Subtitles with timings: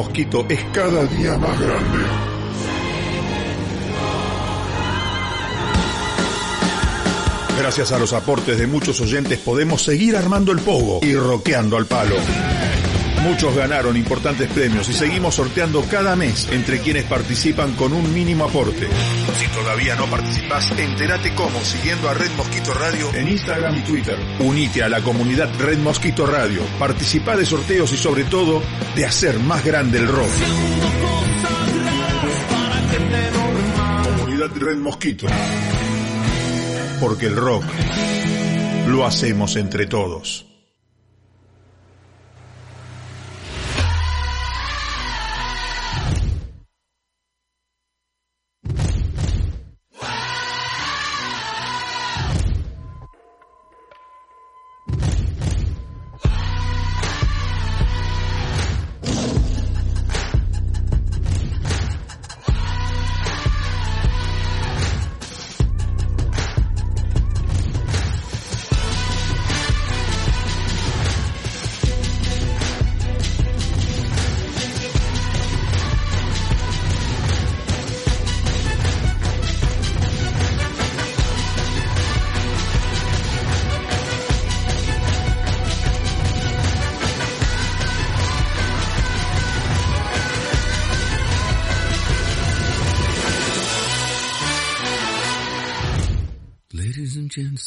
[0.00, 1.98] Mosquito es cada día más grande.
[7.58, 11.84] Gracias a los aportes de muchos oyentes podemos seguir armando el pogo y roqueando al
[11.84, 12.16] palo.
[13.22, 18.44] Muchos ganaron importantes premios y seguimos sorteando cada mes entre quienes participan con un mínimo
[18.46, 18.88] aporte.
[19.38, 24.18] Si todavía no participas, entérate cómo siguiendo a Red Mosquito Radio en Instagram y Twitter.
[24.38, 28.62] Unite a la comunidad Red Mosquito Radio, participa de sorteos y sobre todo
[28.96, 30.30] de hacer más grande el rock.
[34.16, 35.26] Comunidad Red Mosquito.
[36.98, 37.64] Porque el rock
[38.88, 40.49] lo hacemos entre todos.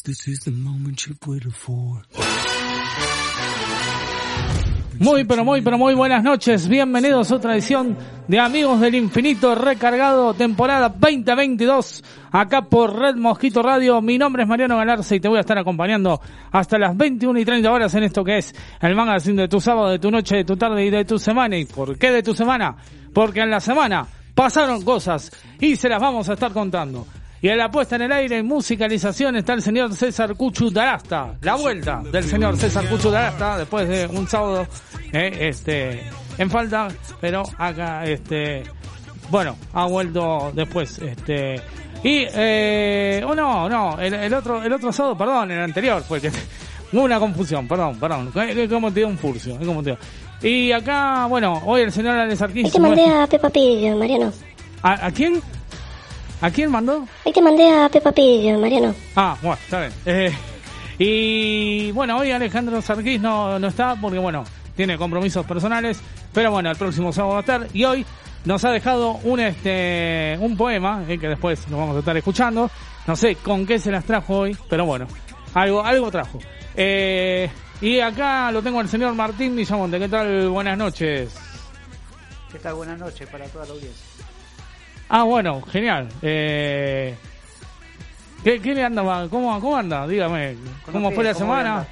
[0.03, 2.03] This is the moment you've waited for.
[4.99, 6.67] Muy, pero muy, pero muy buenas noches.
[6.67, 13.63] Bienvenidos a otra edición de Amigos del Infinito recargado temporada 2022 acá por Red Mosquito
[13.63, 14.01] Radio.
[14.01, 17.45] Mi nombre es Mariano Galarza y te voy a estar acompañando hasta las 21 y
[17.45, 20.45] 30 horas en esto que es el magazine de tu sábado, de tu noche, de
[20.45, 21.57] tu tarde y de tu semana.
[21.57, 22.75] ¿Y por qué de tu semana?
[23.13, 27.07] Porque en la semana pasaron cosas y se las vamos a estar contando.
[27.43, 31.35] Y en la puesta en el aire y musicalización está el señor César Cuchu Darasta.
[31.41, 34.65] La vuelta del señor César Cuchu Darasta después de un sábado
[35.11, 36.03] eh, este
[36.37, 36.87] en falta,
[37.19, 38.63] pero acá este
[39.29, 41.55] bueno, ha vuelto después este
[42.01, 46.21] y eh, oh no, no, el, el otro el otro sábado, perdón, el anterior fue
[46.21, 46.31] que
[46.93, 49.99] hubo una confusión, perdón, perdón, es como te dio un furcio, es como te dio.
[50.49, 54.31] Y acá, bueno, hoy el señor Alex Arquín Ahí te mandé a Peppa Pig, Mariano.
[54.81, 55.41] ¿A, ¿A quién?
[56.43, 57.07] ¿A quién mandó?
[57.25, 58.93] Ahí te mandé a Peppa Pig, Mariano.
[59.15, 59.93] Ah, bueno, está bien.
[60.05, 60.31] Eh,
[60.99, 64.43] y bueno, hoy Alejandro Sarquís no, no está porque, bueno,
[64.75, 66.01] tiene compromisos personales,
[66.33, 67.67] pero bueno, el próximo sábado va a estar.
[67.73, 68.05] Y hoy
[68.43, 72.69] nos ha dejado un este un poema, eh, que después lo vamos a estar escuchando.
[73.07, 75.07] No sé con qué se las trajo hoy, pero bueno,
[75.53, 76.39] algo, algo trajo.
[76.75, 77.49] Eh,
[77.79, 79.97] y acá lo tengo al señor Martín Millamonte.
[79.97, 80.49] ¿Qué tal?
[80.49, 81.33] Buenas noches.
[82.51, 82.75] ¿Qué tal?
[82.75, 84.12] Buenas noches para toda la audiencia.
[85.15, 86.09] Ah, bueno, genial.
[86.23, 87.13] Eh,
[88.43, 89.03] ¿qué, ¿Qué le anda?
[89.29, 90.07] ¿Cómo, cómo anda?
[90.07, 90.55] Dígame.
[90.91, 91.87] ¿Cómo fue la pies, ¿cómo le semana?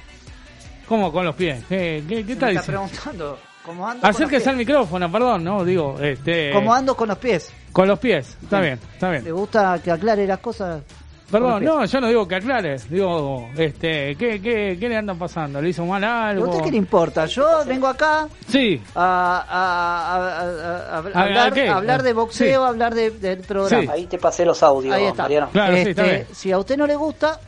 [0.88, 1.62] ¿Cómo con los pies?
[1.68, 2.84] ¿Qué, qué, qué está me diciendo?
[2.84, 4.04] está preguntando cómo ando.
[4.08, 6.50] Acérquese al micrófono, perdón, no, digo, este...
[6.52, 7.52] ¿Cómo ando con los pies?
[7.70, 8.76] Con los pies, está Bien.
[8.80, 9.34] bien, está ¿Le bien.
[9.36, 10.82] gusta que aclare las cosas?
[11.32, 15.60] Perdón, no, yo no digo que aclare, digo, este, ¿qué, qué, qué le andan pasando?
[15.62, 16.44] ¿Le hizo mal ¿A algo?
[16.48, 17.24] usted qué le importa?
[17.26, 22.12] Yo vengo acá Sí, a, a- a- a- a- a ¿A- hablar, a a de
[22.12, 22.64] boxeo, Sí.
[22.64, 23.82] a hablar de- del programa.
[23.82, 23.88] Sí.
[23.90, 25.22] Ahí te pasé los audios, Ahí está.
[25.22, 25.48] Mariano.
[25.50, 26.26] Claro, sí, Este, está bien.
[26.32, 27.40] si a usted no le gusta,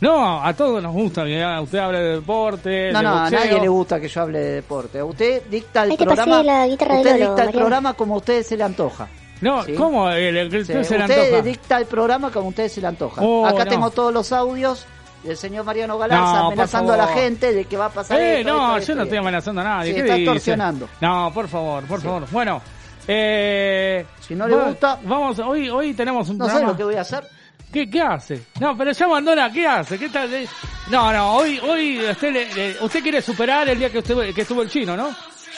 [0.00, 3.60] no, a todos nos gusta que usted hable de deporte, no, de no, a nadie
[3.60, 4.98] le gusta que yo hable de deporte.
[4.98, 7.46] A usted dicta el Ahí te pasé programa, la guitarra de usted Lolo, dicta el
[7.48, 7.58] Mariano.
[7.60, 9.08] programa como a usted se le antoja.
[9.40, 9.72] No, Sí.
[9.74, 10.08] ¿cómo?
[10.10, 11.42] El, el, el- Sí, se le usted antoja?
[11.42, 13.22] dicta el programa como a usted se le antoja.
[13.22, 13.70] Oh, Acá no.
[13.70, 14.84] tengo todos los audios
[15.22, 18.40] del señor Mariano Galarza No, amenazando a la gente de que va a pasar Eh,
[18.40, 19.28] esto, no, esto, yo esto, no estoy esto.
[19.28, 19.90] amenazando a nadie.
[19.90, 20.24] Sí, ¿Qué está dice?
[20.30, 20.88] extorsionando.
[21.00, 22.26] No, por favor, por favor.
[22.30, 22.62] Bueno,
[23.08, 26.72] eh, Si no le va- gusta- vamos, hoy, hoy tenemos un No sé programa.
[26.72, 27.24] lo que voy a hacer.
[27.72, 28.42] ¿Qué, ¿Qué hace?
[28.60, 29.96] No, pero ya abandona, ¿qué hace?
[29.98, 30.32] ¿Qué tal?
[30.34, 30.46] Eh,
[30.90, 34.40] No, no, hoy, hoy usted, le- le- usted quiere superar el día que, usted, que
[34.42, 35.08] estuvo el chino, ¿no?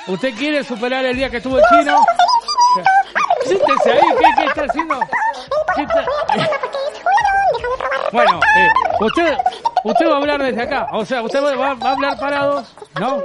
[0.09, 1.97] ¿Usted quiere superar el día que estuvo el chino?
[3.44, 5.00] Siéntese ahí, ¿qué, qué está haciendo?
[5.74, 6.04] ¿Qué está-
[8.12, 8.68] Bueno, eh,
[9.00, 9.36] usted,
[9.84, 12.65] usted va a hablar desde acá, o sea, usted va, va- a hablar parado,
[13.00, 13.22] ¿no?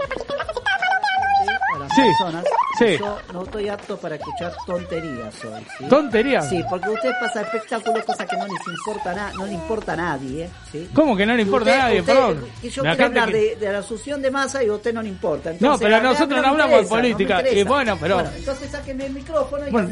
[1.97, 2.45] Sí, personas,
[2.79, 2.97] sí.
[2.99, 5.65] Yo no estoy apto para escuchar tonterías hoy.
[5.77, 5.85] ¿sí?
[5.89, 6.41] ¿Tontería?
[6.43, 9.95] Sí, porque usted pasa espectáculos, cosa que no les importa nada, no le importa a
[9.95, 10.49] nadie, ¿eh?
[10.71, 10.89] ¿sí?
[10.93, 11.99] ¿Cómo que no le importa Usted- a nadie?
[12.01, 12.45] usted- Perdón.
[12.63, 14.93] Y yo La quiero hablar que- de, de la asunción de masa y a usted
[14.93, 15.51] no le importa.
[15.59, 17.43] No, pero nosotros que no hablamos de no política.
[17.51, 19.89] Y bueno, pero- Bueno, entonces sáquenme el micrófono y Bueno,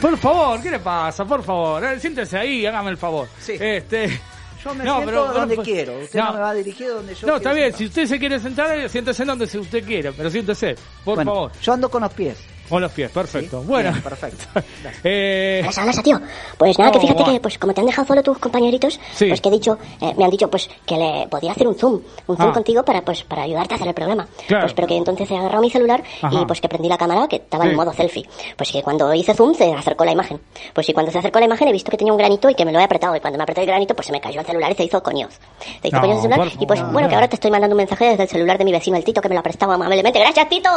[0.00, 1.24] por favor, ¿qué le pasa?
[1.24, 3.28] Por favor, eh, siéntese ahí, hágame el favor.
[3.40, 3.56] Sí.
[3.58, 4.20] Este,
[4.68, 5.98] Yo me no, siento pero- donde pero- quiero.
[6.00, 7.78] Usted no, me va a dirigir donde yo No, está bien, sentar.
[7.78, 10.74] si usted se quiere sentar, siéntese donde usted quiere, pero siéntese,
[11.04, 11.52] por Bueno, favor.
[11.62, 12.36] Yo ando con los pies.
[12.70, 13.62] O los pies, perfecto.
[13.62, 14.44] Bueno, Bien, perfecto.
[15.04, 16.20] eh, Alasa, alasa, tío.
[16.56, 19.26] Pues nada, que fíjate que, pues como te han dejado solo tus compañeritos, Sí.
[19.26, 22.00] pues que he dicho, eh, me han dicho, pues que le podía hacer un zoom,
[22.26, 22.52] un zoom Ah.
[22.52, 24.28] contigo para, pues, para ayudarte a hacer el programa.
[24.46, 24.64] Claro.
[24.64, 26.34] Pues pero que entonces he agarrado mi celular Ajá.
[26.40, 27.70] y pues que prendí la cámara que estaba Sí.
[27.70, 28.28] en modo selfie.
[28.56, 30.40] Pues que cuando hice zoom se acercó la imagen.
[30.74, 32.64] Pues y cuando se acercó la imagen he visto que tenía un granito y que
[32.64, 33.16] me lo he apretado.
[33.16, 35.02] Y cuando me apreté el granito, pues se me cayó el celular y se hizo
[35.02, 35.34] coños.
[35.82, 36.52] Se hizo No, coños el celular.
[36.60, 38.72] Y pues bueno, que ahora te estoy mandando un mensaje desde el celular de mi
[38.72, 40.18] vecino, el Tito, que me lo ha prestado amablemente.
[40.18, 40.68] ¡Gracias, Tito!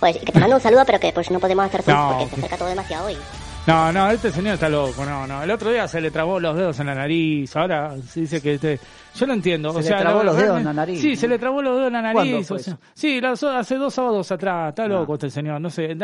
[0.00, 2.28] Pues y que te mando un saludo, pero que pues no podemos hacer No, porque
[2.28, 3.18] se acerca todo demasiado y...
[3.66, 5.42] no, no, este señor está loco, no, no.
[5.42, 8.54] El otro día se le trabó los dedos en la nariz, ahora se dice que
[8.54, 8.78] este...
[9.16, 9.70] Yo no entiendo.
[9.70, 11.00] Se o le sea, trabó la- los dedos en la nariz.
[11.00, 12.50] Sí, se le trabó los dedos en la ¿Cuándo nariz.
[12.50, 14.70] o sea, sí, hace dos sábados atrás.
[14.70, 15.96] Está loco este señor, no sé.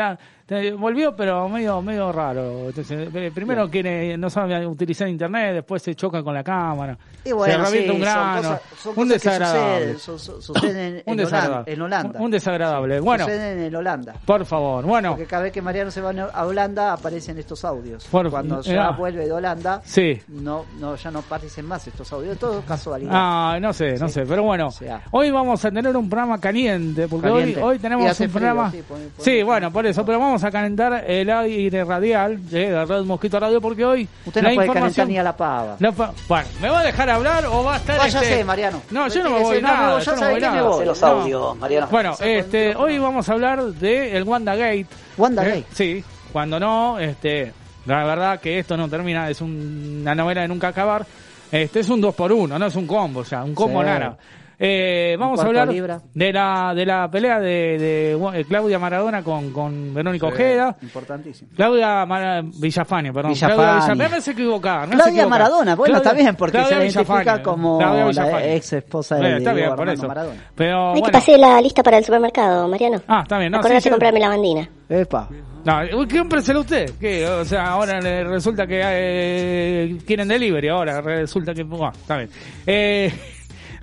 [0.77, 2.69] volvió, pero medio medio raro.
[2.69, 6.97] Entonces, eh, primero quiere, no sabe utilizar internet, después se choca con la cámara.
[7.25, 8.37] Y bueno, se revienta sí, un son grano.
[8.37, 9.97] cosas- son un cosas que desagradable.
[9.97, 11.73] suceden, suceden en, un en Holanda, desagradable.
[11.73, 12.19] en Holanda.
[12.19, 12.99] Un, un desagradable.
[13.01, 14.13] Bueno, Suceden en Holanda.
[14.23, 14.85] por favor.
[14.85, 18.05] Bueno, Porque cada vez que Mariano se va a Holanda aparecen estos audios.
[18.05, 18.91] Por- Cuando eh, ya ah.
[18.91, 20.21] vuelve de Holanda, sí.
[20.29, 22.37] no, no, ya no aparecen más estos audios.
[22.37, 23.11] Todo casualidad.
[23.13, 24.13] Ah, no sé, no Sí.
[24.15, 25.01] sé, pero bueno, O sea.
[25.11, 27.61] hoy vamos a tener un programa caliente, porque Caliente.
[27.61, 28.71] hoy hoy tenemos un frío, programa...
[28.71, 32.69] sí, pone- pone- Sí, bueno, por eso, pero vamos a calentar el aire radial eh,
[32.71, 34.93] de Red Mosquito Radio, porque hoy Usted la no puede información...
[34.93, 35.75] calentar ni a la pava.
[35.79, 38.81] la fa- Bueno, ¿me va a dejar hablar o va a estar Váyase, este- Mariano.
[38.91, 40.85] No, yo no me voy no, nada, no, yo ya no voy nada.
[40.85, 41.07] los No.
[41.07, 41.87] audios, Mariano.
[41.91, 44.87] Bueno, este, hoy vamos a hablar de el Wanda Gate.
[45.17, 45.65] Wanda Eh, Gate.
[45.73, 47.51] Sí, cuando no, este,
[47.85, 51.05] la verdad que esto no termina, es un- una novela de nunca acabar.
[51.51, 53.85] Este es un 2 por 1 no es un combo, o sea, un combo Sí.
[53.85, 54.15] nara.
[54.63, 55.99] Eh, vamos a hablar libra.
[56.13, 60.77] de la de la pelea de, de, Claudia Maradona con, con Verónica Ojeda.
[60.83, 61.49] Importantísimo.
[61.55, 63.31] Claudia Mara- Villafañe, perdón.
[63.33, 63.55] Villafañe.
[63.55, 64.09] Claudia Villafañe.
[64.09, 64.79] Me hace equivocar.
[64.81, 65.29] me hace Claudia equivocar.
[65.29, 69.37] Maradona, bueno, Claudia- está bien, porque Claudia se identifica como Claudia la ex esposa de
[69.37, 70.07] Está bien, por eso.
[70.07, 70.39] Maradona.
[70.53, 73.01] Pero, Hay que pasar la lista para el supermercado, Mariano.
[73.07, 73.51] Ah, está bien.
[73.51, 73.89] No, Acordate sí, sí.
[73.89, 74.69] de comprarme la bandina.
[74.87, 75.27] Epa.
[75.63, 76.91] No, uy, cómpreselo usted.
[76.99, 77.25] ¿Qué?
[77.27, 80.67] O sea, ahora le resulta que eh, quieren delivery.
[80.69, 81.63] Ahora resulta que.
[81.63, 82.29] Bueno, está bien.
[82.65, 83.11] Eh,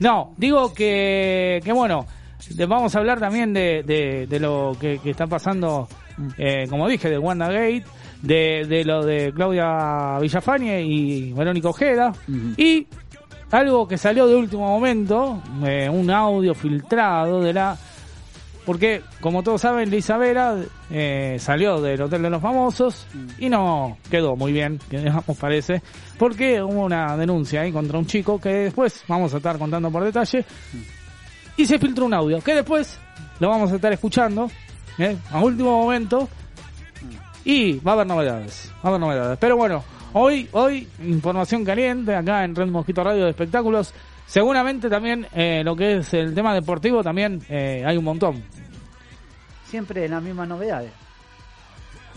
[0.00, 2.06] no, digo que, que bueno,
[2.67, 5.89] vamos a hablar también de, de, de lo que, que está pasando,
[6.37, 7.85] eh, como dije, de Wanda Gate,
[8.23, 12.12] de, de lo de Claudia Villafañe y Verónica Ojeda.
[12.56, 12.87] Y
[13.50, 17.77] algo que salió de último momento, eh, un audio filtrado de la
[18.69, 20.55] porque, como todos saben, Lisa Vera
[20.91, 23.06] eh, salió del Hotel de los Famosos
[23.38, 25.81] y no quedó muy bien, digamos parece,
[26.19, 30.05] porque hubo una denuncia ahí contra un chico que después vamos a estar contando por
[30.05, 30.44] detalle
[31.56, 33.00] y se filtró un audio que después
[33.41, 34.50] lo vamos a estar escuchando
[34.99, 35.17] ¿eh?
[35.31, 36.29] a último momento
[37.47, 39.38] y va a haber novedades, va a haber novedades.
[39.41, 39.82] Pero bueno,
[40.12, 43.94] hoy, hoy información caliente acá en Red Mosquito Radio de Espectáculos.
[44.29, 48.43] Seguramente también eh, lo que es el tema deportivo también eh, hay un montón.
[49.65, 50.91] Siempre las mismas novedades.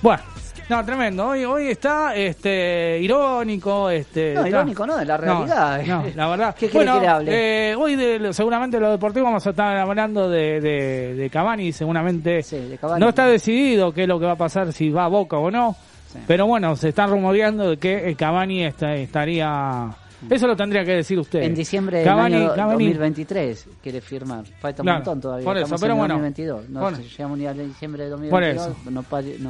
[0.01, 0.21] Bueno,
[0.67, 1.27] no, tremendo.
[1.27, 2.49] Hoy, hoy está está
[2.97, 4.33] irónico, este.
[4.33, 5.83] No, está- irónico, no, de la No, realidad.
[5.85, 6.55] No, la verdad.
[6.59, 7.69] ¿Qué bueno, que le hable?
[7.71, 12.41] eh, hoy de, seguramente lo deportivo vamos a estar hablando de, de, de Cavani, seguramente.
[12.43, 12.99] Sí, de Cavani.
[12.99, 15.49] No está decidido qué es lo que va a pasar, si va a Boca o
[15.51, 15.75] no.
[16.11, 16.19] Sí.
[16.27, 19.87] Pero bueno, se está rumoreando de que eh, Cavani está- estaría...
[20.29, 21.41] Eso lo tendría que decir usted.
[21.41, 24.45] En diciembre del Cavani, año Cavani- 2023 quiere firmar.
[24.59, 25.45] Falta un Claro, montón todavía.
[25.45, 26.13] por eso, Estamos pero en bueno.
[26.15, 26.69] 2022.
[26.69, 26.97] No, Bueno.
[26.97, 28.67] si llegamos ni a diciembre de Por 2022.
[28.67, 28.89] eso.
[28.91, 29.01] No,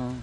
[0.02, 0.14] no.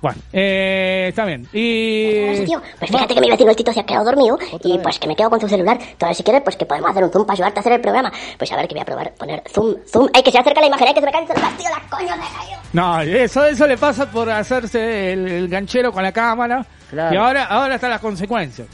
[0.00, 1.46] Bueno, eh, está bien.
[1.52, 2.44] Y...
[2.44, 2.60] Tío.
[2.76, 4.82] Pues fíjate que mi vecino el Tito se ha quedado dormido Otra y vez.
[4.82, 5.78] pues que me quedo con tu celular.
[5.80, 8.12] Entonces, si quieres, pues que podemos hacer un zoom para ayudarte a hacer el programa.
[8.36, 10.08] Pues a ver que voy a probar poner zoom, zoom.
[10.12, 10.88] ¡Ay, que se acerca la imagen!
[10.88, 11.68] ¡Ay, que se me cae el celular, tío!
[11.70, 12.62] ¡La coño de gallo!
[12.72, 16.66] No, eso, eso le pasa por hacerse el, el ganchero con la cámara.
[16.92, 17.14] Claro.
[17.14, 18.68] Y ahora, ahora están las consecuencias.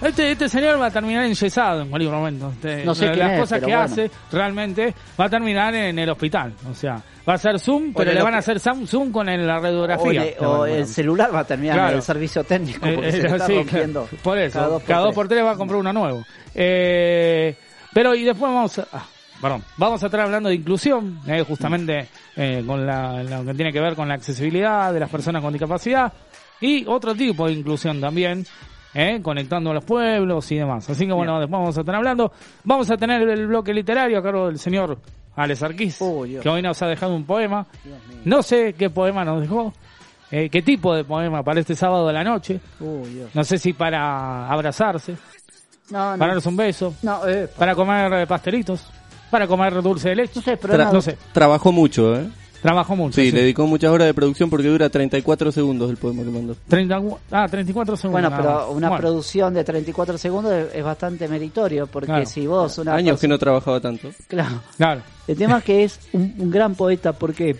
[0.00, 2.50] Este, este señor va a terminar enyesado en cualquier momento.
[2.52, 3.80] Este, No sé las es, cosas que bueno.
[3.82, 6.54] hace realmente va a terminar en el hospital.
[6.70, 9.60] O sea, va a ser Zoom, pero le van a hacer zoom, con la O,
[9.60, 10.22] radiografía.
[10.24, 11.90] le- o el celular va a terminar Claro.
[11.90, 14.08] en el servicio técnico porque Eh, se eh, está sí, rompiendo.
[14.22, 16.24] Por eso, Cada cada dos dos, por por tres va a comprar uno nuevo.
[16.54, 17.56] Eh,
[17.92, 19.04] pero y después vamos a, ah,
[19.42, 23.72] perdón, vamos a estar hablando de inclusión, eh, justamente eh, con la, lo que tiene
[23.72, 26.12] que ver con la accesibilidad de las personas con discapacidad
[26.60, 28.46] y otro tipo de inclusión también.
[28.94, 30.88] eh, conectando a los pueblos y demás.
[30.90, 32.32] Así que bueno, después vamos a estar hablando.
[32.64, 34.98] Vamos a tener el bloque literario a cargo del señor
[35.36, 36.42] Alex Arquís, Dios.
[36.42, 37.66] que hoy nos ha dejado un poema.
[38.24, 39.72] No sé qué poema nos dejó,
[40.32, 42.58] eh, qué tipo de poema para este sábado de la noche.
[42.80, 43.30] Dios.
[43.34, 45.16] No sé si para abrazarse,
[45.90, 46.18] No, no.
[46.18, 48.84] para darse un beso, No, eh, para comer pastelitos,
[49.30, 50.32] para comer dulce de leche.
[50.36, 51.16] no sé, pero Tra- no, no sé.
[51.32, 52.26] Trabajó mucho, ¿eh?
[52.62, 53.14] Trabajó mucho.
[53.20, 56.56] Sí, le dedicó muchas horas de producción porque dura 34 segundos el poema que mandó.
[56.68, 57.00] 30,
[57.30, 58.20] ah, 34 segundos.
[58.20, 62.26] Bueno, pero una Bueno, producción de 34 segundos es, es bastante meritorio porque Claro.
[62.26, 64.08] si vos una Años persona- que no trabajaba tanto.
[64.26, 64.60] Claro.
[64.76, 65.02] Claro.
[65.28, 67.56] El tema es que es un, un gran poeta porque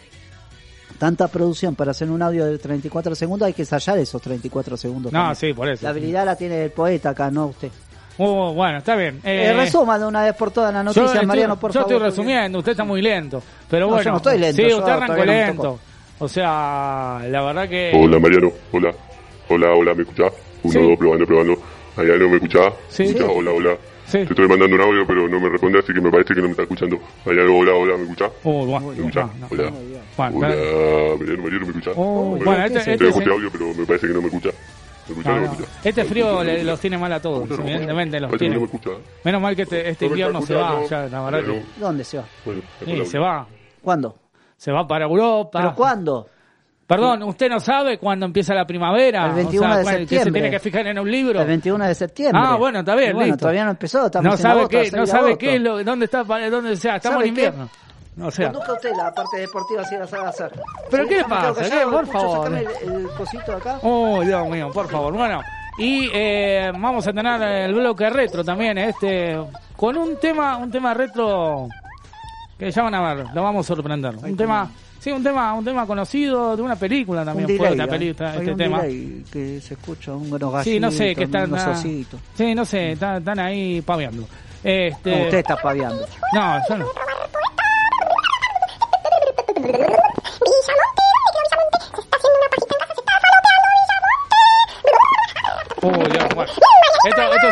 [0.98, 5.12] tanta producción para hacer un audio de 34 segundos, hay que ensayar esos 34 segundos.
[5.12, 5.36] No, también.
[5.36, 5.84] sí, por eso.
[5.84, 7.70] La habilidad la tiene el poeta acá, no usted.
[8.18, 9.20] Uh, bueno, está bien.
[9.24, 11.92] Eh, resuma de una vez por todas la noticia, Mariano, por yo favor.
[11.92, 13.42] estoy resumiendo, usted está muy lento.
[13.70, 15.78] Pero No, bueno, yo no estoy lento, Sí, yo usted arrancó lento.
[16.18, 17.92] O sea, la verdad que.
[17.94, 18.90] Hola Mariano, hola.
[19.48, 20.32] Hola, hola, ¿me escuchás?
[20.64, 20.78] Uno, Sí.
[20.80, 21.54] dos, probando, probando.
[21.96, 22.72] Mariano, ¿me escuchás?
[22.88, 23.02] Sí.
[23.04, 23.28] ¿Me escuchás?
[23.28, 23.34] Sí.
[23.38, 23.76] Hola, hola.
[24.06, 24.18] Sí.
[24.18, 26.46] Te estoy mandando un audio, pero no me responde, así que me parece que no
[26.46, 26.98] me está escuchando.
[27.24, 28.30] Mariano, hola, hola, ¿me escuchás?
[28.42, 29.26] Uh, bueno, ¿Me escuchás?
[29.36, 29.46] no, no.
[29.50, 29.70] Hola.
[30.16, 31.18] Bueno, Hola, claro.
[31.18, 31.94] Mariano, Mariano, ¿me escuchás?
[31.96, 34.54] Oh, bueno, este- Te este este audio, pero me parece que no me escuchás.
[35.84, 38.62] Este frío le- los tiene mal a todos, evidentemente los tiene.
[38.62, 38.94] escuchás.
[39.24, 41.64] Menos mal que este, este invierno se va, ya, la verdad que.
[41.80, 42.24] ¿Dónde se va?
[42.84, 43.46] Sí, se va.
[43.82, 44.16] ¿Cuándo?
[44.56, 45.58] Se va para Europa.
[45.60, 46.26] ¿Pero cuándo?
[46.86, 49.26] Perdón, ¿usted no sabe cuándo empieza la primavera?
[49.26, 50.32] El 21 de ¿cuál- que se septiembre.
[50.40, 51.38] tiene que fijar en un libro?
[51.42, 52.40] El 21 de septiembre.
[52.42, 53.40] Ah, bueno, está bien, bueno, listo.
[53.40, 55.38] todavía no empezó, estamos no en sabe agosto, qué, 6 no sabe agosto.
[55.38, 57.52] qué es lo, dónde está, para- dónde sea, estamos ¿Sabe en qué?
[58.20, 60.52] O sea, Conduzca usted la parte deportiva si la sabe hacer.
[60.90, 61.62] ¿Pero qué le pasa?
[61.62, 61.86] ¿Qué?
[61.90, 62.52] Por favor.
[62.54, 63.78] el, el cosito acá.
[63.82, 65.12] oh, Dios mío, por favor.
[65.14, 65.40] Bueno,
[65.78, 69.38] y eh, vamos a tener el bloque retro también, este,
[69.76, 71.68] con un tema, un tema retro
[72.58, 74.16] que ya van a ver, lo vamos a sorprender.
[74.16, 77.80] Un tema, sí, un tema, un tema conocido de una película también un fue delay,
[77.80, 77.98] esta ¿eh?
[77.98, 78.80] película, este un tema.
[78.82, 81.76] que se escucha un unos Sí, no sé, gallitos, que están,
[82.34, 84.26] sí, no sé, están, están ahí paveando.
[84.64, 86.04] Este, No, usted está paviando.
[86.34, 86.86] no, yo no.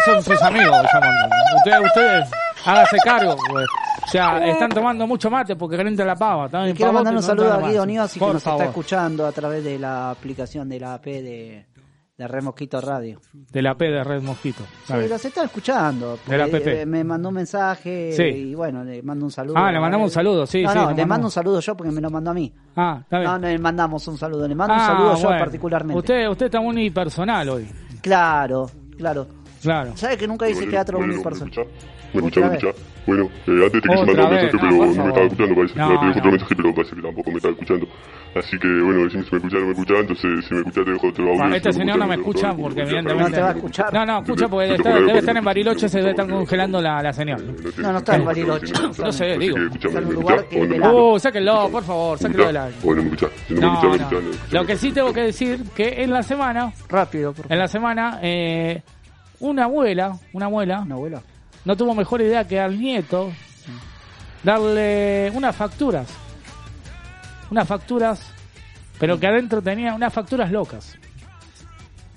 [0.07, 0.77] Son sus amigos.
[1.57, 2.31] Ustedes, ustedes,
[2.65, 3.37] hágase cargo.
[3.51, 3.67] pues.
[4.05, 6.49] O sea, están tomando mucho mate porque calienta la pava.
[6.69, 7.69] En quiero mandar y un saludo a.
[7.69, 8.61] Guido Niosi que Por nos favor.
[8.63, 11.67] está escuchando a través de la aplicación de la AP de,
[12.17, 13.21] de Red Mosquito Radio.
[13.33, 14.63] De la P de Red Mosquito.
[14.87, 16.19] Sí, los está escuchando.
[16.25, 16.83] De la PP.
[16.83, 18.23] eh, me mandó un mensaje Sí.
[18.23, 19.57] y bueno, le mando un saludo.
[19.59, 21.09] Ah, le mandamos un saludo, sí, no, sí, No, le mandamos.
[21.09, 22.55] mando un saludo yo porque me lo mandó a mí.
[22.77, 23.31] Ah, está bien.
[23.33, 25.45] No, no le mandamos un saludo, le mando Ah, un saludo yo bueno.
[25.45, 25.99] particularmente.
[25.99, 27.69] Usted, usted está muy personal hoy.
[28.01, 29.27] Claro, claro.
[29.67, 29.97] Claro.
[29.97, 31.67] ¿Sabe que nunca hice Mariano, teatro ¿Me unipersonal?
[32.15, 32.37] ¿Me vez.
[32.37, 32.77] escuchás?
[33.07, 35.75] Bueno, eh, antes te quise mandar un mensaje, no, pero no me estaba escuchando, parece.
[35.79, 36.11] No, Me dejó no.
[36.19, 37.87] otro mensaje, pero parece que tampoco me está escuchando.
[38.37, 40.85] Así que, bueno, decime si me escuchás o no me escuchás, entonces si me escuchás
[40.85, 41.39] te dejo otro audio.
[41.39, 43.31] Bueno, este señor no me te dejo escucha porque evidentemente...
[43.31, 43.95] No te va a escuchar.
[43.95, 47.55] No, no, escucha porque debe estar en Bariloche, se debe estar congelando la, la señal.
[47.79, 48.73] No, no está en Bariloche.
[48.99, 49.57] No sé, digo.
[50.93, 52.75] Uh, sáquenlo, por favor, ¿Me sáquenlo del escuchás?
[52.75, 52.77] aire.
[52.83, 53.31] ¿O no me escuchás?
[53.49, 54.21] Si no No,
[54.53, 58.19] Lo que sí tengo que decir que en la semana, Rápido, por en la semana,
[58.23, 58.83] eh,
[59.41, 61.23] una abuela, una abuela, ¿Una abuela?
[61.65, 63.33] no tuvo mejor idea que al nieto
[64.43, 66.07] darle unas facturas.
[67.51, 68.21] Unas facturas,
[68.99, 70.97] pero que adentro tenía unas facturas locas.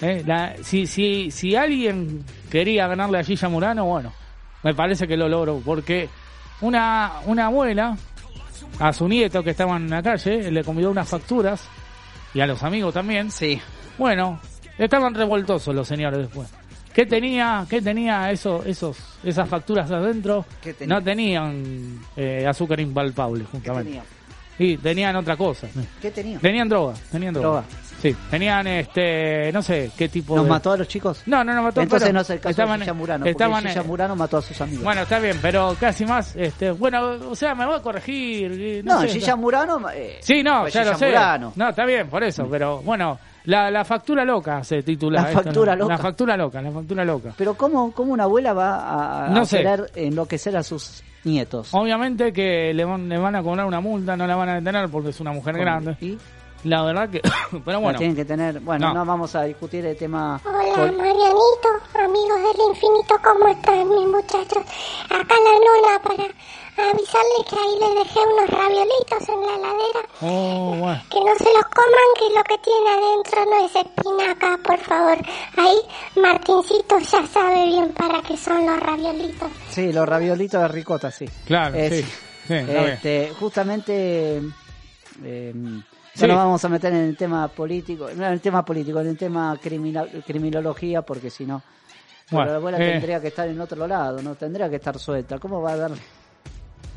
[0.02, 4.14] Eh, la- si, si, si alguien quería ganarle a Gilla Murano, bueno,
[4.64, 6.10] me parece que lo logró, porque
[6.62, 7.98] una, una abuela
[8.80, 11.64] a su nieto que estaba en la calle le convidó unas facturas
[12.34, 13.30] y a los amigos también.
[13.30, 13.62] Sí.
[13.98, 14.40] Bueno,
[14.78, 16.48] estaban revoltosos los señores después.
[17.00, 20.46] ¿Qué tenía, qué tenía eso, esos, esas facturas adentro?
[20.62, 20.96] ¿Qué tenía?
[20.96, 23.86] No tenían eh, azúcar impalpable, ¿Qué justamente.
[23.92, 24.04] tenía?
[24.58, 25.68] Sí, tenían otra cosa.
[26.02, 26.40] ¿Qué tenía?
[26.40, 27.62] Tenían droga, tenían droga.
[27.62, 27.64] Droga.
[28.02, 30.50] Sí, tenían este, no sé qué tipo ¿Nos de...
[30.50, 31.22] mató a los chicos?
[31.26, 31.80] No, no, no mató.
[31.82, 34.42] Entonces pero no es el caso estaban- de Gilla Murano, estaban, Gilla Murano mató a
[34.42, 34.84] sus amigos.
[34.84, 38.52] Bueno, está bien, pero casi más, este, bueno, o sea, me voy a corregir.
[38.52, 39.90] y no, sé, Gilla está- Murano...
[39.94, 41.06] eh, Sí, no, ya lo Gilla sé.
[41.08, 41.54] Murano.
[41.56, 45.22] No, está bien, por eso, pero bueno, la, la factura loca se titula.
[45.22, 45.84] La esto, factura ¿no?
[45.84, 45.94] loca.
[45.94, 47.34] La factura loca, la factura loca.
[47.38, 49.58] Pero ¿cómo, cómo una abuela va a, a No sé.
[49.58, 51.70] querer enloquecer a sus nietos?
[51.74, 54.90] Obviamente que le van, le van a cobrar una multa, no la van a detener
[54.90, 55.96] porque es una mujer grande.
[56.02, 56.18] Y
[56.66, 57.22] La verdad que,
[57.66, 58.60] pero bueno, tienen que tener...
[58.60, 58.94] Bueno, No.
[58.96, 59.06] no.
[59.06, 60.40] vamos a discutir el tema...
[60.46, 64.64] Hola Marianito, amigos del infinito, ¿cómo están mis muchachos?
[65.10, 66.24] Acá la nona para
[66.90, 70.02] avisarles que ahí les dejé unos raviolitos en la heladera.
[70.22, 71.02] oh, bueno.
[71.10, 75.18] Que no se los coman, que lo que tiene adentro no es espinaca, por favor.
[75.58, 75.78] Ahí
[76.22, 79.50] Martincito ya sabe bien para qué son los raviolitos.
[79.70, 81.26] Sí, los raviolitos de ricota, sí.
[81.46, 82.54] Claro, Eh, sí.
[82.54, 84.42] Este, justamente
[85.24, 85.54] eh,
[86.20, 86.28] Sí.
[86.28, 89.18] nos vamos a meter en el tema político, no en el tema político, en el
[89.18, 91.62] tema criminal, criminología, porque si no,
[92.32, 92.92] Bueno, la abuela eh.
[92.92, 95.40] tendría que estar en otro lado, no tendría que estar suelta.
[95.40, 95.92] ¿Cómo va a dar?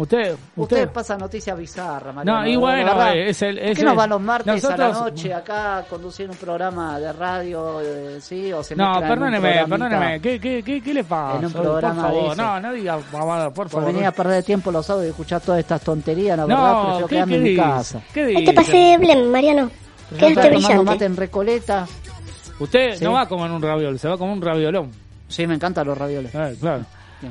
[0.03, 2.41] Usted, Usted usted, pasa noticias bizarras, Mariano.
[2.41, 3.15] No, y de bueno, verdad.
[3.17, 5.79] eh, es el- ¿Por es qué no el- van los martes a la noche acá
[5.79, 8.53] a conducir un programa de radio, eh, sí?
[8.53, 11.39] O se no, mezclan en un perdóneme, perdóneme, ¿qué, qué, qué, qué le pasa?
[11.39, 13.87] En un por programa de favor, no, no diga por Por favor.
[13.87, 17.07] venir a perder tiempo los sábados y escuchar todas estas tonterías, la verdad, no, prefiero
[17.07, 18.03] ¿qué, quedarme qué en mi casa.
[18.13, 18.45] ¿Qué Ay, dice?
[18.45, 19.71] te pasé de blem, Mariano.
[20.11, 21.05] Estaba tomando mate brillante.
[21.05, 21.87] en Recoleta.
[22.59, 23.05] Usted Sí.
[23.05, 24.91] no va a comer un raviol, se va a comer un raviolón.
[25.29, 26.35] Sí, me encantan los ravioles.
[26.35, 26.85] Eh, claro.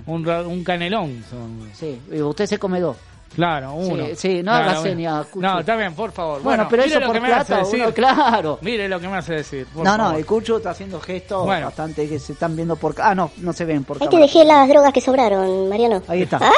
[0.05, 1.23] Un, ra- un canelón.
[1.29, 1.69] son.
[1.73, 2.97] Sí, y usted se come dos.
[3.33, 4.07] Claro, uno.
[4.07, 4.95] Sí, sí, no Claro, bien.
[4.97, 5.27] señas.
[5.35, 6.41] No, está bien, por favor.
[6.41, 7.81] Bueno, pero eso por que me hace plata, decir.
[7.81, 8.59] uno, claro.
[8.61, 9.65] Mire lo que me hace decir.
[9.73, 11.67] por No, no, el Cucho está haciendo gestos Bueno.
[11.67, 12.93] bastante que se están viendo por...
[13.01, 14.25] Ah, no, no se ven por Hay que cámara.
[14.25, 16.03] elegir las drogas que sobraron, Mariano.
[16.09, 16.39] Ahí está.
[16.41, 16.51] ¡Ah!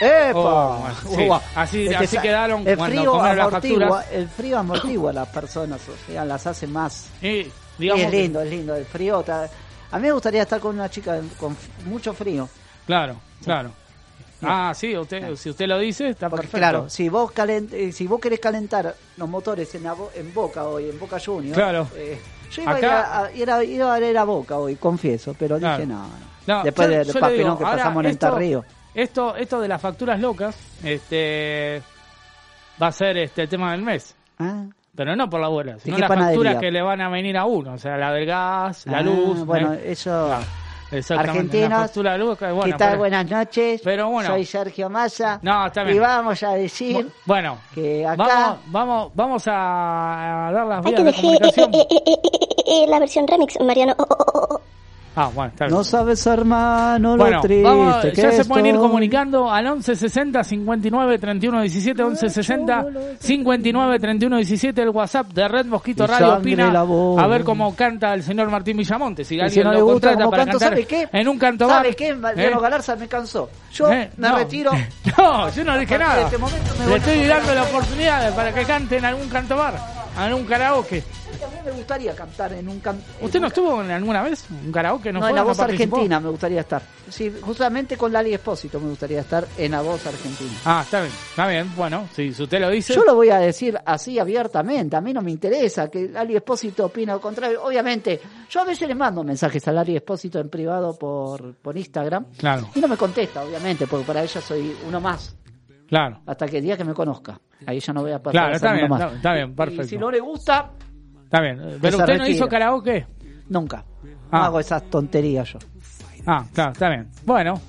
[0.00, 0.32] ¡Epa!
[0.38, 1.28] Oh, sí.
[1.54, 4.06] Así- Es que así sa- quedaron el cuando frío amortigua, facturas.
[4.12, 7.08] El frío amortigua a las personas, o sea, las hace más...
[7.20, 7.46] Y,
[7.78, 8.74] digamos es que- lindo, es lindo.
[8.74, 9.20] El frío...
[9.20, 9.50] está-
[9.90, 11.54] A mí me gustaría estar con una chica con
[11.84, 12.48] mucho frío.
[12.86, 13.70] Claro, claro.
[14.42, 16.58] Ah, sí, usted, si usted lo dice, está Porque, perfecto.
[16.58, 20.64] claro, si vos, calent, eh, si vos querés calentar los motores en, la en Boca
[20.64, 21.56] hoy, en Boca Juniors...
[21.56, 21.88] Claro.
[21.96, 22.20] eh,
[22.52, 25.34] yo iba, Acá- a, ir a, ir a- iba a ver a Boca hoy, confieso,
[25.38, 25.78] pero Claro.
[25.78, 26.36] dije no, no.
[26.46, 28.64] No, Después del papelón digo, que pasamos en Entre Ríos.
[28.94, 31.82] Esto, esto de las facturas locas, este,
[32.80, 34.14] va a ser este el tema del mes.
[34.38, 34.64] Ah,
[34.94, 36.36] Pero no por la abuela, sino las panadería?
[36.36, 37.72] facturas que le van a venir a uno.
[37.72, 39.44] O sea, la del gas, la ah, luz.
[39.44, 39.90] Bueno, ¿eh?
[39.92, 40.26] eso...
[40.26, 40.65] Exactamente.
[41.10, 42.88] Argentinos, la luz, bueno, ¿Qué tal?
[42.90, 43.80] pero- Buenas noches.
[43.82, 44.30] Pero bueno.
[44.30, 45.38] Soy Sergio Massa.
[45.42, 45.96] No, está bien.
[45.96, 48.16] Y vamos a decir Bueno, que acá...
[48.26, 51.74] vamos, vamos, vamos a, dar las Hay vías que de comunicación.
[51.74, 53.94] eh, eh, eh, eh, eh, la versión remix, Mariano.
[53.98, 54.60] Oh, oh, oh.
[55.18, 55.74] Ah, bueno, está bien.
[55.78, 60.44] No sabes, hermano, Bueno, lo triste vamos, que ya se pueden ir comunicando al 1160
[60.44, 62.86] 59 31 17 1160
[63.18, 66.68] 59 31 17 el WhatsApp de Red Mosquito Y Radio Opina
[67.18, 70.30] a ver cómo canta el señor Martín Villamonte si alguien si no lo gusta contrata
[70.30, 71.08] para canto, cantar ¿sabe qué?
[71.10, 72.14] en un canto bar ¿Sabe qué?
[72.14, 72.62] Mariano ¿Eh?
[72.62, 73.48] Galarza me cansó.
[73.72, 74.10] Yo ¿Eh?
[74.18, 74.36] me No.
[74.36, 74.70] retiro.
[75.16, 78.64] no yo no dije nada este momento me le estoy dando la oportunidad para que
[78.64, 79.74] cante en algún canto bar
[80.16, 81.02] en algún karaoke
[81.44, 83.04] A mí me gustaría cantar en un canto.
[83.20, 85.12] ¿usted no estuvo en alguna vez un karaoke?
[85.12, 85.30] ¿No, No, fue?
[85.30, 86.82] en la ¿No voz argentina me gustaría estar.
[87.08, 90.50] Sí, justamente con Lali Espósito me gustaría estar en la voz argentina.
[90.64, 93.78] ah está bien está bien bueno si usted lo dice Yo lo voy a decir
[93.84, 97.62] así abiertamente, a mí no me interesa que Lali Espósito opina lo contrario.
[97.64, 102.26] Obviamente, yo a veces le mando mensajes a Lali Espósito en privado por, por Instagram
[102.36, 105.36] claro y no me contesta, obviamente, porque para ella soy uno más,
[105.88, 107.38] claro hasta que el día que me conozca.
[107.66, 109.82] Ahí ya no voy a pasar Claro, está bien, está- está bien, perfecto.
[109.84, 110.70] Y si no le gusta,
[111.26, 111.78] Está bien.
[111.80, 113.06] Pero usted no hizo karaoke.
[113.48, 113.84] nunca.
[114.30, 114.38] Ah.
[114.38, 115.58] No hago esas tonterías yo.
[116.26, 117.08] Ah, claro, está bien.
[117.24, 117.60] Bueno.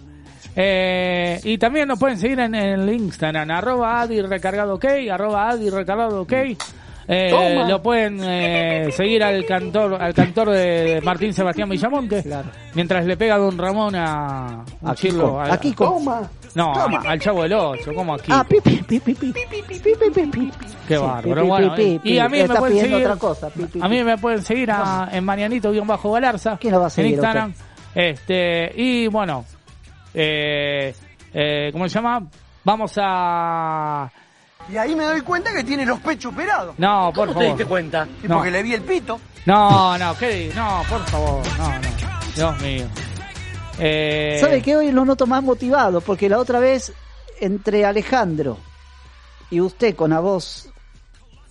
[0.55, 5.49] Eh, y también nos pueden seguir en, en el Instagram, arroba Adi recargado ok, arroba
[5.49, 6.33] Adi recargado ok.
[7.09, 12.49] Eh, lo pueden eh, seguir al cantor al cantor de Martín Sebastián Villamonte Claro.
[12.73, 15.39] mientras le pega a Don Ramón a, a A Kiko.
[15.39, 16.01] a- A Kiko.
[16.55, 17.01] No Toma.
[17.05, 19.79] al Chavo del Ocho como aquí Ah, pi, pi, pi, pi, pi, pi, pi, pi,
[19.79, 20.51] pi, pi, pi.
[20.87, 21.23] Qué Sí, bárbaro.
[21.23, 22.95] pi, pi, bueno, pi, y- a mí me pueden seguir.
[22.95, 23.49] otra cosa.
[23.49, 24.03] pi, pi, A mí pi.
[24.03, 26.57] me pueden seguir a, en Marianito-Galarza.
[26.59, 27.53] ¿Quién lo va a seguir, En Instagram.
[27.95, 29.45] Este, y bueno,
[30.13, 30.93] eh,
[31.33, 32.23] eh, ¿cómo se llama?
[32.63, 34.09] Vamos a.
[34.71, 36.75] Y ahí me doy cuenta que tiene los pechos operados.
[36.77, 37.67] No, por favor.
[37.67, 38.07] cuenta?
[38.23, 38.35] Y No.
[38.35, 39.19] porque le vi el pito.
[39.45, 41.41] No, no, ¿qué No, por favor.
[41.57, 41.79] No, no.
[42.35, 42.85] Dios mío.
[43.79, 44.75] Eh, ¿Sabe qué?
[44.75, 46.91] Hoy lo noto más motivado, porque la otra vez,
[47.39, 48.57] entre Alejandro
[49.49, 50.69] y usted con la voz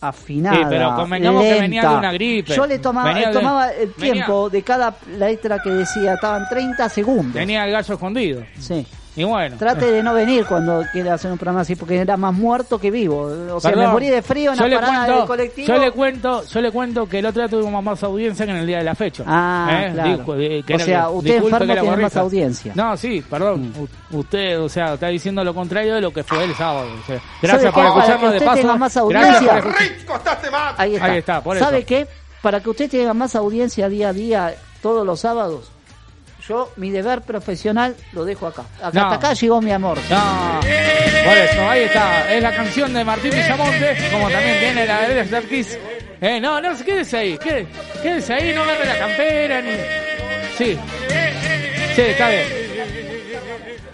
[0.00, 2.54] afinada, Sí, pero convengamos que lenta, venía de una gripe.
[2.54, 6.46] Yo le tomaba, Venía de- tomaba el venía- tiempo de cada letra que decía, estaban
[6.48, 7.34] 30 segundos.
[7.34, 8.44] Tenía el gallo escondido.
[8.58, 8.86] Sí.
[9.16, 9.56] Y bueno.
[9.56, 12.90] Trate de no venir cuando quiera hacer un programa así, porque era más muerto que
[12.90, 13.22] vivo.
[13.52, 15.66] O sea, me Perdón, morí de frío en yo la le parada cuento- del colectivo.
[15.68, 18.58] Yo le cuento, yo le cuento que el otro día tuvimos más audiencia que en
[18.58, 19.24] el día de la fecha.
[19.26, 19.90] Ah, ¿Eh?
[19.94, 20.10] claro.
[20.10, 22.72] Discu- eh, que O sea, usted enfermo tiene más audiencia.
[22.74, 22.78] Mm.
[22.78, 23.72] No, sí, perdón.
[23.78, 26.86] U- Usted, o sea, está diciendo lo contrario de lo que fue el sábado.
[27.02, 28.60] o sea, ¿Sabe gracias por escucharnos que de usted paso.
[28.60, 29.62] tenga más gracias audiencia.
[29.62, 31.04] por escuchar- Ahí está.
[31.06, 31.86] Ahí está, por ¿Sabe eso.
[31.86, 32.06] qué?
[32.42, 35.70] Para que usted tenga más audiencia día a día, todos los sábados,
[36.48, 38.62] yo mi deber profesional lo dejo acá.
[38.82, 39.02] Acá No.
[39.04, 39.98] hasta acá llegó mi amor.
[40.10, 42.32] No, por eso, ahí está.
[42.34, 45.78] Es la canción de Martín Villamonte, como también tiene la de Star Kiss.
[46.20, 47.68] Eh, no, no, quédese ahí, quédese,
[48.02, 49.70] quédese ahí, no agarre la campera ni.
[50.56, 50.78] Sí,
[51.94, 52.66] sí, está bien.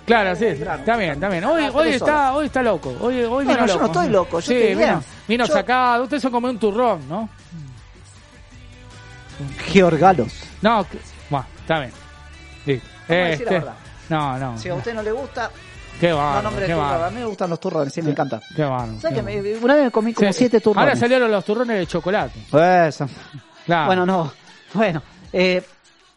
[0.07, 1.45] Claro, sí, está bien, está bien.
[1.45, 2.95] Hoy, Ah, hoy está, hoy está loco.
[3.01, 3.87] Hoy, hoy Bueno, vino yo no loco.
[3.87, 4.89] estoy loco, yo sí, estoy bien.
[4.91, 6.03] vino, vino Yo- sacado.
[6.05, 7.29] Usted son como un turrón, ¿no?
[9.73, 10.33] Georgalos.
[10.61, 10.87] No,
[11.31, 11.93] bueno, está bien.
[12.67, 13.75] La Este, verdad.
[14.09, 14.59] no, no.
[14.59, 15.51] Si a usted no le gusta,
[16.01, 17.03] Qué no nombre qué turrón.
[17.05, 18.41] A mí me gustan los turrones, sí, me encanta.
[18.57, 18.99] Qué bárbaro.
[19.01, 19.43] ¿Sabes qué que bárbaro.
[19.43, 20.39] me- una vez me comí como Sí.
[20.39, 20.89] siete turrones?
[20.89, 22.39] Ahora salieron los turrones de chocolate.
[22.89, 23.07] Eso.
[23.67, 23.87] Claro.
[23.87, 24.33] Bueno, no.
[24.75, 25.63] Bueno, eh,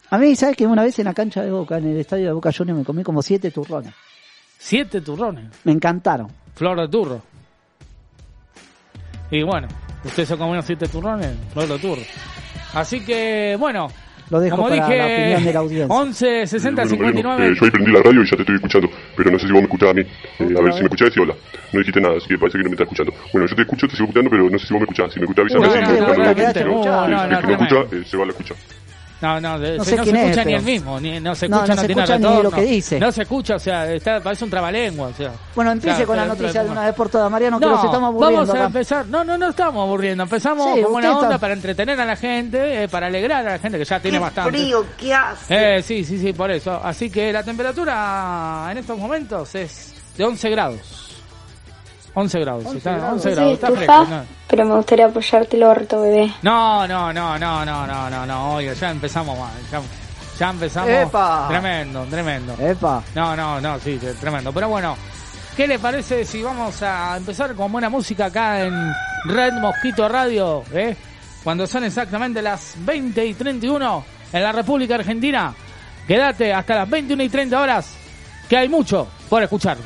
[0.10, 2.32] a mí, ¿sabes que una vez en la cancha de Boca, en el estadio de
[2.32, 3.94] Boca Juniors, me comí como siete turrones?
[4.58, 5.46] Siete turrones.
[5.66, 6.32] Me encantaron.
[6.56, 7.22] Flor de turro.
[9.32, 9.68] Y bueno,
[10.04, 12.02] usted se comió siete turrones, flor de turro.
[12.74, 13.88] Así que, bueno,
[14.30, 15.96] Lo dejo como para dije, la opinión de la audiencia.
[15.96, 17.46] 11 60 Bueno, Mariano, 59.
[17.48, 19.52] eh, yo ahí prendí la radio y ya te estoy escuchando, pero no sé si
[19.54, 20.02] vos me escuchás a mí.
[20.02, 21.34] Eh, a ver si me escuchás y hola.
[21.74, 23.14] No dijiste nada, así que parece que no me estás escuchando.
[23.34, 25.14] Bueno, yo te escucho, te sigo escuchando, pero no sé si vos me escuchás.
[25.14, 27.76] Si me escuchás, avísame no, no, no, no, no, no, eh, no, no no, escucha,
[27.76, 27.82] no.
[28.00, 28.56] eh, se va a la escucha.
[28.56, 28.85] No, no, de- No
[29.20, 31.74] se- sé no quién se es, escucha ni el mismo, ni, no se No, escucha,
[31.74, 32.44] no no, se tiene escucha ni retorno.
[32.44, 33.00] lo que dice.
[33.00, 35.32] No se escucha, o sea, está, parece un trabalengua, o sea.
[35.56, 37.72] Bueno, empiece O sea, con la noticia de una vez por todas, Mariano, que No,
[37.72, 38.66] los estamos aburriendo vamos a acá.
[38.66, 39.06] empezar.
[39.08, 40.24] No, no, no estamos aburriendo.
[40.24, 43.48] Empezamos Sí, con buena usted onda está- para entretener a la gente, eh, para alegrar
[43.48, 44.52] a la gente que ya tiene bastante.
[44.52, 45.78] frío que hace.
[45.78, 46.80] Eh, sí, sí, sí, por eso.
[46.84, 51.05] Así que la temperatura en estos momentos es de 11 grados.
[52.16, 54.06] 11 grados, está, 11 grados, está fresco.
[54.10, 54.24] ¿no?
[54.48, 56.34] pero me gustaría apoyarte el orto, bebé.
[56.42, 59.82] No, no, no, no, no, no, no, no, oiga, ya empezamos mal, ya,
[60.40, 60.90] ya empezamos.
[60.90, 61.48] ¡Epa!
[61.50, 62.56] Tremendo, tremendo.
[62.60, 63.04] Epa.
[63.14, 64.54] No, no, no, sí, sí, tremendo.
[64.54, 64.96] Pero bueno,
[65.58, 68.74] ¿qué le parece si vamos a empezar con buena música acá en
[69.26, 70.64] Red Mosquito Radio?
[70.74, 70.96] ¿eh?
[71.44, 75.54] Cuando son exactamente las 20 y 31 en la República Argentina.
[76.08, 77.94] Quédate hasta las 21 y 30 horas,
[78.48, 79.78] que hay mucho por escuchar.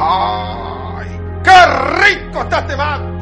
[0.00, 1.08] ¡Ay!
[1.42, 1.66] ¡Qué
[1.98, 3.17] rico está este mate!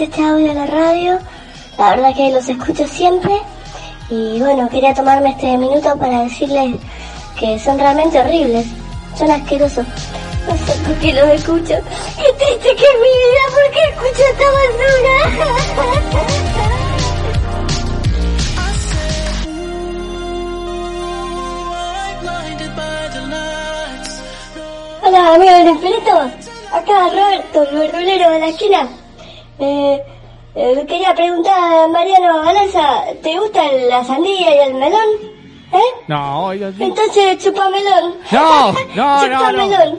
[0.00, 1.18] Este audio a la radio.
[1.78, 3.32] La verdad que los escucho siempre.
[4.10, 6.76] Y bueno, quería tomarme este minuto para decirles
[7.38, 8.66] que son realmente horribles.
[9.16, 9.86] Son asquerosos.
[10.46, 11.74] No sé por qué los escucho.
[12.16, 13.44] Qué triste que es mi vida.
[13.50, 15.16] ¿Por qué escucho esta basura?
[25.06, 26.12] Hola, amigos del infinito.
[26.72, 28.88] Acá Roberto, el verdulero de la esquina.
[29.58, 30.02] Eh,
[30.54, 35.08] eh, quería preguntar a Mariano Galanza, ¿te gustan la sandía y el melón?
[35.72, 35.78] ¿Eh?
[36.08, 36.82] No, oiga, sí.
[36.84, 38.14] Entonces chupa melón.
[38.30, 39.58] No, no, no, Chupa no.
[39.66, 39.98] melón.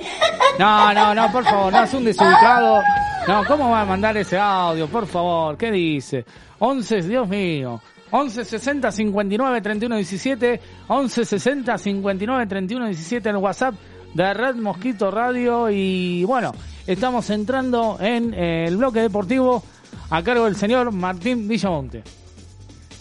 [0.59, 2.81] No, no, no, por favor, no es un desubicado.
[3.27, 4.87] No, ¿cómo va a mandar ese audio?
[4.87, 6.25] Por favor, ¿qué dice?
[6.59, 7.81] 11, Dios mío.
[8.09, 13.75] 11 60 59 31 17 11 60 59 31 17 en el WhatsApp
[14.13, 16.53] de Red Mosquito Radio y bueno,
[16.87, 19.61] estamos entrando en eh, el bloque deportivo
[20.09, 22.03] a cargo del señor Martín Villamonte.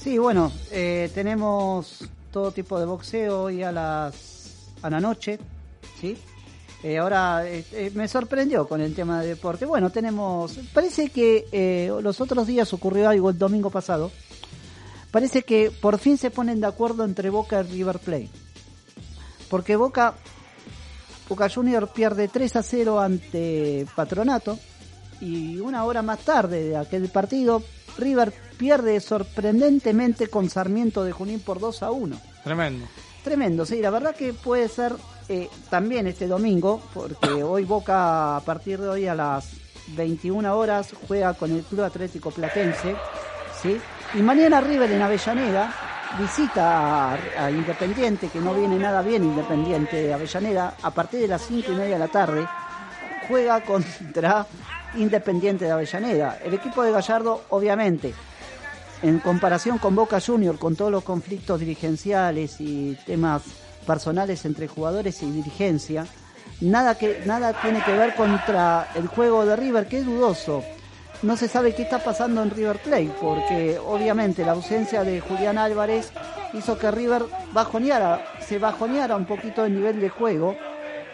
[0.06, 5.38] Sí, bueno, eh, tenemos todo tipo de boxeo hoy a las a la noche,
[6.00, 6.16] ¿sí?
[6.82, 9.66] Eh, ahora eh, me sorprendió con el tema de deporte.
[9.66, 14.12] Bueno, tenemos, parece que los otros días ocurrió algo el domingo pasado.
[15.10, 18.30] Parece que por fin se ponen de acuerdo entre Boca y River Plate.
[19.48, 20.14] Porque Boca
[21.28, 24.58] Boca Junior pierde 3 a 0 ante Patronato
[25.20, 27.62] y una hora más tarde de aquel partido,
[27.98, 32.20] River pierde sorprendentemente con Sarmiento de Junín por 2 a 1.
[32.44, 32.86] Tremendo.
[33.24, 34.94] Tremendo, sí, la verdad que puede ser
[35.28, 39.50] eh, también este domingo, porque hoy Boca a partir de hoy a las
[39.88, 42.94] 21 horas juega con el Club Atlético Platense,
[43.62, 43.78] ¿sí?
[44.14, 50.14] Y mañana River en Avellaneda visita a, Independiente, que no viene nada bien Independiente de
[50.14, 52.46] Avellaneda, a partir de las 5 y media de la tarde,
[53.28, 54.46] juega contra
[54.96, 56.38] Independiente de Avellaneda.
[56.44, 58.14] El equipo de Gallardo, obviamente,
[59.02, 63.42] en comparación con Boca Junior, con todos los conflictos dirigenciales y temas
[63.86, 66.06] personales entre jugadores y dirigencia,
[66.60, 70.64] nada que nada tiene que ver contra el juego de River, que es dudoso.
[71.22, 75.56] No se sabe qué está pasando en River Plate, porque obviamente la ausencia de Julián
[75.56, 76.12] Álvarez
[76.52, 80.54] hizo que River bajoneara, se bajoneara un poquito el nivel de juego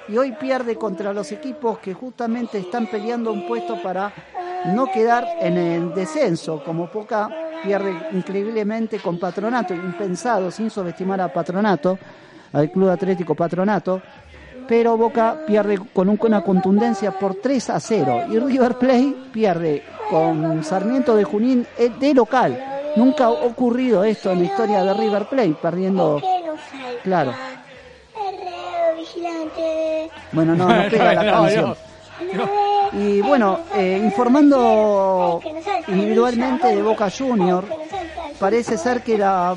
[0.08, 4.12] y hoy pierde contra los equipos que justamente están peleando un puesto para
[4.66, 7.28] no quedar en el descenso, como Poca
[7.62, 11.98] pierde increíblemente con Patronato, impensado, sin subestimar a Patronato,
[12.52, 14.02] al Club Atlético Patronato,
[14.66, 19.82] pero Boca pierde con un- una contundencia por 3 a 0 y River Plate pierde
[20.10, 22.62] con Sarmiento de Junín eh, de local.
[22.96, 26.20] Nunca ha ocurrido esto en la historia de River Plate, perdiendo...
[27.02, 27.32] Claro.
[28.96, 30.10] vigilante.
[30.32, 31.74] Bueno, no, no pega la canción.
[32.92, 35.40] Y bueno, eh, informando
[35.88, 37.64] individualmente de Boca Junior,
[38.38, 39.56] parece ser que la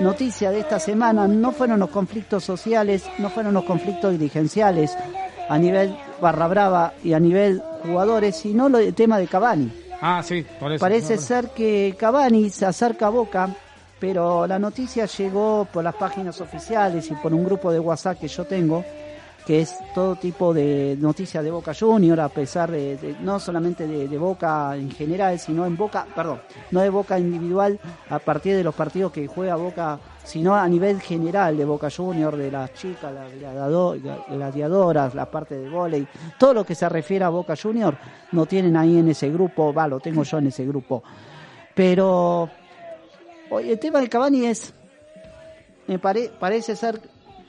[0.00, 4.96] noticia de esta semana no fueron los conflictos sociales, no fueron los conflictos dirigenciales
[5.48, 9.72] a nivel barra brava y a nivel jugadores, sino lo- el tema de Cavani.
[10.00, 10.80] Ah, sí, por eso.
[10.80, 13.48] Parece No, ser que Cavani se acerca a Boca,
[13.98, 18.28] pero la noticia llegó por las páginas oficiales y por un grupo de WhatsApp que
[18.28, 18.84] yo tengo,
[19.46, 23.86] que es todo tipo de noticias de Boca Junior, a pesar de, de- no solamente
[23.86, 26.40] de, Boca en general, sino en Boca, perdón,
[26.72, 27.78] no de Boca individual,
[28.10, 32.36] a partir de los partidos que juega Boca, sino a nivel general de Boca Junior,
[32.36, 33.96] de las chicas, las gladiado-
[34.28, 36.08] gladiadoras, la parte de volei,
[36.40, 37.96] todo lo que se refiere a Boca Junior,
[38.32, 41.04] no tienen ahí en ese grupo, va, lo tengo yo en ese grupo.
[41.74, 42.48] Pero
[43.50, 44.74] oye, el tema de Cavani es,
[45.86, 47.00] me pare- parece ser,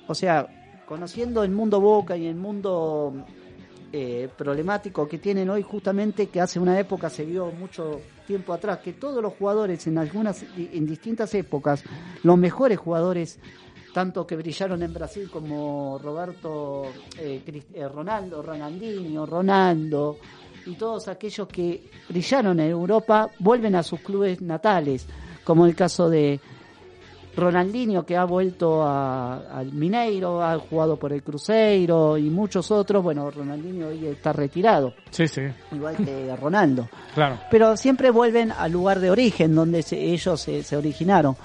[0.07, 0.47] o sea,
[0.87, 3.13] conociendo el mundo Boca y el mundo
[3.91, 8.79] eh, problemático que tienen hoy, justamente que hace una época se vio mucho tiempo atrás,
[8.79, 11.83] que todos los jugadores en algunas, en distintas épocas,
[12.23, 13.39] los mejores jugadores,
[13.93, 16.85] tanto que brillaron en Brasil como Roberto,
[17.19, 17.41] eh,
[17.73, 20.17] eh, Ronaldo, Ronaldinho, Ronaldo,
[20.65, 25.05] y todos aquellos que brillaron en Europa vuelven a sus clubes natales,
[25.43, 26.39] como el caso de
[27.37, 33.03] Ronaldinho que ha vuelto a- al Mineiro, ha jugado por el Cruzeiro y muchos otros.
[33.03, 36.89] Bueno, Ronaldinho hoy está retirado, Sí, sí, igual que Ronaldo.
[37.13, 37.37] claro.
[37.51, 41.35] Pero siempre vuelven al lugar de origen donde se- ellos se, se originaron.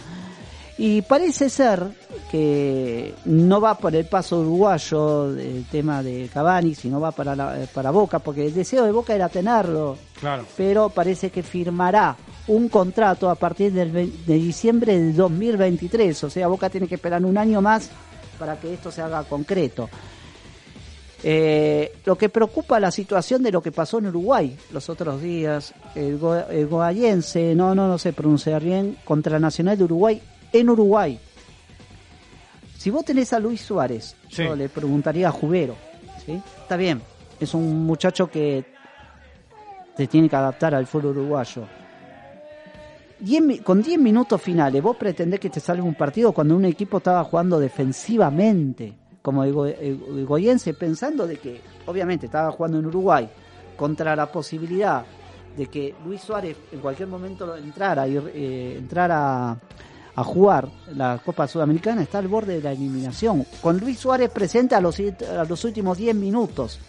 [0.79, 1.85] Y parece ser
[2.31, 7.67] que no va por el paso uruguayo el tema de Cavani, sino va para, la-
[7.73, 10.45] para Boca, porque el deseo de Boca era tenerlo Claro.
[10.57, 12.17] pero parece que firmará
[12.49, 16.25] un contrato a partir del de diciembre de 2023.
[16.25, 17.91] O sea, Boca tiene que esperar un año más
[18.39, 19.89] para que esto se haga concreto.
[21.25, 25.73] Eh, lo que preocupa la situación de lo que pasó en Uruguay los otros días,
[25.95, 30.21] el, go, el goayense, no, no, no sé pronunciar bien, contra Nacional de Uruguay
[30.53, 31.21] en Uruguay.
[32.77, 34.43] Si vos tenés a Luis Suárez, Sí.
[34.43, 35.77] yo le preguntaría a Jubero,
[36.27, 36.43] ¿sí?
[36.63, 37.01] Está bien,
[37.39, 38.65] es un muchacho que
[39.97, 41.63] te tiene que adaptar al fútbol uruguayo.
[43.63, 47.23] Con 10 minutos finales, vos pretendés que te salga un partido cuando un equipo estaba
[47.23, 49.45] jugando defensivamente, como
[50.27, 53.29] Goyense, pensando de que, obviamente, estaba jugando en Uruguay,
[53.77, 55.05] contra la posibilidad
[55.57, 59.57] de que Luis Suárez en cualquier momento entrara, y, eh, entrara
[60.15, 63.47] a jugar la Copa Sudamericana, está al borde de la eliminación.
[63.61, 66.81] Con Luis Suárez presente a los, a los últimos 10 minutos.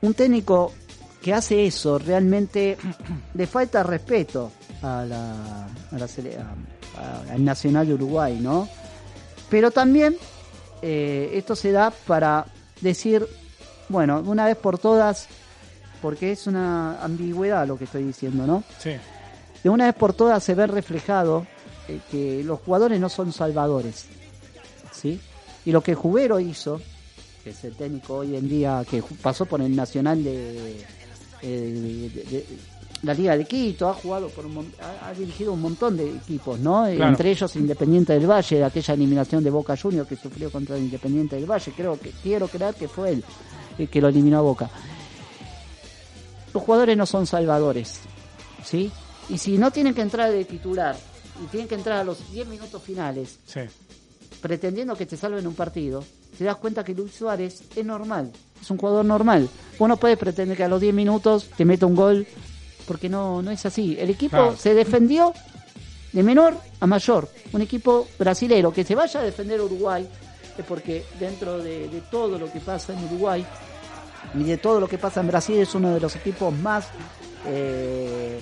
[0.00, 0.72] Un técnico
[1.24, 2.76] que hace eso realmente
[3.34, 8.68] le falta respeto a la, a la a- al Nacional de Uruguay, ¿no?
[9.48, 10.16] Pero también
[10.82, 12.44] eh, esto se da para
[12.82, 13.26] decir,
[13.88, 15.26] bueno, una vez por todas,
[16.02, 18.62] porque es una ambigüedad lo que estoy diciendo, ¿no?
[18.78, 18.92] Sí.
[19.62, 21.46] De una vez por todas se ve reflejado
[21.88, 24.04] eh, que los jugadores no son salvadores,
[24.92, 25.18] ¿sí?
[25.64, 26.82] Y lo que Jubero hizo,
[27.42, 30.84] que es el técnico hoy en día que pasó por el Nacional de,
[31.44, 32.46] eh, de- de-
[33.02, 36.58] la Liga de Quito, ha jugado por un, ha, ha dirigido un montón de equipos,
[36.58, 36.86] ¿no?
[36.86, 37.10] Eh, Claro.
[37.10, 41.36] Entre ellos Independiente del Valle, aquella eliminación de Boca Juniors que sufrió contra el Independiente
[41.36, 43.24] del Valle, creo que quiero creer que fue él
[43.78, 44.70] el que lo eliminó a Boca.
[46.54, 48.00] Los jugadores no son salvadores,
[48.64, 48.90] ¿sí?
[49.28, 50.96] Y si no tienen que entrar de titular
[51.42, 53.60] y tienen que entrar a los 10 minutos finales Sí.
[54.40, 56.04] pretendiendo que te salven un partido,
[56.38, 58.30] te das cuenta que Luis Suárez es normal,
[58.64, 59.48] es un jugador normal.
[59.78, 62.26] Vos no puedes pretender que a los 10 minutos te meta un gol,
[62.86, 63.96] porque no, no es así.
[63.98, 64.56] El equipo Claro.
[64.56, 65.32] se defendió
[66.12, 67.28] de menor a mayor.
[67.52, 70.08] Un equipo brasilero que se vaya a defender a Uruguay,
[70.58, 73.44] es porque dentro de, de todo lo que pasa en Uruguay
[74.38, 76.86] y de todo lo que pasa en Brasil es uno de los equipos más...
[77.46, 78.40] eh,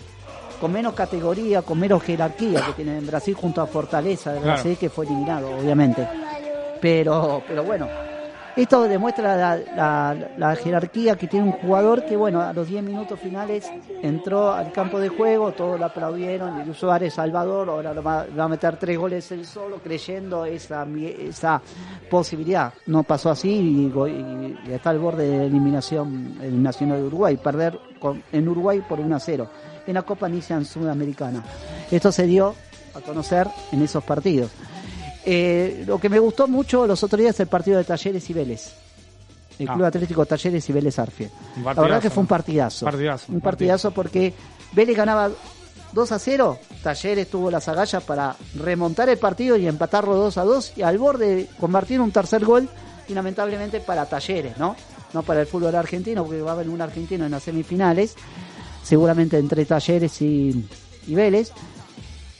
[0.61, 4.55] con menos categoría, con menos jerarquía que tiene en Brasil junto a Fortaleza de Claro.
[4.55, 6.07] Brasil, que fue eliminado, obviamente.
[6.81, 7.89] Pero, pero bueno,
[8.57, 13.19] esto demuestra la, la- jerarquía que tiene un jugador que, bueno, a los 10 minutos
[13.19, 13.71] finales
[14.03, 18.45] entró al campo de juego, todos lo aplaudieron, Luis Suárez Salvador, ahora lo va, va
[18.45, 20.87] a meter tres goles él solo, creyendo esa,
[21.19, 21.61] esa
[22.11, 22.73] posibilidad.
[22.87, 28.49] No pasó así y, está al borde de eliminación, eliminación de Uruguay, perder con- en
[28.49, 29.49] Uruguay por 1 a 0
[29.87, 31.43] en la Copa Nissan Sudamericana.
[31.91, 32.55] Esto se dio
[32.95, 34.51] a conocer en esos partidos.
[35.25, 38.33] Eh, lo que me gustó mucho los otros días es el partido de Talleres y
[38.33, 38.73] Vélez.
[39.59, 39.75] El Ah.
[39.75, 41.31] Club Atlético Talleres y Vélez Arfiel.
[41.65, 42.85] La verdad que fue un partidazo.
[42.87, 44.33] Partidazo, Un partidazo porque
[44.73, 45.31] Vélez ganaba
[45.93, 46.59] 2 a 0.
[46.83, 50.99] Talleres tuvo las agallas para remontar el partido y empatarlo 2 a 2 y al
[50.99, 52.69] borde de convertir un tercer gol
[53.09, 54.75] y lamentablemente para Talleres, ¿no?
[55.13, 58.15] No para el fútbol argentino porque va a haber un argentino en las semifinales,
[58.83, 60.67] seguramente entre Talleres y,
[61.07, 61.53] y Vélez.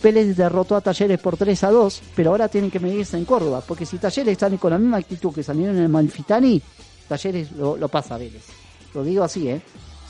[0.03, 3.63] Vélez derrotó a Talleres por 3 a 2, pero ahora tienen que medirse en Córdoba,
[3.67, 6.61] porque si Talleres están con la misma actitud que salieron en el Malfitani,
[7.09, 8.47] Talleres lo, lo pasa a Vélez.
[8.95, 9.61] Lo digo así, ¿eh?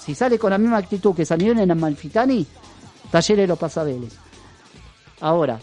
[0.00, 2.46] Si sale con la misma actitud que salieron en el Malfitani,
[3.10, 4.16] Talleres lo pasa a Vélez.
[5.20, 5.60] Ahora,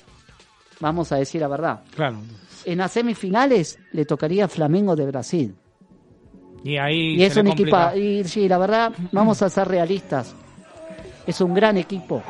[0.79, 1.81] vamos a decir la verdad.
[1.95, 2.17] Claro.
[2.65, 5.55] En las semifinales le tocaría Flamengo de Brasil.
[6.63, 10.35] Y ahí Y es un equipo, y sí, la verdad, vamos a ser realistas.
[11.25, 12.21] Es un gran equipo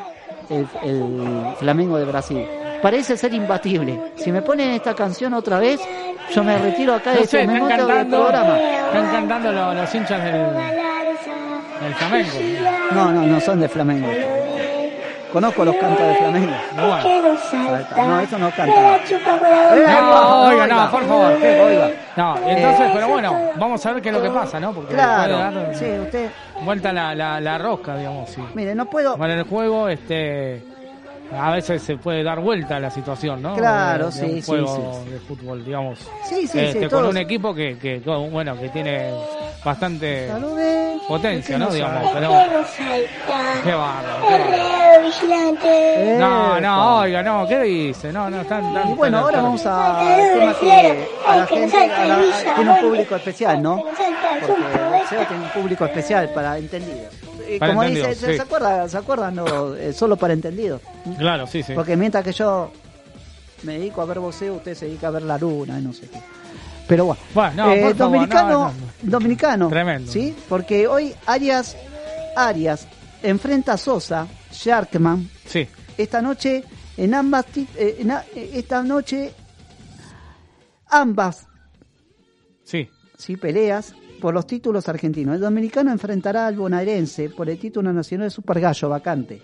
[0.50, 2.46] el, el Flamengo de Brasil.
[2.82, 4.12] Parece ser imbatible.
[4.16, 5.80] Si me ponen esta canción otra vez,
[6.34, 8.58] yo me retiro acá de No este sé, están momento del cantando, programa.
[8.58, 10.34] están cantando los, los hinchas del,
[11.82, 12.30] del Flamengo.
[12.92, 14.08] No, no, no son de Flamengo.
[15.32, 16.52] Conozco los cantos de Flamengo.
[16.76, 18.98] No, eso no canta.
[20.00, 21.32] No, oiga, no, por favor.
[21.34, 21.90] Oiga.
[22.16, 24.72] No, y entonces, pero bueno, vamos a ver qué es lo que pasa, ¿no?
[24.72, 26.30] Porque Claro, dar sí, usted,
[26.62, 28.30] vuelta la, la, la rosca, digamos.
[28.30, 28.42] Sí.
[28.54, 30.62] mire, no puedo, Bueno, en el juego, este,
[31.38, 33.54] a veces se puede dar vuelta la situación, ¿no?
[33.54, 35.10] Claro, De- de sí, un sí, juego sí.
[35.10, 35.98] de fútbol, digamos.
[36.24, 39.10] Sí, sí, este, sí, con todos- un equipo que, que, bueno, que tiene
[39.64, 40.98] bastante Saludé.
[41.08, 41.72] potencia, ¿Por ¿no?
[41.74, 42.30] Digamos, pero
[43.64, 46.16] qué bárbaro, qué vigilante.
[46.18, 48.12] No, no, oiga, no, ¿qué dice?
[48.12, 49.60] No, no, están, están Y bueno, ahora vamos
[50.40, 53.82] tema que a la gente a la- a- tiene un público especial, ¿no?
[53.82, 54.04] Porque
[54.84, 57.12] el boxeo tiene un público especial para entendidos.
[57.48, 58.36] Y Para como entendidos, dice, ¿se, sí.
[58.36, 58.88] ¿se acuerdan?
[58.88, 59.34] ¿Se acuerdan?
[59.34, 60.80] No, eh, solo para entendidos.
[61.18, 61.72] Claro, sí, sí.
[61.74, 62.70] Porque mientras que yo
[63.64, 66.08] me dedico a ver boxeo, usted se dedica a ver la luna y no sé
[66.08, 66.20] qué.
[66.90, 68.72] Pero bueno, Bueno, no, Eh, favor, dominicano, no, no.
[69.02, 70.10] dominicano, Tremendo.
[70.12, 70.36] ¿sí?
[70.48, 71.76] Porque hoy Arias,
[72.36, 72.86] Arias
[73.22, 76.64] enfrenta a Sosa, Sharkman, Sí, esta noche
[76.96, 79.32] en ambas eh, en a- eh, esta noche
[80.88, 81.46] ambas
[82.64, 82.88] sí.
[83.16, 85.36] sí peleas por los títulos argentinos.
[85.36, 89.40] El dominicano enfrentará al bonaerense por el título nacional de Super Gallo vacante.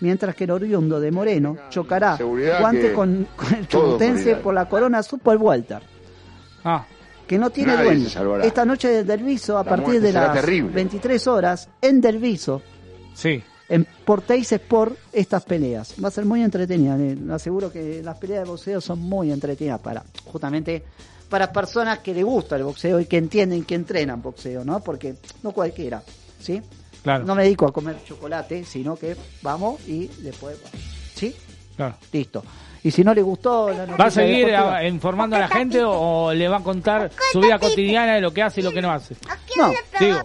[0.00, 2.16] Mientras que el oriundo de Moreno chocará
[2.60, 5.82] guante con, con el chubutense por la corona Super Welter,
[6.64, 6.84] Ah,
[7.26, 8.04] que no tiene Nadie dueño.
[8.04, 8.44] se salvará.
[8.44, 10.72] Esta noche de Delviso, a La partir muerte de será las terrible.
[10.72, 12.62] 23 horas, en Delviso,
[13.14, 13.42] sí.
[13.68, 15.94] en Porteis Sport estas peleas.
[16.02, 16.96] Va a ser muy entretenida.
[16.96, 20.84] Le le aseguro que las peleas de boxeo son muy entretenidas para justamente
[21.28, 24.80] para personas que les gusta el boxeo y que entienden que entrenan boxeo, ¿no?
[24.80, 26.02] Porque no cualquiera,
[26.40, 26.62] ¿sí?
[27.02, 27.24] Claro.
[27.26, 30.56] No me dedico a comer chocolate, sino que vamos y después,
[31.14, 31.34] ¿sí?
[31.76, 31.96] Claro.
[32.10, 32.42] Listo.
[32.84, 35.90] Y si no le gustó la ¿Va a seguir a- informando a la gente o,
[36.26, 38.80] o le va a contar su vida cotidiana de lo que hace y lo que
[38.82, 39.14] no hace?
[39.56, 40.20] No, Digo.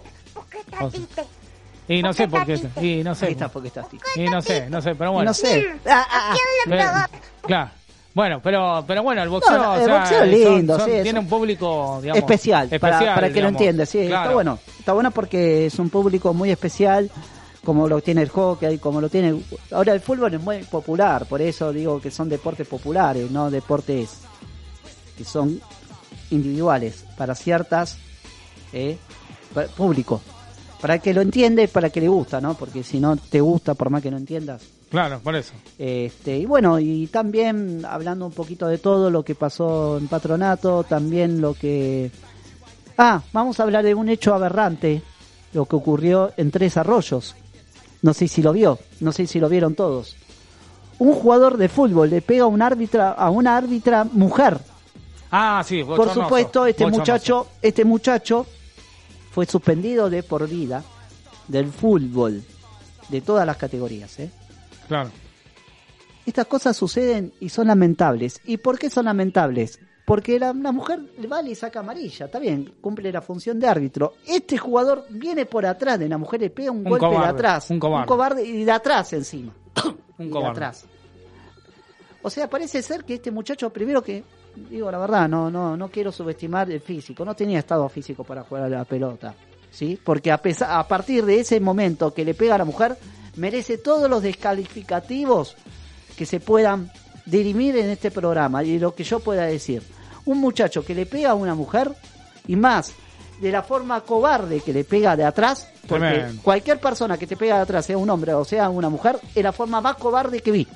[0.80, 1.00] O sea,
[1.88, 2.58] Y no sé por qué.
[2.80, 3.30] Y no sé.
[3.32, 4.02] está porque estás tic.
[4.16, 5.30] Y no sé, no sé, pero bueno.
[5.30, 5.66] No sé.
[5.86, 6.36] Ah, ah, ah.
[6.66, 7.70] Pero- claro.
[8.14, 10.96] Bueno, pero, pero bueno, el boxeo, No, o el sea, boxeo son- lindo, son- sí,
[11.02, 15.10] tiene un- público, digamos, especial, para, para que lo entienda, sí, está bueno, está bueno
[15.10, 17.10] porque es un público muy especial,
[17.64, 19.34] como lo tiene el hockey, como lo tiene,
[19.72, 24.18] ahora el fútbol es muy popular, por eso digo que son deportes populares, no deportes
[25.16, 25.60] que son
[26.30, 27.98] individuales para ciertas
[28.72, 28.96] eh,
[29.52, 30.20] pa- público.
[30.80, 32.54] Para el que lo entiende para el que le gusta, ¿no?
[32.54, 34.62] Porque si no te gusta, por más que no entiendas.
[34.90, 35.54] Claro, por eso.
[35.78, 40.84] Este, y bueno, y también hablando un poquito de todo lo que pasó en Patronato,
[40.84, 42.10] también lo que...
[42.98, 45.02] Ah, vamos a hablar de un hecho aberrante,
[45.52, 47.34] lo que ocurrió en Tres Arroyos.
[48.04, 50.14] No sé si lo vio, no sé si lo vieron todos.
[50.98, 54.58] Un jugador de fútbol le pega a, un árbitra, a una árbitra mujer.
[55.30, 58.44] Ah, sí, Por supuesto, este muchacho, este muchacho
[59.30, 60.84] fue suspendido de por vida
[61.48, 62.44] del fútbol,
[63.08, 64.30] de todas las categorías, ¿eh?
[64.86, 65.10] Claro.
[66.26, 68.38] Estas cosas suceden y son lamentables.
[68.44, 69.80] ¿Y por qué son lamentables?
[70.04, 74.14] Porque la, la mujer vale y saca amarilla, está bien, cumple la función de árbitro.
[74.26, 77.30] Este jugador viene por atrás de la mujer, le pega un, Un golpe de cobarde,
[77.38, 77.70] atrás.
[77.70, 78.44] un cobarde.
[78.44, 79.52] y de atrás encima.
[80.18, 80.50] Un y de cobarde.
[80.50, 80.84] atrás.
[82.22, 84.22] O sea, parece ser que este muchacho, primero que,
[84.70, 88.42] digo la verdad, no, no, no quiero subestimar el físico, no tenía estado físico para
[88.44, 89.34] jugar a la pelota,
[89.70, 89.98] ¿sí?
[90.02, 92.96] Porque a, pesar, a partir de ese momento que le pega a la mujer,
[93.36, 95.56] merece todos los descalificativos
[96.16, 96.90] que se puedan
[97.26, 99.82] dirimir en este programa y lo que yo pueda decir.
[100.26, 101.90] Un muchacho que le pega a una mujer
[102.46, 102.92] y más
[103.40, 106.42] de la forma cobarde que le pega de atrás, porque Tremendo.
[106.42, 109.42] cualquier persona que te pega de atrás, sea un hombre o sea una mujer, es
[109.42, 110.66] la forma más cobarde que vi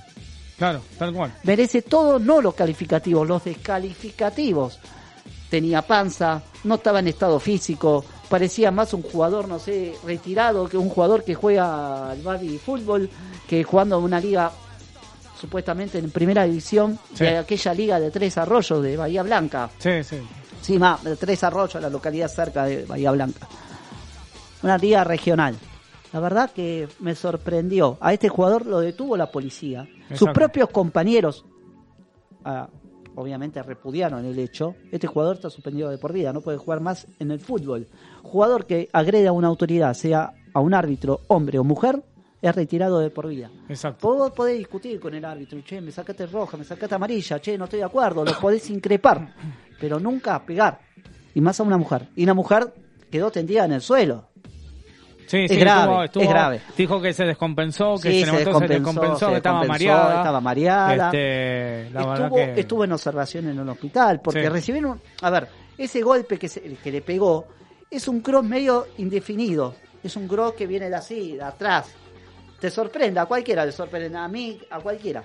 [0.58, 1.32] Claro, tal cual.
[1.44, 4.80] merece todo, no los calificativos, los descalificativos.
[5.48, 10.76] Tenía panza, no estaba en estado físico, parecía más un jugador, no sé, retirado que
[10.76, 13.08] un jugador que juega al baby fútbol,
[13.48, 14.52] que jugando en una liga
[15.38, 17.24] supuestamente en primera división Sí.
[17.24, 19.70] de aquella liga de Tres Arroyos de Bahía Blanca.
[19.78, 20.16] Sí, sí.
[20.60, 23.46] Sí, más, de Tres Arroyos, la localidad cerca de Bahía Blanca.
[24.62, 25.56] Una liga regional.
[26.12, 27.96] La verdad que me sorprendió.
[28.00, 29.86] A este jugador lo detuvo la policía.
[30.14, 31.44] Sus propios compañeros,
[32.44, 32.68] ah,
[33.14, 34.74] obviamente, repudiaron el hecho.
[34.90, 37.86] Este jugador está suspendido de por vida, no puede jugar más en el fútbol.
[38.22, 42.02] Jugador que agrede a una autoridad, sea a un árbitro, hombre o mujer,
[42.40, 43.50] es retirado de por vida.
[43.68, 44.08] Exacto.
[44.14, 47.64] Vos podés discutir con el árbitro, che, me sacaste roja, me sacaste amarilla, che, no
[47.64, 49.34] estoy de acuerdo, lo podés increpar,
[49.80, 50.80] pero nunca pegar,
[51.34, 52.08] y más a una mujer.
[52.16, 52.72] Y una mujer
[53.10, 54.28] quedó tendida en el suelo.
[55.26, 56.60] Sí, Es sí, grave, estuvo- estuvo- es grave.
[56.74, 59.88] Dijo que se descompensó, que Sí, se se levantó, se descompensó, descompensó, que estaba descompensó,
[59.92, 60.16] mareada.
[60.16, 61.06] estaba mareada.
[61.08, 62.60] Este, la Estuvo, que...
[62.60, 64.48] estuvo en observación en el hospital, porque Sí.
[64.48, 67.46] recibieron, a ver, ese golpe que, se- que le pegó
[67.90, 71.92] es un cross medio indefinido, es un cross que viene de así, de atrás.
[72.60, 75.22] Te sorprende, a cualquiera le sorprende, a mí, a cualquiera,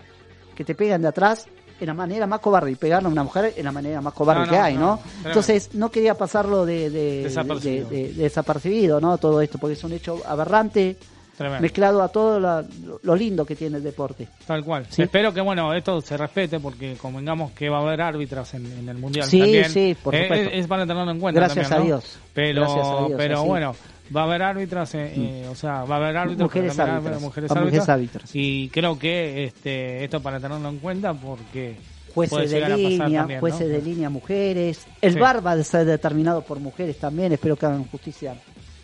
[0.56, 1.48] que te pegan de atrás
[1.80, 4.42] en la manera más cobarde y pegarle a una mujer en la manera más cobarde
[4.42, 5.00] No, no, que hay, no.
[5.26, 7.90] Entonces no quería pasarlo de, de- Desapercibido.
[7.90, 9.18] de- de- de desapercibido, ¿no?
[9.18, 10.96] Todo esto, porque es un hecho aberrante,
[11.36, 11.64] Tremendo.
[11.64, 12.64] mezclado a todo la-
[13.02, 14.28] lo lindo que tiene el deporte.
[14.46, 14.86] Tal cual.
[14.92, 15.02] Sí.
[15.02, 18.88] Espero que bueno esto se respete porque convengamos que va a haber árbitras en, en
[18.88, 19.70] el mundial Sí, también.
[19.72, 20.50] sí, por Eh, supuesto.
[20.52, 21.40] Es, es para tenerlo en cuenta.
[21.42, 21.98] Gracias también, a.
[21.98, 22.20] Dios.
[22.36, 23.48] Pero, Gracias a Dios, pero así.
[23.48, 23.76] bueno,
[24.16, 27.22] va a haber árbitras, eh, eh, o sea, va a haber árbitros, Mujeres árbitras.
[27.22, 27.89] mujeres mujeres árbitras.
[27.89, 28.30] árbitras.
[28.34, 31.76] Y creo que este esto para tenerlo en cuenta porque
[32.14, 33.39] jueces de línea, también, ¿no?
[33.39, 34.86] jueces de línea mujeres.
[35.01, 35.20] El Sí.
[35.20, 37.32] VAR va a ser determinado por mujeres también.
[37.34, 38.36] Espero que hagan justicia.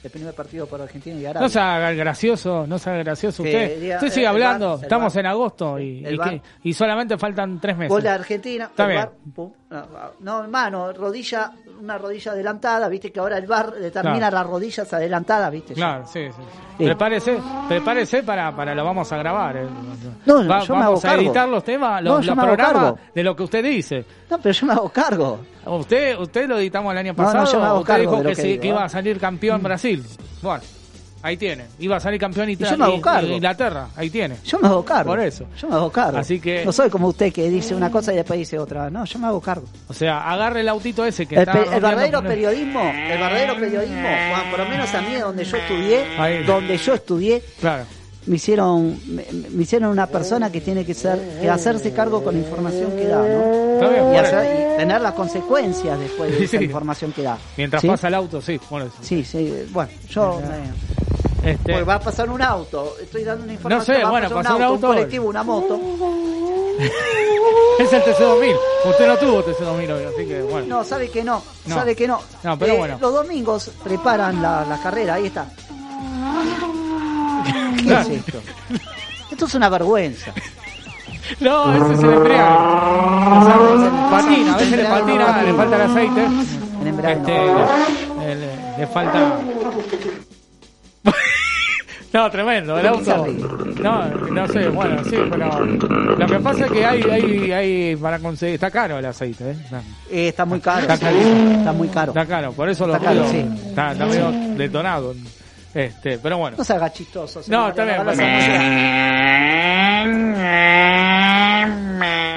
[0.02, 1.42] El primer partido para Argentina y Arabia.
[1.42, 3.80] No se haga el gracioso, no se haga gracioso usted.
[3.82, 6.30] diga, usted eh, sigue hablando, estamos en agosto y, El y, VAR.
[6.30, 7.90] que- y solamente faltan tres meses.
[7.90, 8.66] Gol de Argentina.
[8.66, 9.00] Está el bien.
[9.02, 9.86] VAR, pum, no,
[10.22, 14.36] no, hermano, rodilla, una rodilla adelantada, viste que ahora el VAR determina Claro.
[14.38, 15.74] las rodillas adelantadas, viste.
[15.74, 16.42] Claro, sí, sí.
[16.78, 16.86] Sí.
[16.86, 17.38] Prepárese,
[17.68, 19.58] prepárese para, para lo vamos a grabar.
[19.58, 19.68] eh.
[20.26, 21.22] No, no, Va- yo me vamos hago a cargo.
[21.22, 24.06] editar los temas, No, los, me hago programas de lo que usted dice.
[24.30, 25.40] No, pero yo me hago cargo.
[25.66, 27.52] Usted, usted lo editamos el año No, no, pasado.
[27.52, 29.89] yo me hago usted cargo dijo que, que digo, que iba a salir campeón Brasil.
[30.42, 30.62] Bueno,
[31.22, 31.66] ahí tiene.
[31.80, 33.28] Iba a salir campeón Ita- yo me hago y- cargo.
[33.34, 33.88] Inglaterra.
[33.96, 34.38] Ahí tiene.
[34.46, 35.12] Yo me hago cargo.
[35.12, 35.46] Por eso.
[35.60, 36.18] Yo me hago cargo.
[36.18, 38.90] Así que- No soy como usted que dice una cosa y después dice otra.
[38.90, 39.66] No, yo me hago cargo.
[39.88, 43.56] O sea, agarre el autito ese que El, está pe- el verdadero periodismo, el verdadero
[43.58, 47.84] periodismo, Juan, por lo menos a mí donde yo estudié, donde yo estudié, Claro.
[48.30, 52.36] Me hicieron me, me hicieron una persona que tiene que ser que hacerse cargo con
[52.36, 53.90] la información que da, ¿no?
[53.90, 56.64] Bien, Y, hacer- y tener las consecuencias después de esa Sí.
[56.66, 57.38] información que da.
[57.58, 57.88] Mientras ¿Sí?
[57.88, 58.54] pasa el auto, sí.
[58.56, 58.92] Eso.
[59.02, 63.96] Sí, sí, bueno, yo me- Este, va a pasar un auto, estoy dando una información,
[63.98, 64.88] sé, va a bueno, pasar pasó un un auto, auto.
[64.88, 65.80] un colectivo, una moto.
[67.80, 68.56] es el TC2000.
[68.90, 70.68] Usted no tuvo TC2000 hoy, así que bueno.
[70.68, 71.76] No, sabe que no, No.
[71.76, 72.20] sabe que no.
[72.44, 72.98] No, pero Eh, bueno.
[73.02, 75.48] Los domingos preparan la, la carrera, ahí está.
[77.90, 78.10] ¿Qué Claro.
[78.10, 78.42] es esto?
[79.32, 80.32] Esto es una vergüenza.
[81.40, 82.58] No, ese es el embriague.
[82.58, 83.46] O
[83.80, 86.28] sea, patina, a veces le patina, le falta el aceite.
[86.82, 88.20] El embrague Este, no.
[88.26, 89.40] le, le- le falta.
[92.12, 93.28] No, tremendo, el auto.
[93.84, 95.64] No, no sé, bueno, sí, pero
[96.18, 99.56] lo que pasa es que hay, hay, hay para conseguir, está caro el aceite, ¿eh?
[99.64, 100.82] Está, Eh, está muy caro.
[100.92, 100.96] Está.
[100.96, 102.12] Está muy caro.
[102.12, 103.32] está caro, por eso lo Está caro, pido.
[103.32, 103.46] sí.
[103.70, 105.14] Está, está medio detonado.
[105.74, 106.58] Este, pero bueno.
[106.58, 107.42] No se haga chistoso.
[107.48, 107.98] No, está bien.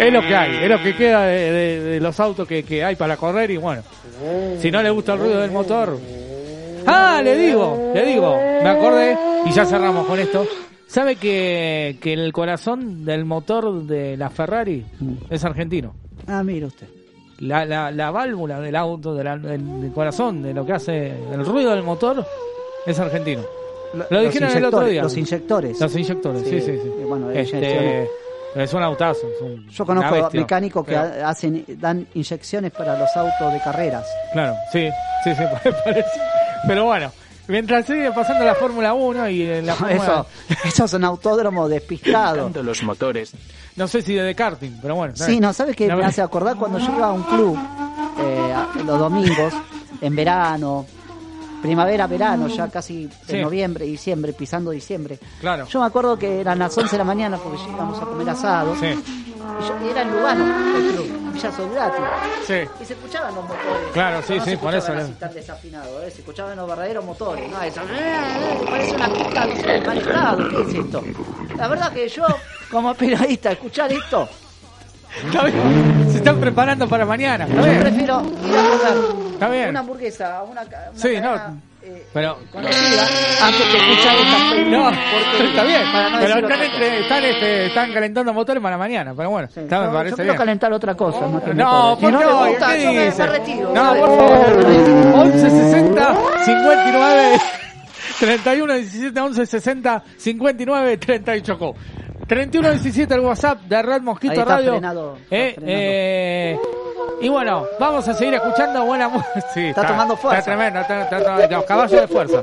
[0.01, 2.83] Es lo que hay, es lo que queda de, de- de los autos que, que
[2.85, 3.83] hay para correr y bueno,
[4.59, 5.99] si no le gusta el ruido del motor.
[6.87, 9.17] Ah, le digo, le digo, me acordé
[9.47, 10.45] y ya cerramos con esto.
[10.89, 14.85] ¿Sabe que, que el corazón del motor de la Ferrari
[15.31, 15.95] es argentino?
[16.27, 16.89] Ah, mire usted.
[17.39, 21.83] La, la, la válvula del auto, del corazón, de lo que hace el ruido del
[21.83, 22.27] motor,
[22.87, 23.43] es argentino.
[23.95, 25.03] Lo Los dijeron el otro inyectores, día.
[25.03, 25.81] Los inyectores.
[25.81, 26.89] Los inyectores, sí, sí, sí.
[27.07, 28.09] Bueno, Este, inyecciones.
[28.57, 29.27] es un autazo.
[29.35, 30.41] es un- Yo conozco bestia.
[30.41, 34.07] mecánicos que Pero- hacen, dan inyecciones para los autos de carreras.
[34.33, 34.89] Claro, sí,
[35.25, 35.43] sí, sí,
[35.85, 36.09] parece.
[36.67, 37.13] Pero bueno,
[37.49, 40.03] mientras sigue pasando la Fórmula 1 y en la Fórmula...
[40.03, 40.27] Eso,
[40.65, 42.51] eso es un autódromo despistado.
[42.63, 43.33] los motores.
[43.77, 45.15] No sé si de karting, pero bueno.
[45.17, 47.59] Sí, no, ¿sabes qué No me me- hace acordar cuando yo iba a un club
[48.21, 48.55] eh,
[48.87, 49.53] los domingos,
[50.01, 50.87] en verano,
[51.63, 53.37] primavera, verano, ya casi Sí.
[53.37, 55.19] en noviembre, diciembre, pisando diciembre.
[55.41, 55.67] Claro.
[55.67, 58.75] Yo me acuerdo que eran las 11 de la mañana porque íbamos a comer asado.
[58.77, 60.45] Sí, Y yo, era en Lugano
[60.77, 62.03] el club, Villa Soldati.
[62.47, 62.55] sí.
[62.81, 63.89] Y se escuchaban los motores.
[63.93, 65.17] Claro, sí, no sí, se por eso, así ¿no?
[65.19, 66.11] tan desafinados, ¿eh?
[66.11, 67.61] se escuchaban los verdaderos motores, ¿no?
[67.63, 71.03] Eso, eh, parece una pista no sé, manejado, ¿qué es esto?
[71.57, 72.25] La verdad que yo,
[72.71, 74.29] como periodista, escuchar esto,
[75.27, 76.07] Está bien.
[76.11, 77.45] Se están preparando para mañana.
[77.47, 77.75] Está bien.
[77.77, 78.23] Yo prefiero
[79.35, 79.69] Está bien.
[79.71, 81.61] una hamburguesa, una, una Sí, cadena, no.
[81.83, 83.03] eh, Pero conocida
[83.43, 84.79] antes que escuchar esta película.
[84.91, 84.97] No,
[85.37, 85.83] porque está bien.
[85.85, 89.13] No pero están, entre- están, este, están calentando motores para mañana.
[89.17, 90.39] Pero bueno, está, me Yo parece quiero bien.
[90.39, 91.27] calentar otra cosa.
[91.27, 91.97] más No.
[91.97, 93.73] Si por no no, gusta, yo me- me retiro.
[93.75, 94.67] No, por favor.
[95.15, 97.41] 11 60 59
[98.19, 101.75] 31 17 11 60 59 38 Co.
[102.27, 104.81] 3117 el WhatsApp de Red Mosquito Radio.
[105.31, 106.59] Eh, eh,
[107.21, 109.41] y bueno, vamos a seguir escuchando buena música.
[109.55, 110.39] Está tomando fuerza.
[110.41, 112.43] Está tremendo, está- está- está- los caballos de fuerza.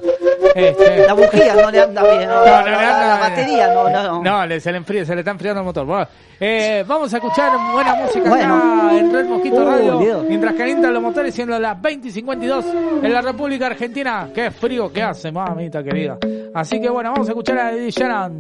[0.56, 2.28] Este, la bujía no le anda bien.
[2.30, 4.24] no, no, no, no, la batería no, no, no.
[4.24, 6.08] No, le- se, le enfría, se le está enfriando el motor.
[6.40, 9.98] Eh, vamos a escuchar buena música en Red Mosquito uh, Radio.
[10.00, 10.26] Dios.
[10.28, 12.66] Mientras calientan los motores, siendo las 20 y 52
[13.04, 14.30] en la República Argentina.
[14.34, 16.18] Qué frío que hace, mamita querida.
[16.54, 18.38] Así que bueno, vamos a escuchar a Eddie Sheeran.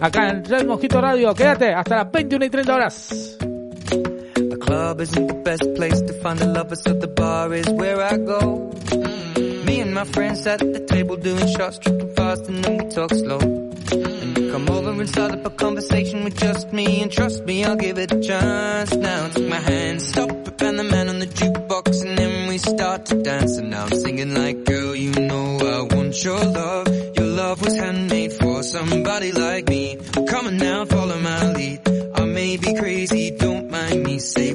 [0.00, 1.34] Acá en Red Mosquito Radio.
[1.34, 3.36] Quédate hasta las 21 y 30 horas.
[3.38, 8.00] The club isn't the best place to find the lovers, so the bar is where
[8.00, 8.70] I go.
[8.90, 9.64] Mm.
[9.64, 13.10] Me and my friends at the table doing shots, tripping fast, and then we talk
[13.12, 13.38] slow.
[13.38, 17.64] And you come over and start up a conversation with just me, and trust me,
[17.64, 18.94] I'll give it a chance.
[18.94, 23.06] Now take my hand, stop and the man on the jukebox, and then we start
[23.06, 23.58] to dance.
[23.58, 26.88] And now I'm singing like, girl, you know I want your love.
[27.16, 28.32] Your love was handmade
[28.64, 29.98] somebody like me.
[30.28, 31.80] Come on now, follow my lead.
[32.14, 34.18] I may be crazy, don't mind me.
[34.18, 34.54] Say,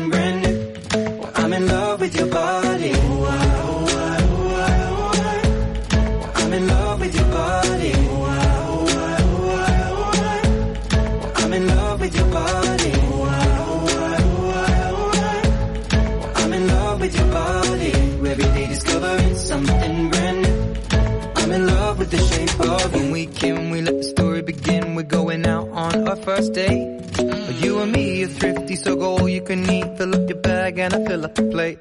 [28.75, 29.97] so go all you can eat.
[29.97, 31.79] Fill up your bag and I fill up the plate.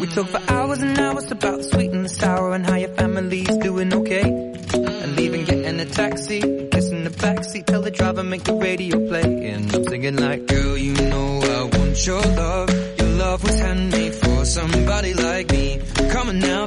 [0.00, 2.94] We talk for hours and hours about the sweet and the sour and how your
[2.94, 4.22] family's doing okay.
[4.22, 6.40] And leaving, getting a taxi,
[6.72, 9.50] kissing the backseat, tell the driver make the radio play.
[9.50, 12.70] And I'm singing like, girl, you know I want your love.
[12.98, 15.80] Your love was handmade for somebody like me.
[16.10, 16.66] Come on now,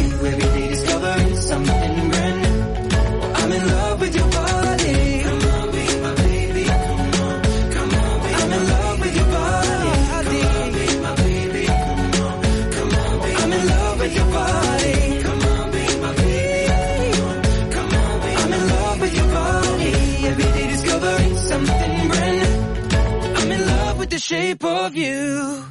[24.31, 25.61] Shape of you.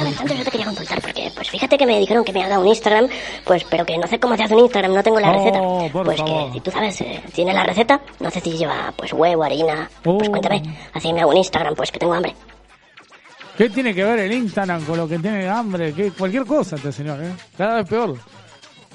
[0.00, 2.66] Alejandro, yo te quería consultar porque, pues fíjate que me dijeron que me haga un
[2.66, 3.08] Instagram,
[3.44, 6.02] pues, pero que no sé cómo se hace un Instagram, no tengo la Oh, receta.
[6.04, 6.46] Pues favor.
[6.48, 9.88] que, si tú sabes, eh, tiene la receta, no sé si lleva, pues, huevo, harina,
[10.02, 10.30] pues Oh.
[10.30, 10.62] cuéntame,
[10.92, 12.34] así me hago un Instagram, pues que tengo hambre.
[13.56, 15.92] ¿Qué tiene que ver el Instagram con lo que tiene hambre?
[15.92, 16.12] ¿Qué?
[16.12, 17.32] Cualquier cosa este señor, ¿eh?
[17.56, 18.16] Cada vez peor.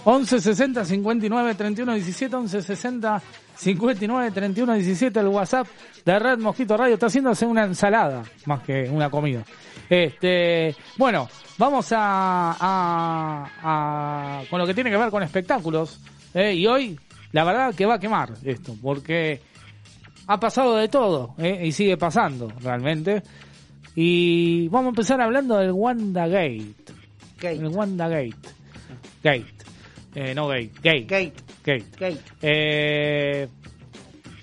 [0.06, 3.22] 11 60 59 31 17 11 60
[3.56, 5.68] 59 31 17 el WhatsApp
[6.06, 9.44] de Red Mosquito Radio está haciéndose una ensalada más que una comida.
[9.90, 16.00] Este, bueno, vamos a, a- a- con lo que tiene que ver con espectáculos
[16.34, 16.54] ¿eh?
[16.54, 17.00] y hoy
[17.32, 19.42] la verdad que va a quemar esto porque
[20.28, 21.62] ha pasado de todo ¿eh?
[21.66, 23.22] y sigue pasando realmente.
[23.96, 26.74] Y vamos a empezar hablando del Wanda Gate.
[27.42, 28.36] El Wanda Gate.
[29.24, 29.46] Gate.
[30.16, 30.72] Eh, no Gate.
[30.82, 31.02] Gate.
[31.06, 31.34] Gate.
[31.64, 31.86] Gate.
[32.42, 33.48] Eh,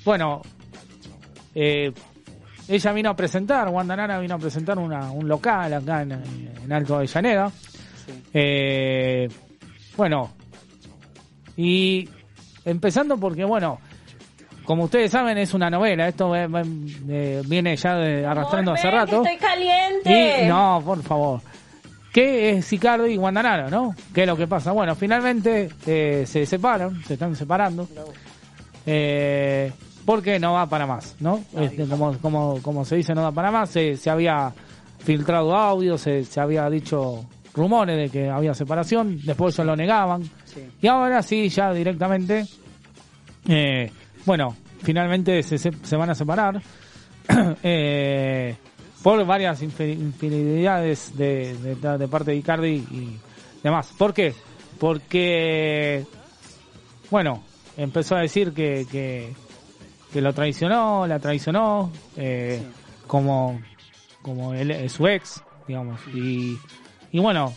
[0.05, 0.43] bueno,
[1.55, 1.93] eh,
[2.68, 6.73] ella vino a presentar, Wanda Nara vino a presentar una, un local acá en, en
[6.73, 7.51] Alto Avellaneda.
[8.33, 9.29] Eh,
[9.97, 10.31] bueno,
[11.57, 12.09] y
[12.64, 13.79] empezando porque, bueno,
[14.64, 16.07] como ustedes saben, es una novela.
[16.09, 19.23] Esto eh, viene ya de- arrastrando hace rato.
[19.25, 20.45] Estoy caliente.
[20.45, 21.41] Y no, por favor.
[22.13, 23.95] ¿Qué es Sicardi y Guandanara, no?
[24.13, 24.73] ¿Qué es lo que pasa?
[24.73, 27.89] Bueno, finalmente eh, se separan, se están separando.
[28.85, 29.71] Eh,
[30.05, 31.45] porque no va para más, ¿no?
[31.57, 33.71] Este, como, como, como se dice, no da para más.
[33.71, 34.53] Se, se había
[34.99, 40.23] filtrado audio, se, se había dicho rumores de que había separación, después ellos lo negaban.
[40.81, 42.45] Y ahora sí, ya directamente,
[43.49, 43.91] eh,
[44.27, 46.61] bueno, finalmente se, se, se van a separar.
[47.63, 48.57] eh,
[49.03, 53.19] por varias infi- infidelidades de, de, de parte de Icardi y
[53.63, 53.93] demás.
[53.97, 54.35] ¿Por qué?
[54.79, 56.05] Porque,
[57.11, 57.43] bueno,
[57.77, 59.33] empezó a decir que, que,
[60.13, 62.63] que lo traicionó, la traicionó, eh,
[63.07, 63.61] como,
[64.23, 66.01] como él, su ex, digamos.
[66.15, 66.57] Y,
[67.13, 67.53] y bueno,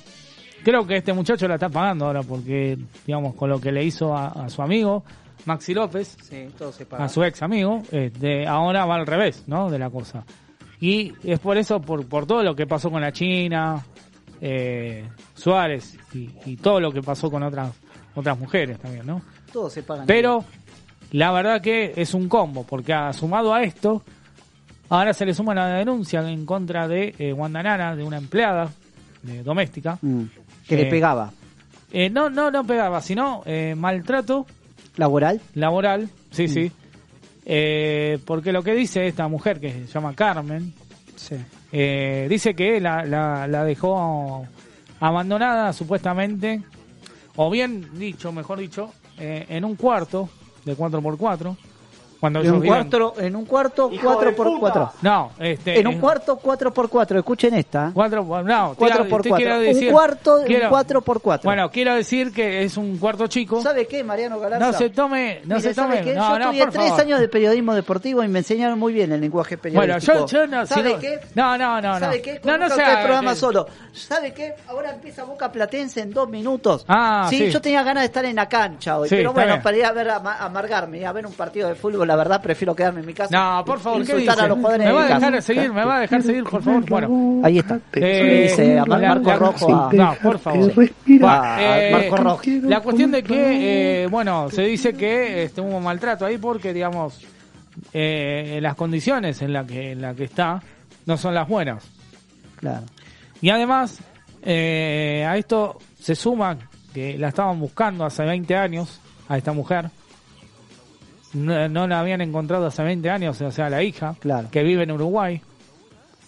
[0.63, 4.15] creo que este muchacho la está pagando ahora porque, digamos, con lo que le hizo
[4.15, 5.03] a, a su amigo,
[5.45, 7.03] Maxi López, Sí, todo se paga.
[7.05, 9.69] a su ex amigo, este, ahora va al revés, ¿no?
[9.69, 10.23] De la cosa.
[10.85, 13.81] Y es por eso, por, por todo lo que pasó con la China,
[14.41, 17.71] eh, Suárez y, y todo lo que pasó con otras
[18.15, 19.21] otras mujeres también, ¿no?
[19.51, 20.03] Todo se paga.
[20.05, 20.43] Pero
[21.11, 24.03] la verdad que es un combo, porque ha sumado a esto,
[24.89, 28.69] ahora se le suma la denuncia en contra de eh, Wanda Nara, de una empleada
[29.27, 29.97] eh, doméstica.
[30.01, 30.23] Mm,
[30.67, 31.31] que le Eh, pegaba.
[31.91, 34.45] Eh, no, no, no pegaba, sino eh, maltrato
[34.97, 35.39] ¿Laboral?
[35.55, 36.49] laboral, sí, Mm.
[36.49, 36.71] sí.
[37.45, 40.73] Eh, porque lo que dice esta mujer, que se llama Carmen,
[41.15, 41.35] Sí.
[41.71, 44.45] eh, dice que la, la, la dejó
[44.99, 46.61] abandonada supuestamente,
[47.35, 50.29] o bien dicho, mejor dicho, eh, en un cuarto
[50.65, 51.55] de 4x4.
[52.23, 54.91] Cuando En un, cuarto, en un cuarto, 4x4.
[55.01, 57.17] No, este, En un cuarto, 4x4.
[57.17, 57.91] Escuchen esta.
[57.93, 59.35] Cuatro, por- no, 4x4.
[59.35, 61.41] quiero Un decir- cuarto, un quiero- 4x4.
[61.43, 63.61] Bueno, quiero decir que es un cuarto chico.
[63.61, 64.65] ¿Sabe qué, Mariano Galarza?
[64.67, 66.05] No se tome, no Mire, se ¿sabe tome.
[66.11, 66.13] qué?
[66.15, 67.01] No, yo no, estudié por tres favor.
[67.01, 70.19] años de periodismo deportivo y me enseñaron muy bien el lenguaje Bueno, periodístico.
[70.19, 71.19] yo, yo no, ¿Sabe qué?
[71.35, 71.99] No, no, no, no.
[71.99, 72.39] ¿Sabe qué?
[72.41, 73.67] No, no Conozca se usted el programa solo.
[73.91, 74.55] ¿Sabe qué?
[74.69, 76.85] Ahora empieza Boca Platense en dos minutos.
[76.87, 77.51] Ah, sí.
[77.51, 79.09] yo tenía ganas de estar en la cancha hoy.
[79.09, 81.67] Sí, pero bueno, para ir a ver a, ma- a amargarme, a ver un partido
[81.67, 83.35] de fútbol, la verdad prefiero quedarme en mi casa.
[83.35, 84.45] No, por favor, ¿qué insultar dice?
[84.45, 86.61] a los jugadores Me va a dejar de seguir, me va a dejar seguir, por
[86.61, 86.89] favor.
[86.89, 87.41] Bueno.
[87.43, 87.79] Ahí está.
[87.93, 89.75] Eh, dice a Marco la- Rojo.
[89.75, 90.71] a- No, por favor.
[91.07, 92.41] Eh, Marco Rojo.
[92.63, 97.19] La cuestión de que, eh, bueno, se dice que este, hubo maltrato ahí porque, digamos,
[97.93, 100.61] eh, las condiciones en las que, en la que está
[101.05, 101.83] no son las buenas.
[102.57, 102.83] Claro.
[103.41, 103.97] Y además,
[104.43, 106.57] eh, a esto se suma
[106.93, 109.89] que la estaban buscando hace 20 años, a esta mujer.
[111.33, 114.49] No, no la habían encontrado hace 20 años, o sea, la hija, Claro.
[114.51, 115.41] que vive en Uruguay.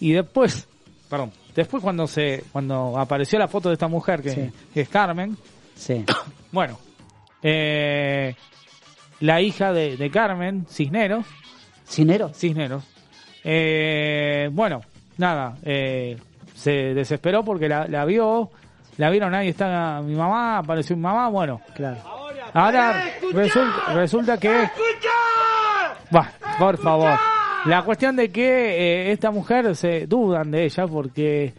[0.00, 0.68] Y después,
[1.08, 4.50] perdón, después cuando se cuando apareció la foto de esta mujer que, Sí.
[4.74, 5.36] que es Carmen,
[5.76, 6.04] Sí.
[6.52, 6.78] bueno,
[7.42, 8.34] eh,
[9.20, 11.24] la hija de, de Carmen, Cisneros,
[11.88, 12.36] ¿Cisneros?
[12.36, 12.82] Cisneros,
[13.44, 14.80] eh, bueno,
[15.18, 16.18] nada, eh,
[16.54, 18.50] se desesperó porque la, la vio,
[18.96, 22.15] la vieron ahí está mi mamá, apareció mi mamá, bueno, Claro.
[22.56, 24.68] Ahora resulta, resulta que...
[26.10, 27.18] Bah, por favor.
[27.66, 31.52] La cuestión de que eh, esta mujer se dudan de ella porque,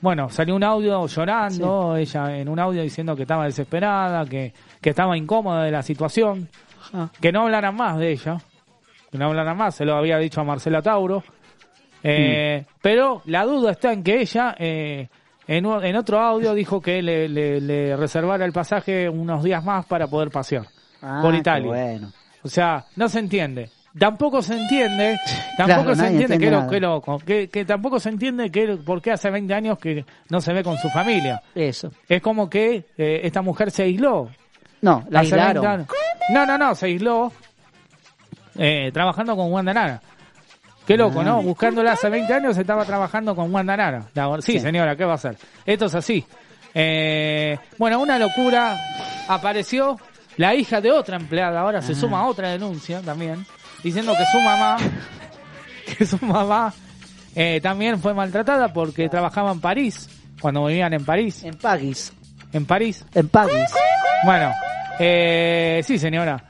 [0.00, 4.90] bueno, salió un audio llorando, ella en un audio diciendo que estaba desesperada, que, que
[4.90, 6.48] estaba incómoda de la situación,
[6.92, 7.08] Ah.
[7.20, 8.38] que no hablaran más de ella,
[9.10, 11.22] que no hablaran más, se lo había dicho a Marcela Tauro,
[12.02, 15.08] eh, pero la duda está en que ella, eh,
[15.48, 20.06] en, otro audio dijo que le, le- le reservara el pasaje unos días más para
[20.06, 20.66] poder pasear
[21.02, 21.68] Ah, por Italia.
[21.68, 22.12] bueno.
[22.42, 23.70] O sea, no se entiende.
[23.98, 25.16] Tampoco se entiende,
[25.56, 28.76] tampoco Claro, se entiende, entiende que, lo- que loco, que, que tampoco se entiende que
[28.76, 31.40] por qué hace 20 años que no se ve con su familia.
[31.54, 31.90] Eso.
[32.06, 34.28] Es como que eh, esta mujer se aisló.
[34.82, 35.86] No, la Hace 20 aislaron.
[36.30, 37.32] No, no, no, se aisló
[38.58, 40.00] eh, trabajando con Wanda Nara.
[40.86, 41.24] Qué loco, Ah.
[41.24, 41.42] ¿no?
[41.42, 44.04] Buscándola hace 20 años estaba trabajando con Wanda Nara.
[44.14, 44.60] La- sí, Sí.
[44.60, 45.36] señora, ¿qué va a hacer?
[45.64, 46.24] Esto es así.
[46.74, 48.76] Eh, bueno, una locura.
[49.28, 49.98] Apareció
[50.36, 51.96] la hija de otra empleada, ahora se Ah.
[51.96, 53.44] suma a otra denuncia también,
[53.82, 54.76] diciendo que su mamá,
[55.98, 56.72] que su mamá
[57.34, 60.08] eh, también fue maltratada porque trabajaba en París,
[60.40, 61.42] cuando vivían en París.
[61.44, 62.12] En Pagis.
[62.52, 63.04] En París.
[63.14, 63.70] En Pagis.
[64.24, 64.52] Bueno,
[64.98, 66.42] eh, sí, señora.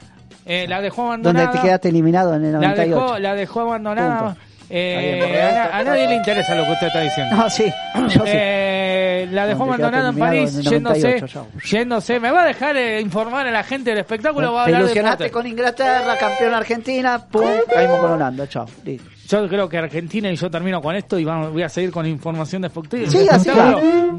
[0.46, 1.50] Eh, la dejó Donde abandonada.
[1.52, 2.88] te quedaste eliminado en el la 98.
[2.94, 4.36] dejó, la dejó abandonada.
[4.68, 5.40] Eh,
[5.72, 7.36] a, a nadie le interesa lo que usted está diciendo.
[7.36, 7.64] No, sí.
[8.08, 8.20] Yo sí.
[8.26, 11.46] Eh, la dejó Donde abandonada en París, en el yéndose, 98, chao.
[11.64, 12.20] yéndose.
[12.20, 14.50] ¿Me va a dejar eh, informar a la gente del espectáculo?
[14.50, 15.32] o va a Te hablar de ilusionaste deporte?
[15.32, 18.66] con Inglaterra, campeón Argentina, pum, caímos con Holanda, chao.
[18.84, 19.10] Listo.
[19.28, 22.06] Yo creo que Argentina y yo termino con esto y vamos- voy a seguir con
[22.06, 22.70] información de.
[23.08, 23.76] Siga, siga.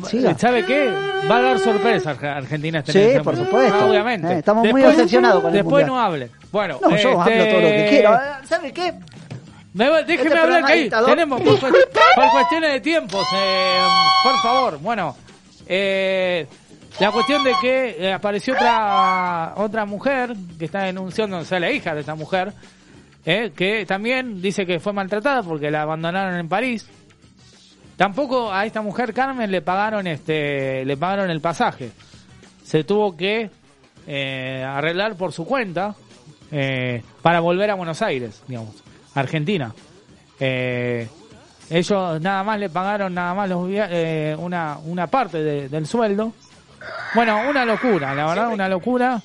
[0.10, 0.38] Siga.
[0.38, 0.90] ¿Sabe qué?
[1.30, 3.90] Va a dar sorpresa Arge- Argentina este Sí, este por supuesto.
[3.90, 4.28] Obviamente.
[4.34, 5.88] Eh, estamos muy obsesionados con el Después Mundial.
[5.88, 6.32] no hable.
[6.52, 8.14] Bueno, No, yo este, hablo todo lo que quiero.
[8.16, 8.94] Eh, ¿Sabe qué?
[9.74, 13.78] Me déjeme Este hablar que ahí tenemos por, por cuestiones de tiempos, eh,
[14.24, 14.80] por favor.
[14.80, 15.16] Bueno,
[15.68, 16.48] eh,
[17.00, 21.70] la cuestión de que eh, apareció otra otra mujer que está denunciando, o sea, la
[21.72, 22.54] hija de esta mujer,
[23.30, 26.88] eh, que también dice que fue maltratada porque la abandonaron en París.
[27.98, 31.92] Tampoco a esta mujer Carmen le pagaron este le pagaron el pasaje.
[32.64, 33.50] Se tuvo que
[34.08, 35.96] eh, arreglar por su cuenta
[36.52, 38.76] eh, para volver a Buenos Aires, digamos,
[39.16, 39.74] Argentina.
[40.40, 41.08] Eh,
[41.70, 46.34] ellos nada más le pagaron nada más los eh, una una parte de- del sueldo.
[47.16, 49.22] Bueno, una locura, la verdad, una locura.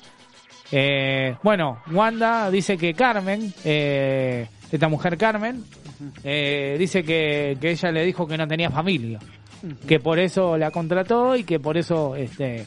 [0.75, 5.63] Eh, bueno, Wanda dice que Carmen, eh, esta mujer Carmen,
[6.23, 9.19] eh, dice que, que ella le dijo que no tenía familia,
[9.87, 12.65] que por eso la contrató y que por eso este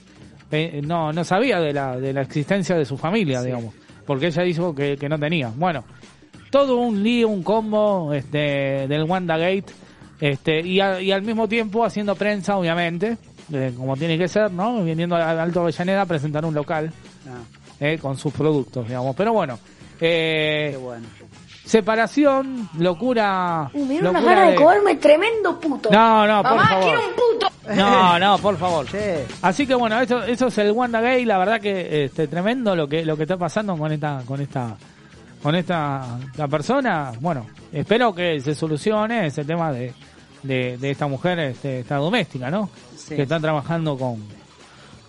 [0.53, 3.75] eh, no no sabía de la de la existencia de su familia, digamos,
[4.07, 5.51] porque ella dijo que, que no tenía.
[5.57, 5.83] Bueno,
[6.51, 9.67] todo un lío, un combo este del Wanda Gate,
[10.21, 13.19] este y, a- y al mismo tiempo haciendo prensa, obviamente,
[13.53, 14.85] eh, como tiene que ser, ¿no?
[14.85, 16.93] Viniendo a Alto Avellaneda a presentar un local.
[17.29, 17.43] Ah,
[17.81, 19.15] eh, con sus productos, digamos.
[19.17, 19.59] Pero bueno,
[20.01, 21.07] eh, qué bueno.
[21.65, 23.71] separación, locura.
[23.75, 25.91] Me dieron unas locura ganas de de- comerme tremendo puto.
[25.91, 26.85] No, no, por Mamá, favor.
[26.85, 27.47] quiero un puto.
[27.75, 28.87] No, no, por favor.
[29.43, 32.89] Así que bueno, eso, eso es el Wanda Gay, la verdad que este tremendo lo
[32.89, 34.77] que lo que está pasando con esta con esta
[35.43, 37.13] con esta la persona.
[37.21, 39.93] Bueno, espero que se solucione ese tema de
[40.45, 42.71] de, de esta mujer este, esta doméstica, ¿no?
[42.97, 43.17] Sí.
[43.17, 44.23] Que está trabajando con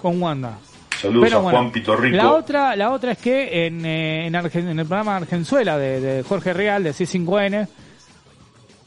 [0.02, 0.58] con Wanda.
[1.02, 2.18] Saludos Pero a bueno, Juan Pitorrico.
[2.18, 6.00] La otra, la otra es que en, eh, en, Argen- en el programa Argenzuela de,
[6.00, 7.68] de Jorge Real, de C5N,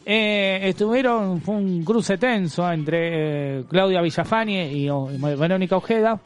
[0.07, 6.19] eh, estuvieron, fue un cruce tenso entre eh, Claudia Villafani y, o- y Verónica Ojeda,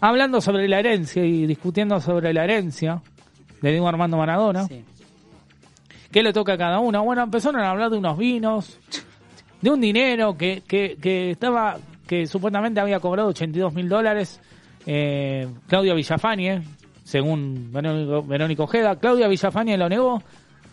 [0.00, 3.02] hablando sobre la herencia y discutiendo sobre la herencia
[3.60, 4.66] de Diego Armando Maradona.
[4.66, 4.84] Sí.
[6.10, 7.02] ¿Qué le toca a cada uno?
[7.04, 8.78] Bueno, empezaron a hablar de unos vinos,
[9.60, 11.76] de un dinero que, que, que estaba,
[12.06, 14.40] que supuestamente había cobrado 82 mil dólares
[14.86, 16.62] eh, Claudia Villafani, eh,
[17.02, 18.96] según Verónica, Verónica Ojeda.
[18.96, 20.22] Claudia Villafani lo negó.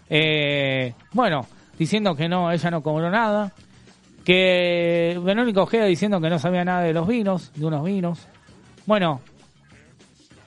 [0.09, 1.45] Eh, bueno,
[1.77, 3.51] diciendo que no, ella no cobró nada.
[4.23, 8.27] Que Verónica Ojeda diciendo que no sabía nada de los vinos, de unos vinos.
[8.85, 9.21] Bueno,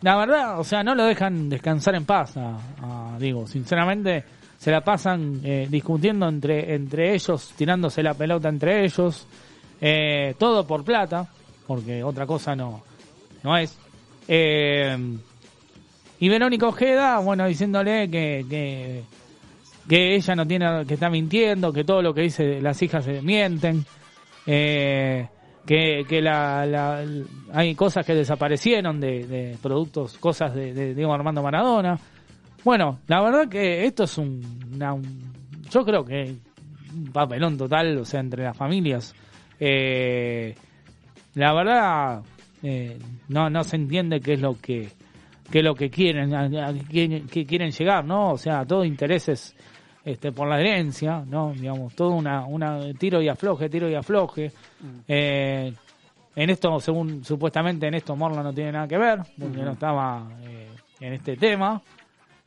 [0.04, 2.34] la verdad, o sea, no lo dejan descansar en paz,
[3.18, 4.22] digo, sinceramente
[4.58, 9.26] se la pasan eh, discutiendo entre entre ellos, tirándose la pelota entre ellos,
[9.80, 11.26] eh, todo por plata,
[11.66, 12.82] porque otra cosa no
[13.45, 13.78] no es.
[14.26, 14.97] Eh,
[16.18, 19.05] y Verónica Ojeda, bueno, diciéndole que,
[19.88, 23.20] que ella no tiene, que está mintiendo, que todo lo que dice las hijas se
[23.22, 23.84] mienten.
[24.47, 25.28] eh,
[25.66, 27.03] que, que la,
[27.55, 31.99] hay cosas que desaparecieron de, productos, cosas de, de Diego Armando Maradona.
[32.64, 34.42] Bueno, la verdad que esto es un-
[35.70, 36.34] yo creo que
[36.95, 39.14] un papelón total, o sea, entre las familias.
[39.59, 40.55] Eh,
[41.34, 42.22] la verdad,
[42.64, 42.98] eh,
[43.28, 44.88] no, no se entiende qué es lo que,
[45.50, 48.30] qué es lo que quieren, a, a qué, qué quieren llegar, ¿no?
[48.32, 49.54] O sea, todo intereses
[50.04, 51.52] este, por la herencia, ¿no?
[51.52, 54.50] Digamos, todo una, una tiro y afloje, tiro y afloje.
[55.06, 55.72] Eh,
[56.36, 59.66] en esto, según supuestamente en esto Morla no tiene nada que ver, porque Ujú.
[59.66, 60.68] no estaba eh,
[61.00, 61.80] en este tema.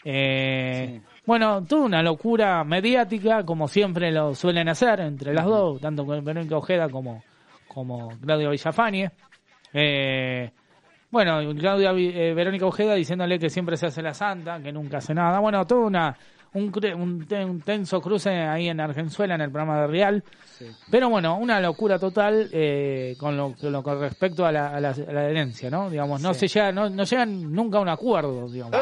[0.04, 6.06] Eh, Bueno, toda una locura mediática, como siempre lo suelen hacer entre las dos, tanto
[6.06, 7.24] con Verónica Ojeda como,
[7.68, 9.12] como Claudia Villafañe.
[9.80, 10.50] Eh,
[11.12, 14.98] bueno, Claudia Vi- eh, Verónica Ojeda diciéndole que siempre se hace la santa, que nunca
[14.98, 15.40] hace nada.
[15.40, 16.16] Bueno, todo una
[16.54, 20.24] un, cre- un, un tenso cruce ahí en Argenzuela en el programa de Real.
[20.90, 24.80] Pero bueno, una locura total eh, con, lo, con lo con respecto a la, a
[24.80, 25.90] la, a la herencia, ¿no?
[25.90, 26.48] Digamos, no Sí.
[26.48, 28.74] se llega, no, no llegan nunca a un acuerdo, digamos.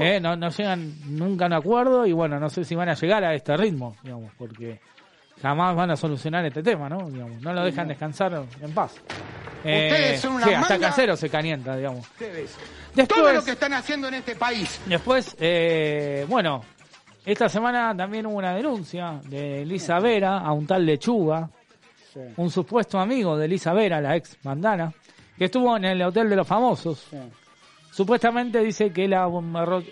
[0.00, 2.94] Eh, no, no llegan nunca a un acuerdo y bueno, no sé si van a
[2.94, 4.80] llegar a este ritmo, digamos, porque
[5.42, 7.08] jamás van a solucionar este tema, ¿no?
[7.10, 8.94] Digamos, no lo dejan descansar en paz.
[9.64, 12.06] Eh, Ustedes son una sí, hasta Casero se calienta, digamos.
[12.94, 14.80] Después- Todo lo que están haciendo en este país.
[14.86, 16.64] Después, eh, bueno,
[17.24, 21.48] esta semana también hubo una denuncia de Elisa Vera a un tal Lechuga,
[22.36, 24.92] un supuesto amigo de Elisa Vera, la ex bandana,
[25.36, 27.06] que estuvo en el Hotel de los Famosos.
[27.90, 29.28] Supuestamente dice que la,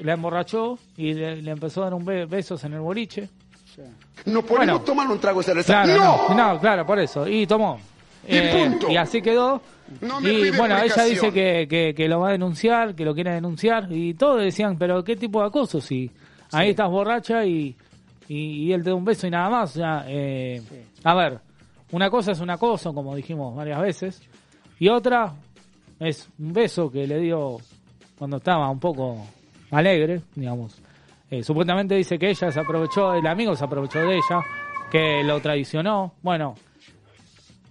[0.00, 3.28] la emborrachó y le, le empezó a dar un be- besos en el boliche.
[4.26, 4.80] No podemos Bueno.
[4.80, 5.82] tomar un trago de cerveza.
[5.84, 5.98] Claro,
[6.28, 6.34] ¡No!
[6.34, 7.26] no, no, claro, por eso.
[7.28, 7.78] Y tomó.
[8.26, 8.90] Y Eh, punto.
[8.90, 9.60] y así quedó.
[10.00, 13.32] No y bueno, ella dice que, que, que lo va a denunciar, que lo quiere
[13.34, 13.86] denunciar.
[13.92, 15.80] Y todos decían, pero ¿qué tipo de acoso?
[15.80, 16.10] Si
[16.52, 17.76] ahí estás borracha y,
[18.28, 19.70] y, y él te da un beso y nada más.
[19.70, 20.60] O sea, eh,
[21.04, 21.38] a ver,
[21.92, 24.20] una cosa es un acoso, como dijimos varias veces.
[24.80, 25.32] Y otra
[26.00, 27.58] es un beso que le dio
[28.18, 29.24] cuando estaba un poco
[29.70, 30.76] alegre, digamos.
[31.30, 34.40] Eh, supuestamente dice que ella se aprovechó, el amigo se aprovechó de ella,
[34.90, 36.14] que lo traicionó.
[36.22, 36.54] Bueno,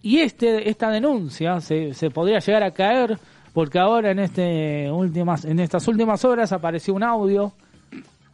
[0.02, 3.18] y este esta denuncia se, se podría llegar a caer
[3.54, 7.54] porque ahora en este últimas en estas últimas horas apareció un audio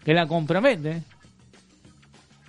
[0.03, 1.03] que la compromete.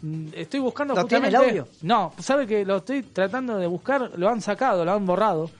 [0.00, 1.68] Mm, Estoy buscando ¿Lo tiene el audio?
[1.82, 5.50] No, sabe que lo estoy tratando de buscar, lo han sacado, lo han borrado.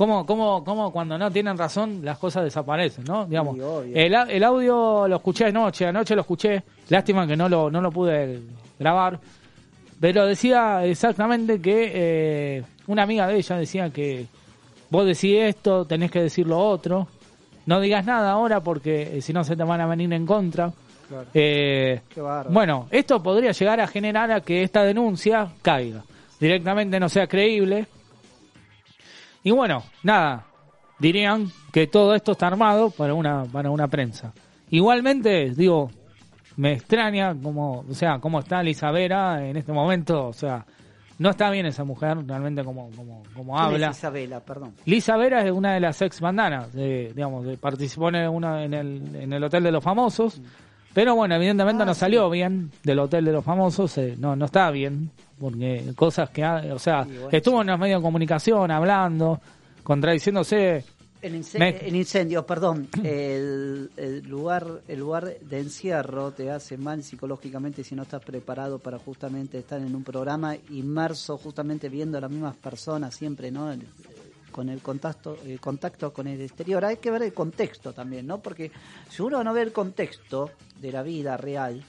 [0.00, 3.26] ¿Cómo, cómo, cómo cuando no tienen razón las cosas desaparecen, no?
[3.26, 7.70] Digamos, Sí, el, el audio lo escuché anoche, anoche lo escuché, lástima que no lo,
[7.70, 8.40] no lo pude
[8.78, 9.20] grabar,
[10.00, 14.24] pero decía exactamente que eh, una amiga de ella decía que
[14.88, 17.06] vos decís esto, tenés que decir lo otro,
[17.66, 20.72] no digas nada ahora porque eh, si no se te van a venir en contra.
[21.10, 21.26] Claro.
[21.34, 22.00] Eh,
[22.48, 26.04] bueno, esto podría llegar a generar a que esta denuncia caiga,
[26.40, 27.86] directamente no sea creíble.
[29.42, 30.44] Y bueno, nada,
[30.98, 34.32] dirían que todo esto está armado para una para una prensa.
[34.70, 35.90] Igualmente, digo,
[36.56, 40.64] me extraña como, o sea, cómo está Lisa Vera en este momento, o sea,
[41.18, 43.90] no está bien esa mujer realmente como como como ¿Quién habla.
[43.90, 44.40] es Isabela?
[44.40, 44.74] Perdón.
[44.84, 48.74] Lisa Vera es una de las ex bandanas, de, digamos, de- participó en, una, en,
[48.74, 50.40] el, en el Hotel de los Famosos,
[50.94, 52.00] pero bueno, evidentemente Ah, no sí.
[52.00, 55.10] salió bien del Hotel de los Famosos, eh, no no está bien,
[55.40, 59.40] porque cosas que, o sea, bueno, estuvo en los medios de comunicación hablando,
[59.82, 60.84] contradiciéndose,
[61.22, 66.78] El, ince- Me- el incendio, perdón, el, el lugar el lugar de encierro te hace
[66.78, 72.16] mal psicológicamente si no estás preparado para justamente estar en un programa inmerso justamente viendo
[72.18, 73.70] a las mismas personas siempre, ¿no?
[74.50, 76.84] Con el contacto el contacto con el exterior.
[76.84, 78.38] Hay que ver el contexto también, ¿no?
[78.38, 78.72] Porque
[79.10, 81.84] si uno no ve el contexto de la vida real,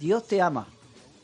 [0.00, 0.66] Dios te ama.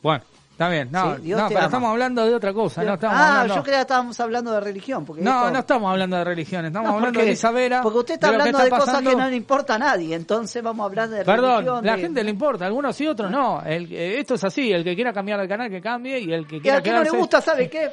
[0.03, 0.23] bueno,
[0.59, 1.67] está bien, no, Sí, Dios no pero ama.
[1.67, 3.55] estamos hablando de otra cosa, no estamos ah, hablando...
[3.55, 5.05] yo creía que estábamos hablando de religión.
[5.05, 7.81] Porque no, esto- no estamos hablando de religión, estamos No, hablando porque- de Lisa Vera.
[7.83, 10.61] Porque usted está de hablando de cosas pasando- que no le importa a nadie, entonces
[10.63, 11.87] vamos a hablar de Perdón, religión.
[11.87, 13.63] la de- gente le importa, algunos sí, otros no.
[13.65, 16.45] El, eh, esto es así, el que quiera cambiar de canal que cambie y el
[16.47, 17.91] que Y quiera al que no le quedarse- gusta, ¿sabe qué?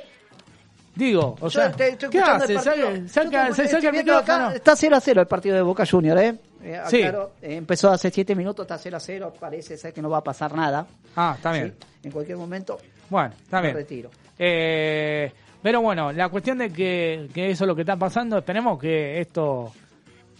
[0.95, 2.53] Digo, o Yo sea, te- estoy ¿qué hace?
[2.53, 2.59] el.
[2.61, 4.53] Saca, saca- saca el acá.
[4.55, 6.35] Está 0 a 0 el partido de Boca Junior, ¿eh?
[6.67, 6.97] Eh, Sí.
[7.03, 10.17] aclaro, eh, empezó hace 7 minutos, está 0 a 0, parece ser que no va
[10.17, 10.87] a pasar nada.
[11.15, 11.75] Ah, está bien.
[11.79, 11.87] ¿sí?
[12.05, 12.77] En cualquier momento
[13.09, 13.75] Bueno, está bien.
[13.75, 14.09] retiro.
[14.39, 18.79] Eh, pero bueno, la cuestión de que, que eso es lo que está pasando, esperemos
[18.79, 19.71] que esto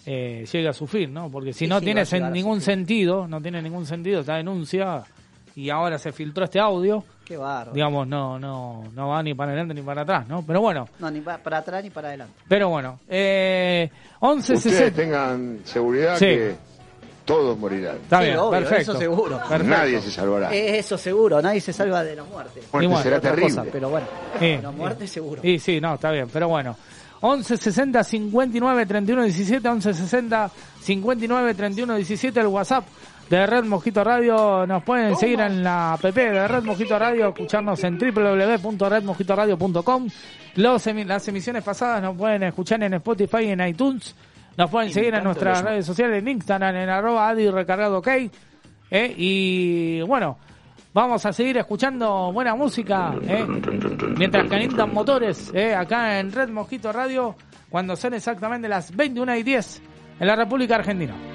[0.07, 1.30] eh, llegue a su fin, ¿no?
[1.32, 5.03] Porque si no sí, tiene sen- ningún sentido, no tiene ningún sentido esta denuncia
[5.56, 7.72] y ahora se filtró este audio, Qué bárbaro.
[7.74, 10.43] digamos, no, no, no va ni para adelante ni para atrás, ¿no?
[10.45, 12.34] Pero bueno, No, ni pa- para atrás ni para adelante.
[12.47, 13.89] pero bueno, eh,
[14.20, 16.26] 11 Ustedes tengan seguridad Sí.
[16.26, 16.56] que
[17.26, 17.95] todos morirán.
[17.95, 18.91] Está Sí, bien, obvio, perfecto.
[18.91, 19.38] Eso seguro.
[19.39, 19.64] Perfecto.
[19.64, 20.53] Nadie se salvará.
[20.53, 22.62] Eh, Eso seguro, nadie se salva de la muerte.
[22.72, 23.49] Muerte bueno, será terrible.
[23.49, 24.08] cosa, pero bueno,
[24.39, 25.41] Sí, la muerte seguro.
[25.43, 26.76] Y sí, no, está bien, pero bueno.
[27.22, 30.51] 11 60 59 31 17, 11 60
[30.82, 32.86] 59 31 17, el WhatsApp
[33.30, 34.65] de Red Mosquito Radio.
[34.67, 40.07] Nos pueden seguir en la app de Red Mosquito Radio, escucharnos en www.redmosquitoradio.com.
[40.55, 44.15] Los las emisiones pasadas nos pueden escuchar en Spotify y en iTunes.
[44.57, 48.07] Nos pueden seguir en nuestras redes sociales, en Instagram, en arroba Adi Recargado OK.
[48.07, 48.30] ¿eh?
[49.17, 50.38] Y bueno,
[50.93, 53.13] vamos a seguir escuchando buena música.
[53.28, 53.45] ¿eh?
[54.17, 55.76] Mientras calientan motores, ¿eh?
[55.76, 57.36] acá en Red Mosquito Radio,
[57.69, 59.82] cuando son exactamente las 21 y 10
[60.21, 61.34] en la República Argentina.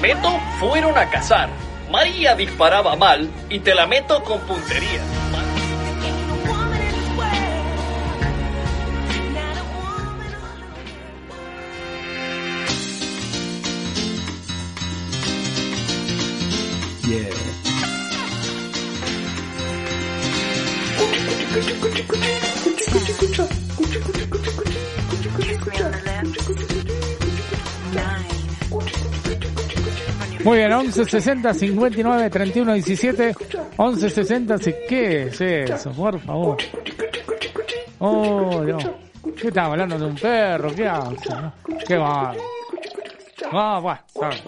[0.00, 1.50] Telameto fueron a cazar.
[1.90, 5.02] María disparaba mal y Telameto con puntería.
[30.70, 33.34] Bien, 11 60 59 31 17.
[33.76, 35.90] 11 60, si- ¿qué es eso?
[35.92, 36.56] Por favor.
[37.98, 38.84] Oh, Dios.
[39.40, 40.72] ¿Qué estaba hablando de un perro?
[40.74, 41.16] ¿Qué hace?
[41.88, 42.36] Qué mal.
[43.50, 44.00] Ah, bueno,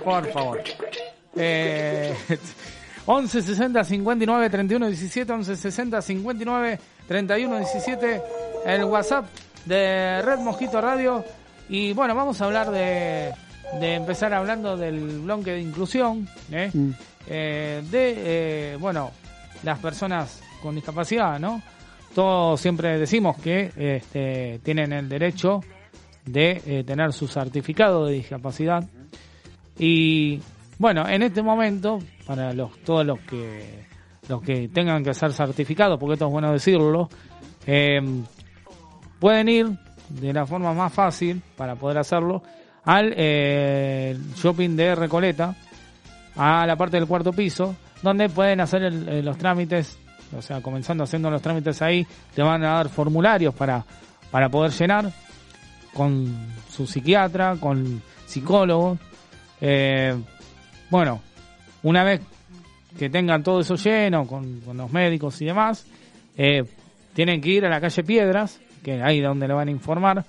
[0.05, 0.63] por favor.
[1.35, 2.15] Eh,
[3.07, 5.33] 11 60 59 31 17.
[5.33, 8.23] 11 60 59 31 17.
[8.65, 9.25] El WhatsApp
[9.65, 11.25] de Red Mosquito Radio.
[11.69, 13.33] Y bueno, vamos a hablar de,
[13.81, 16.29] de empezar hablando del bloque de inclusión.
[16.51, 16.71] ¿eh?
[16.73, 16.91] Mm.
[17.29, 19.11] eh, de, eh, bueno,
[19.63, 21.63] las personas con discapacidad, ¿no?
[22.15, 25.61] Todos siempre decimos que este, tienen el derecho
[26.27, 28.85] de tener su certificado de discapacidad.
[29.79, 30.41] Y
[30.79, 33.87] bueno, en este momento, para los todos los que
[34.29, 37.09] los que tengan que ser certificados, porque esto es bueno decirlo,
[37.67, 38.01] eh,
[39.19, 39.71] pueden ir
[40.09, 42.43] de la forma más fácil para poder hacerlo
[42.85, 45.55] al eh, shopping de Recoleta,
[46.37, 49.99] a la parte del cuarto piso, donde pueden hacer el- eh, los trámites,
[50.37, 53.85] o sea, comenzando haciendo los trámites ahí, te van a dar formularios para,
[54.31, 55.13] para poder llenar
[55.93, 56.35] con
[56.71, 58.99] su psiquiatra, con psicólogo.
[59.61, 60.17] Eh,
[60.91, 61.21] bueno,
[61.83, 62.21] una vez
[62.99, 65.87] que tengan todo eso lleno con, con los médicos y demás,
[67.15, 70.25] tienen que ir a la calle Piedras, que ahí donde le van a informar,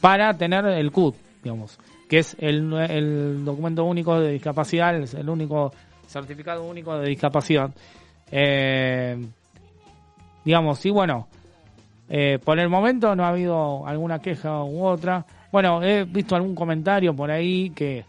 [0.00, 1.14] para tener el CUT,
[1.46, 1.78] digamos,
[2.08, 5.72] que es el, el documento único de discapacidad, es el único
[6.06, 7.70] certificado único de discapacidad.
[8.30, 9.16] Eh,
[10.44, 11.28] digamos, y bueno,
[12.08, 15.24] eh, por el momento no ha habido alguna queja u otra.
[15.52, 18.04] Bueno, he visto algún comentario por ahí que,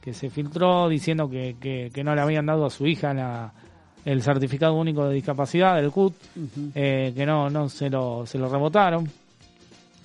[0.00, 3.52] que se filtró diciendo que, que, que no le habían dado a su hija la,
[4.06, 6.14] el certificado único de discapacidad, el CUT,
[6.74, 9.06] eh, que no, no se lo, se lo rebotaron.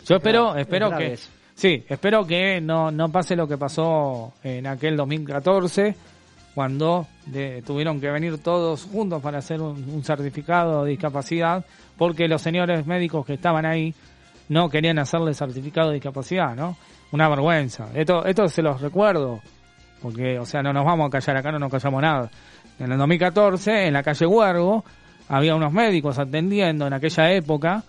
[0.05, 1.29] Yo espero, grave, espero es que, eso.
[1.55, 5.95] Sí, espero que no, no pase lo que pasó en aquel 2014,
[6.53, 11.65] cuando de- tuvieron que venir todos juntos para hacer un, un certificado de discapacidad,
[11.97, 13.93] porque los señores médicos que estaban ahí
[14.49, 16.77] no querían hacerle certificado de discapacidad, ¿no?
[17.11, 17.87] Una vergüenza.
[17.95, 19.39] Esto, esto se los recuerdo,
[20.01, 22.29] porque, o sea, no nos vamos a callar acá, no nos callamos nada.
[22.79, 24.83] En el 2014, en la calle Huergo,
[25.29, 27.83] había unos médicos atendiendo en aquella época,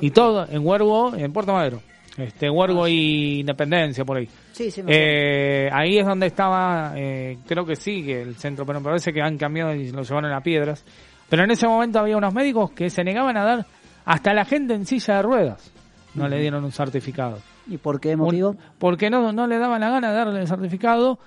[0.00, 1.80] y todo, en Huergo, en Puerto Madero.
[2.18, 4.28] Este, Huergo y Independencia, por ahí.
[4.52, 4.90] Sí, sí, me.
[4.94, 9.12] Eh, ahí es donde estaba, eh, creo que sí, que el centro, pero me parece
[9.12, 10.84] que han cambiado y lo llevaron a piedras.
[11.28, 13.66] Pero en ese momento había unos médicos que se negaban a dar
[14.06, 15.72] hasta a la gente en silla de ruedas.
[16.14, 17.38] No le dieron un certificado.
[17.66, 18.50] ¿Y por qué motivo?
[18.50, 21.18] Un- porque no, no le daban la gana de darle el certificado.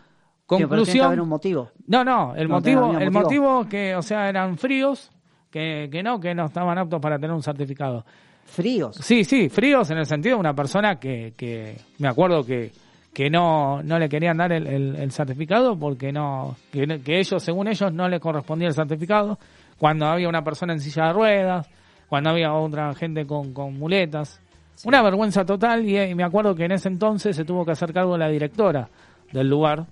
[0.48, 1.06] Pero que Conclusión.
[1.06, 1.70] haber un motivo.
[1.86, 3.22] No, no, el No, motivo, el motivo.
[3.60, 5.12] motivo que, o sea, eran fríos,
[5.52, 8.04] que, que no, que no estaban aptos para tener un certificado.
[8.52, 8.96] Fríos.
[8.98, 12.72] Sí, sí, fríos en el sentido de una persona que, que me acuerdo que,
[13.14, 17.68] que no, no le querían dar el, el- el certificado porque no, que, ellos, según
[17.68, 19.38] ellos, no les correspondía el certificado.
[19.78, 21.70] Cuando había una persona en silla de ruedas,
[22.08, 24.42] cuando había otra gente con, con muletas.
[24.86, 28.18] Una vergüenza total y, me acuerdo que en ese entonces se tuvo que hacer cargo
[28.18, 28.90] la directora
[29.32, 29.86] del lugar,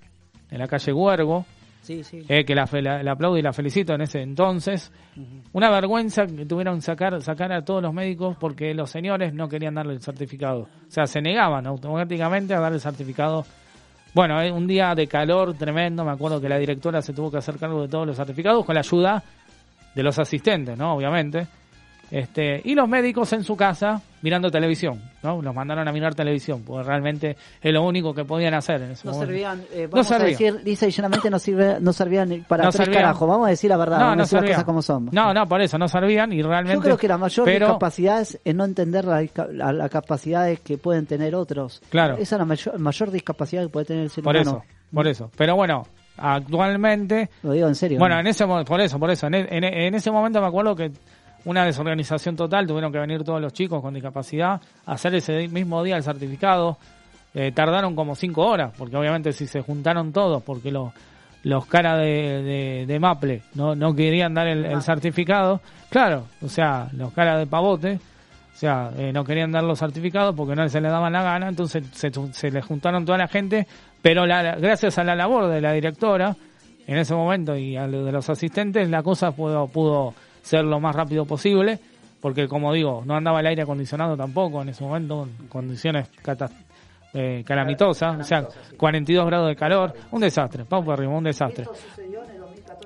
[0.49, 1.45] en la calle Huergo,
[1.88, 2.21] Sí, sí.
[2.27, 4.91] eh, que la, la, la aplaudo y la felicito en ese entonces.
[5.53, 9.47] Una vergüenza que tuvieron que sacar, sacar a todos los médicos porque los señores no
[9.47, 10.63] querían darle el certificado.
[10.63, 13.45] O sea, se negaban automáticamente a darle el certificado.
[14.13, 17.38] Bueno, eh, un día de calor tremendo, me acuerdo que la directora se tuvo que
[17.38, 19.23] hacer cargo de todos los certificados con la ayuda
[19.95, 20.93] de los asistentes, ¿no?
[20.95, 21.47] Obviamente.
[22.10, 25.41] Este, y los médicos en su casa mirando televisión, ¿no?
[25.41, 29.05] Los mandaron a mirar televisión, porque realmente es lo único que podían hacer en ese
[29.05, 29.28] No momento.
[29.32, 30.32] servían, eh, No vamos a servían.
[30.32, 33.01] decir, lisa y llanamente no, sirve, no servían para No tres servían.
[33.03, 33.27] carajos.
[33.27, 34.53] Vamos a decir la verdad, vamos a decir las servían.
[34.56, 35.10] cosas como son.
[35.11, 36.76] No, no, por eso no servían y realmente.
[36.76, 39.90] Yo creo que la mayor pero, discapacidad es en no entender la, disca- la- las
[39.91, 41.81] capacidades que pueden tener otros.
[41.90, 42.15] Claro.
[42.15, 44.64] Esa es la mayor, mayor discapacidad que puede tener el ser Por humano.
[44.64, 44.64] eso,
[44.94, 45.31] por eso.
[45.38, 45.86] Pero bueno,
[46.18, 47.30] actualmente.
[47.44, 47.99] Lo digo en serio.
[47.99, 48.22] Bueno, ¿no?
[48.22, 49.27] en ese mo- por eso, por eso.
[49.27, 50.91] En, en en ese momento me acuerdo que
[51.45, 55.84] una desorganización total, tuvieron que venir todos los chicos con discapacidad a hacer ese mismo
[55.84, 56.77] día el certificado.
[57.34, 60.91] Eh, tardaron como cinco horas, porque obviamente si se juntaron todos, porque los
[61.43, 66.49] los caras de, de, de Maple no, no querían dar el, el certificado, claro, o
[66.49, 67.99] sea, los caras de Pavote,
[68.53, 71.47] o sea, eh, no querían dar los certificados porque no se les daban la gana,
[71.47, 73.68] entonces se, se les juntaron toda la gente,
[74.01, 76.35] pero la, gracias a la labor de la directora
[76.88, 80.14] en ese momento y a lo de los asistentes, la cosa pudo, pudo
[80.48, 81.80] ser lo más rápido posible,
[82.22, 86.52] porque como digo, no andaba el aire acondicionado tampoco en ese momento, en condiciones catas-
[87.14, 88.48] eh, calamitosas, o sea,
[88.78, 91.65] 42 grados de calor, un desastre, vamos por arriba, un desastre.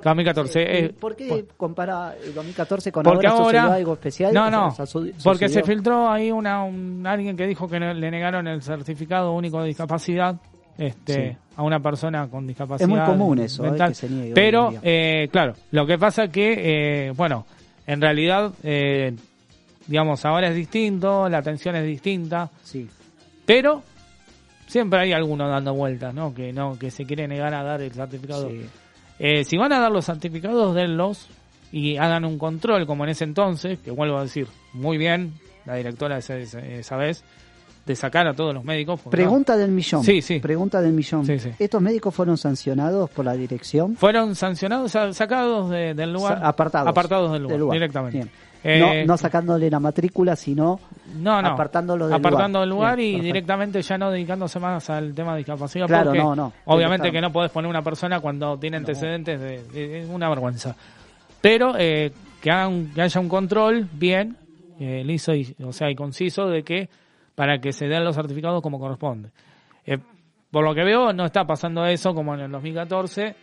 [0.03, 4.33] 2014, eh, ¿Por qué compara el 2014 con porque ahora, ahora sucedió algo especial?
[4.33, 7.67] no no o sea, su- porque se sucedió- filtró ahí una un- alguien que dijo
[7.67, 10.35] que no- le negaron el certificado único de discapacidad
[10.77, 11.37] este, Sí.
[11.57, 12.89] a una persona con discapacidad.
[12.89, 13.89] Es muy común eso, eh, mental.
[13.89, 17.45] que se niegue hoy en Pero, eh, claro, lo que pasa que, eh, bueno,
[17.87, 19.13] en realidad, eh,
[19.87, 22.49] digamos, ahora es distinto, la atención es distinta.
[22.63, 22.87] Sí.
[23.45, 23.83] Pero
[24.67, 26.33] siempre hay alguno dando vueltas, ¿no?
[26.33, 28.49] Que no, que se quiere negar a dar el certificado.
[28.49, 28.61] Sí.
[29.19, 31.27] Eh, si van a dar los certificados, denlos
[31.71, 35.33] y hagan un control, como en ese entonces, que vuelvo a decir, muy bien,
[35.65, 37.23] la directora esa- esa vez,
[37.85, 38.99] de sacar a todos los médicos.
[39.09, 40.03] Pregunta del millón.
[40.03, 40.39] Sí, sí.
[40.39, 41.25] Pregunta del millón.
[41.25, 41.49] Sí, sí.
[41.57, 43.95] ¿Estos médicos fueron sancionados por la dirección?
[43.95, 46.39] fueron sancionados, sa- sacados de- del lugar.
[46.39, 46.87] Sa- apartados.
[46.87, 47.75] Apartados del lugar, Del lugar.
[47.75, 48.17] directamente.
[48.17, 48.31] Bien.
[48.63, 50.79] Eh, no, no sacándole la matrícula, sino
[51.15, 51.47] no, no.
[51.47, 52.61] apartándolo del apartando lugar.
[52.61, 53.25] del lugar Bien, y perfecto.
[53.33, 55.87] directamente ya no dedicándose más al tema de discapacidad.
[55.87, 56.53] Claro, porque no, no.
[56.65, 60.29] Obviamente que que no podés poner una persona cuando tiene antecedentes de, de- de una
[60.29, 60.75] vergüenza.
[61.41, 64.37] Pero eh, que, hagan- que haya un control bien,
[64.79, 66.87] eh, liso y, o sea, y conciso de que
[67.35, 69.29] para que se den los certificados como corresponde.
[69.85, 69.97] Eh,
[70.51, 73.35] por lo que veo, no está pasando eso como en el 2014.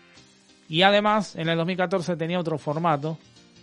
[0.69, 3.17] Y además, en el 2014 tenía otro formato.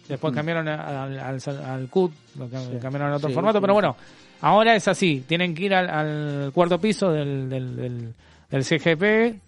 [0.08, 0.36] Después Mm.
[0.36, 2.78] cambiaron al, al, al CUT, lo que- Sí.
[2.82, 3.58] cambiaron a otro Sí, formato.
[3.60, 3.96] sí, pero bueno,
[4.42, 5.24] ahora es así.
[5.28, 8.14] Tienen que ir al, al cuarto piso del, del, del,
[8.50, 9.04] del CGP,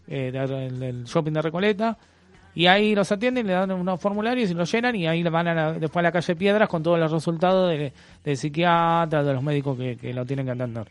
[0.07, 1.97] eh, del, del shopping de Recoleta.
[2.57, 5.73] Y ahí los atienden, le dan unos formularios y los llenan y ahí van a
[5.73, 7.93] después a la calle Piedras con todos los resultados de,
[8.23, 10.87] de psiquiatras, de los médicos que, que lo tienen que atender.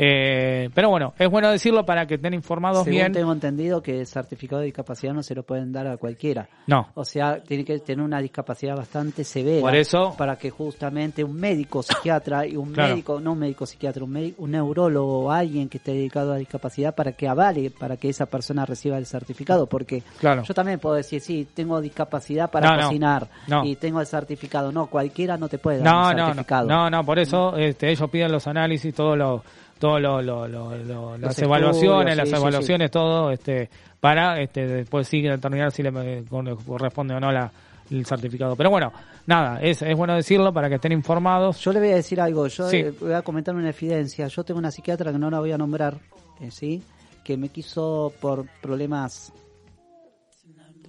[0.00, 3.12] Eh, pero bueno, es bueno decirlo para que estén informados Según bien.
[3.12, 6.48] tengo entendido que el certificado de discapacidad no se lo pueden dar a cualquiera.
[6.68, 6.88] No.
[6.94, 9.60] O sea, tiene que tener una discapacidad bastante severa.
[9.60, 12.90] Por eso- Para que justamente un médico psiquiatra y un Claro.
[12.90, 16.34] médico, no un médico psiquiatra, un, médico, un neurólogo o alguien que esté dedicado a
[16.34, 19.66] la discapacidad para que avale, para que esa persona reciba el certificado.
[19.66, 20.44] Porque Claro.
[20.44, 23.64] yo también puedo decir, sí, tengo discapacidad para No, cocinar No.
[23.64, 24.70] y tengo el certificado.
[24.70, 26.68] No, cualquiera no te puede dar No, un no, certificado.
[26.68, 29.42] no, no, por eso este, ellos piden los análisis, todo lo,
[29.78, 33.68] todo lo, lo- lo- lo- las evaluaciones, las sí, sí, evaluaciones, todo, este,
[34.00, 36.24] para este, después sí determinar si le
[36.66, 37.50] corresponde o no la,
[37.90, 38.54] el certificado.
[38.56, 38.92] Pero bueno,
[39.26, 41.58] nada, es, es bueno decirlo para que estén informados.
[41.60, 44.26] Yo le voy a decir algo, yo eh, voy a comentar una evidencia.
[44.28, 45.98] Yo tengo una psiquiatra que no la voy a nombrar,
[46.40, 46.82] eh, ¿sí?
[47.24, 49.32] Que me quiso por problemas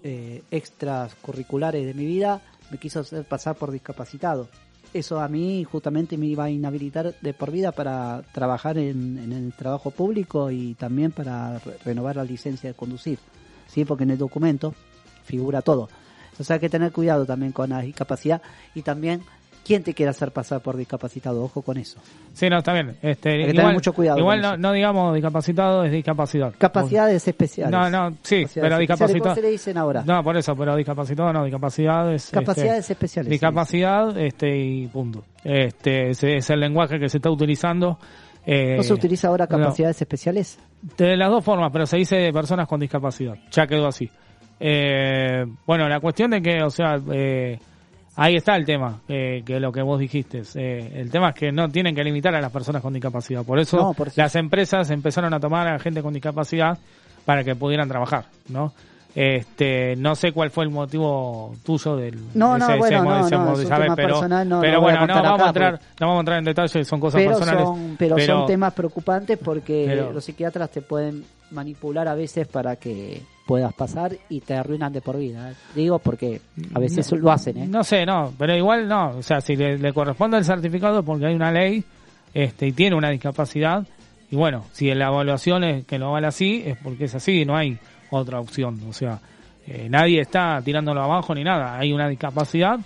[0.03, 2.41] eh, extracurriculares de mi vida,
[2.71, 4.47] me quiso hacer pasar por discapacitado.
[4.93, 9.53] Eso a mí justamente me iba a inhabilitar de por vida para trabajar en, el
[9.53, 13.19] trabajo público y también para re- renovar la licencia de conducir,
[13.67, 13.85] ¿sí?
[13.85, 14.73] Porque en el documento
[15.23, 15.89] figura todo.
[16.31, 18.41] Entonces hay que tener cuidado también con la discapacidad
[18.73, 19.21] y también
[19.69, 21.99] quién te quiere hacer pasar por discapacitado, ojo con eso.
[22.33, 22.97] Sí, no, está bien.
[23.03, 26.51] Este, Hay que igual, tener mucho cuidado Igual no, digamos discapacitado, es discapacidad.
[26.57, 27.71] Capacidades especiales.
[27.71, 29.23] No, no, sí, Capacidades pero discapacitado.
[29.25, 30.03] ¿cómo se le dicen ahora?
[30.03, 32.31] No, por eso, pero discapacitado no, discapacidad es.
[32.31, 35.23] Capacidades este, especiales, Discapacidad, este, y punto.
[35.43, 37.99] Este, es el lenguaje que se está utilizando.
[38.47, 39.55] Eh, ¿No se utiliza ahora no.
[39.55, 40.57] capacidades especiales?
[40.97, 43.35] De las dos formas, pero se dice de personas con discapacidad.
[43.51, 44.09] Ya quedó así.
[44.59, 47.59] Eh, bueno, la cuestión de que, o sea, eh,
[48.19, 50.43] ahí está el tema, eh, que lo que vos dijiste.
[50.55, 53.43] Eh, el tema es que no tienen que limitar a las personas con discapacidad.
[53.43, 54.21] Por eso No, por eso.
[54.21, 56.77] las empresas empezaron a tomar a gente con discapacidad
[57.25, 58.73] para que pudieran trabajar, ¿no?
[59.15, 63.25] Este, no sé cuál fue el motivo tuyo del No, de no, ese- bueno, no,
[63.25, 65.71] ese no, de saber, pero, personal, no, pero a bueno, no vamos a acá, entrar,
[65.79, 67.63] porque- no vamos a entrar en detalles, son cosas Pero personales.
[67.63, 72.47] son, pero, pero- son temas preocupantes porque pero- los psiquiatras te pueden manipular a veces
[72.47, 75.51] para que puedas pasar y te arruinan de por vida.
[75.51, 75.55] ¿eh?
[75.73, 76.39] Digo porque
[76.75, 77.67] a veces No, lo hacen, ¿eh?
[77.67, 79.17] No sé, no, pero igual no.
[79.17, 81.83] O sea, si le, le corresponde el certificado porque hay una ley
[82.35, 83.83] este, y tiene una discapacidad,
[84.29, 87.57] y bueno, si la evaluación es que lo vale así, es porque es así, no
[87.57, 87.79] hay
[88.11, 88.79] otra opción.
[88.89, 89.19] O sea,
[89.67, 91.77] eh, nadie está tirándolo abajo ni nada.
[91.77, 92.79] Hay una discapacidad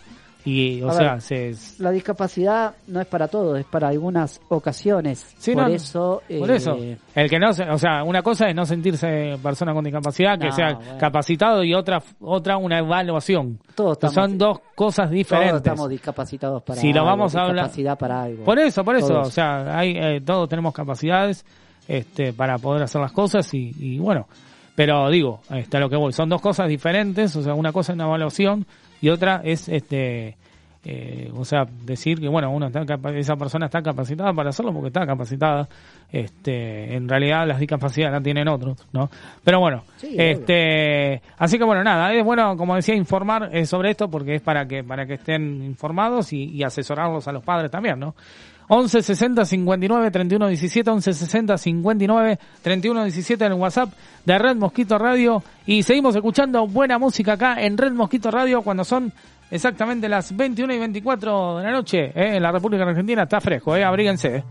[0.45, 4.41] y, o A sea, ver, se, La discapacidad no es para todos, es para algunas
[4.49, 5.25] ocasiones.
[5.37, 6.77] Sí, por no, eso, Por eh, eso,
[7.15, 10.47] el que no, se- o sea, una cosa es no sentirse persona con discapacidad, que
[10.47, 10.97] No, sea bueno.
[10.99, 13.57] capacitado y otra otra una evaluación.
[13.73, 15.55] Todos estamos- Son dos cosas todos diferentes.
[15.55, 18.43] estamos discapacitados para si lo vamos a hablar para algo.
[18.43, 19.27] por eso por eso Todos.
[19.29, 21.45] o sea hay eh, todos tenemos capacidades
[21.87, 24.27] este para poder hacer las cosas y, y bueno
[24.75, 26.13] pero digo está lo que voy.
[26.13, 28.65] Son dos cosas diferentes o sea una cosa es una evaluación
[29.01, 30.37] y otra es este
[30.85, 34.87] eh, o sea decir que bueno uno está esa persona está capacitada para hacerlo porque
[34.87, 35.69] está capacitada
[36.11, 39.09] este en realidad las discapacidades las tienen otros no
[39.45, 43.91] pero bueno Sí, este así que bueno nada es bueno como decía informar eh, sobre
[43.91, 47.71] esto porque es para que para que estén informados y, y asesorarlos a los padres
[47.71, 48.13] también no
[48.75, 53.93] 11 60 59 31 17 11 60 59 31 17 en el WhatsApp
[54.25, 58.83] de Red Mosquito Radio y seguimos escuchando buena música acá en Red Mosquito Radio cuando
[58.83, 59.13] son
[59.51, 62.35] exactamente las 21 y 24 de la noche ¿eh?
[62.37, 64.43] en la República Argentina está fresco eh abríguense ¿eh?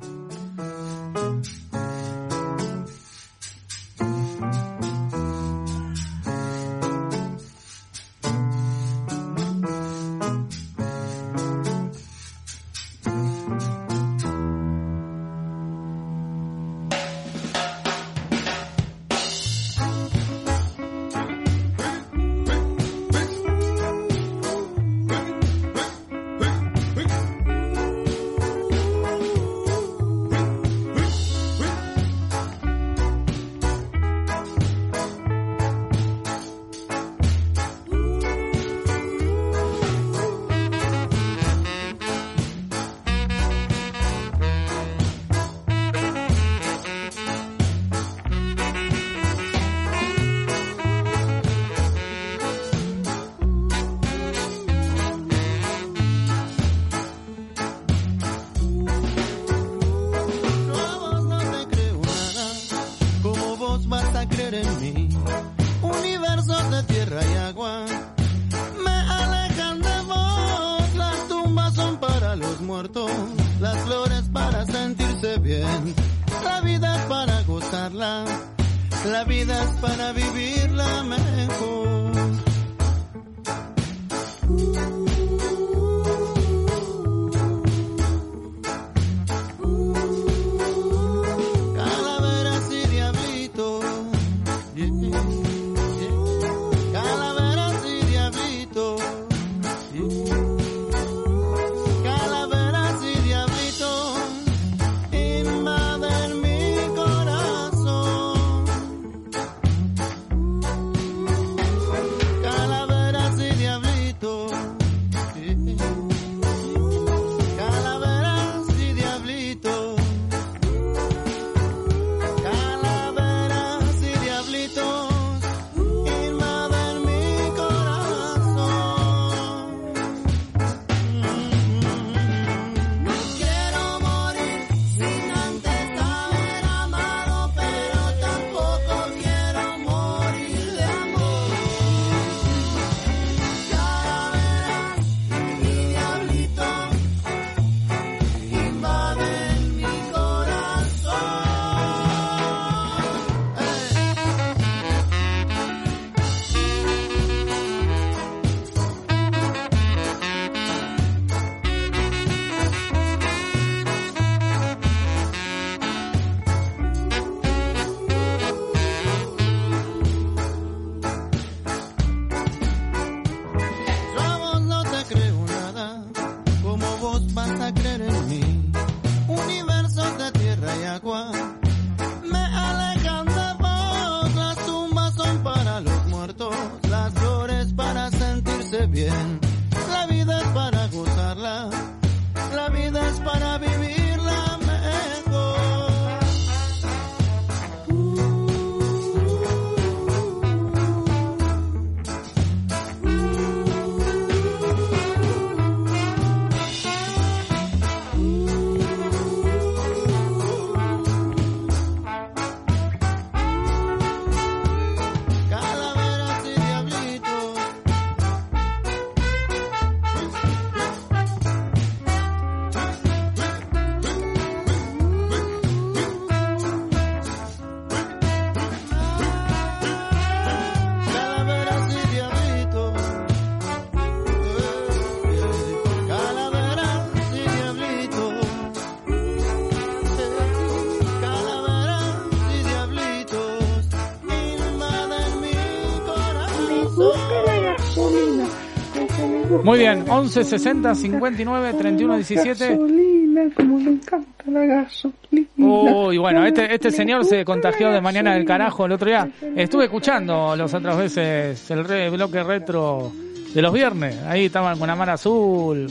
[249.65, 252.69] Muy bien, 11 60 59 31 17.
[252.69, 255.49] Gasolina, como me encanta la gasolina.
[255.57, 259.29] Uy, bueno, este, este señor se contagió de mañana del carajo el otro día.
[259.57, 263.13] Estuve escuchando las otras veces el re- bloque retro
[263.55, 264.17] de los viernes.
[264.27, 265.87] Ahí estaban con Amar Azul,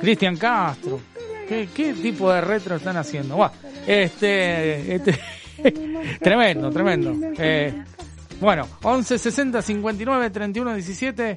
[0.00, 1.00] Cristian Castro.
[1.48, 3.36] ¿Qué, qué tipo de retro están haciendo?
[3.36, 3.50] Buah,
[3.86, 5.18] este, este
[6.20, 7.14] tremendo, tremendo.
[7.38, 7.82] Eh,
[8.40, 11.36] bueno, 11 60 59 31 17,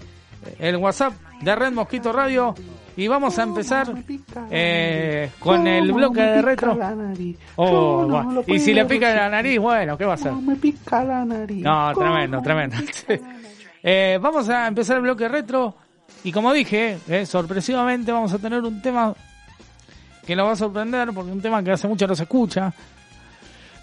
[0.59, 2.55] el WhatsApp de Red Mosquito Radio.
[2.95, 3.91] Y vamos a empezar
[4.51, 6.77] eh, con el ¿Cómo bloque de retro.
[7.55, 8.29] Oh, ¿Cómo no bueno.
[8.29, 10.31] me lo y si le pica la nariz, bueno, ¿qué va a hacer?
[10.31, 12.77] No tremendo, tremendo.
[13.85, 15.75] Eh, vamos a empezar el bloque retro.
[16.23, 19.13] Y como dije, eh, sorpresivamente vamos a tener un tema
[20.25, 22.73] que lo va a sorprender, porque es un tema que hace mucho no se escucha.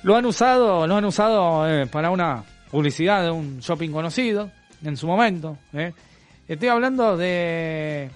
[0.02, 4.50] Lo han usado, lo han usado eh, para una publicidad de un shopping conocido
[4.82, 5.58] en su momento.
[6.50, 8.10] Estoy hablando de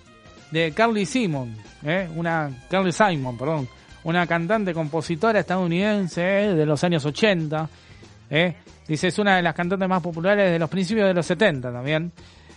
[0.50, 3.68] de Carly Simon, eh, una Carly Simon, perdón,
[4.02, 7.68] una cantante compositora estadounidense eh, de los años 80.
[8.30, 8.56] eh.
[8.88, 12.10] Dice, es una de las cantantes más populares de los principios de los 70 también.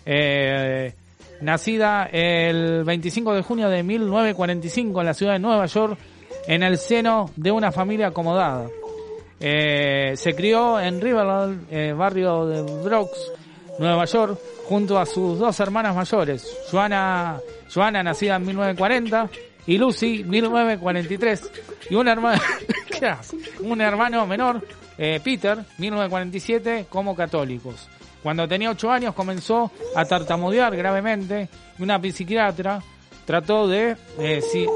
[0.04, 0.96] Eh,
[1.42, 5.96] nacida el 25 de junio de 1945 en la ciudad de Nueva York,
[6.48, 8.68] en el seno de una familia acomodada.
[9.40, 13.12] Se crió en Riverland, eh, barrio de Bronx,
[13.78, 17.40] Nueva York, junto a sus dos hermanas mayores, Joana,
[17.74, 19.30] Joana nacida en 1940
[19.66, 21.52] y Lucy 1943
[21.90, 22.42] y un hermano,
[23.62, 24.66] un hermano menor,
[24.98, 27.88] eh, Peter 1947 como católicos.
[28.24, 32.82] Cuando tenía 8 años comenzó a tartamudear gravemente y una psiquiatra
[33.26, 34.68] trató de, eh, si-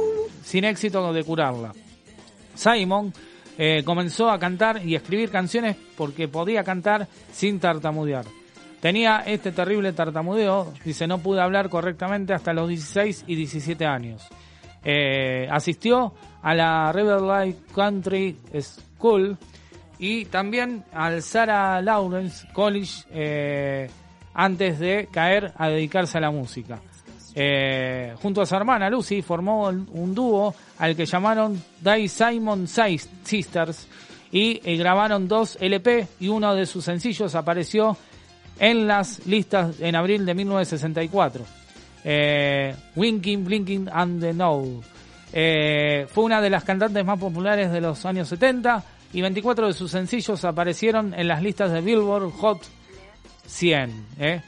[0.44, 1.74] sin éxito, de curarla.
[2.56, 3.14] Simon
[3.58, 8.26] eh, comenzó a cantar y escribir canciones porque podía cantar sin tartamudear.
[8.82, 14.28] Tenía este terrible tartamudeo, dice, no pude hablar correctamente hasta los 16 y 17 años.
[14.84, 19.38] Eh, asistió a la Riverlight Country School
[20.00, 23.90] y también al Sarah Lawrence College eh,
[24.34, 26.80] antes de caer a dedicarse a la música.
[27.36, 33.08] Eh, junto a su hermana Lucy formó un dúo al que llamaron Die Simon Sis-
[33.24, 33.88] Sisters
[34.32, 37.96] y eh, grabaron dos LP y uno de sus sencillos apareció
[38.62, 41.44] en las listas en abril de 1964.
[42.04, 44.84] Eh, Winking, Blinking and the Know.
[45.34, 48.84] Eh, fue una de las cantantes más populares de los años 70
[49.14, 52.62] y 24 de sus sencillos aparecieron en las listas de Billboard Hot
[53.48, 54.06] 100.
[54.20, 54.42] ¿eh?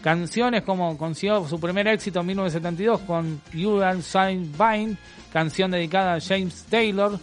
[0.00, 4.96] Canciones como consiguió su primer éxito en 1972 con You Are Sign Vine,
[5.30, 7.18] canción dedicada a James Taylor,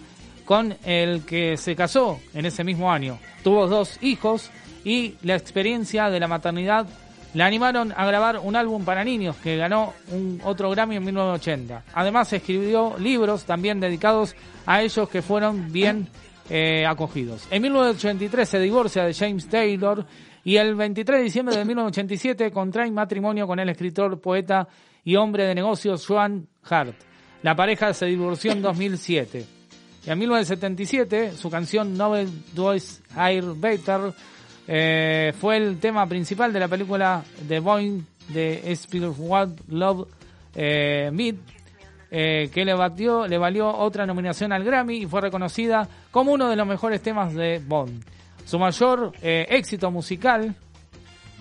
[0.46, 3.18] con el que se casó en ese mismo año.
[3.44, 4.52] Tuvo dos hijos
[4.84, 6.88] y la experiencia de la maternidad
[7.34, 11.84] la animaron a grabar un álbum para niños que ganó un otro Grammy en 1980.
[11.94, 14.36] Además escribió libros también dedicados
[14.66, 16.08] a ellos que fueron bien
[16.50, 17.48] eh, acogidos.
[17.52, 20.06] En 1983 se divorcia de James Taylor
[20.44, 24.68] y el 23 de diciembre de 1987 contrae matrimonio con el escritor, poeta
[25.04, 26.96] y hombre de negocios Joan Hart.
[27.44, 29.46] La pareja se divorció en 2007.
[30.06, 34.14] Y en 1977 su canción Nobel Does Air Better
[34.72, 40.08] eh, fue el tema principal de la película The Boy de Spielberg Love
[40.54, 41.38] eh, Meet,
[42.12, 46.48] eh, que le, batió, le valió otra nominación al Grammy y fue reconocida como uno
[46.48, 48.04] de los mejores temas de Bond.
[48.46, 50.54] Su mayor eh, éxito musical,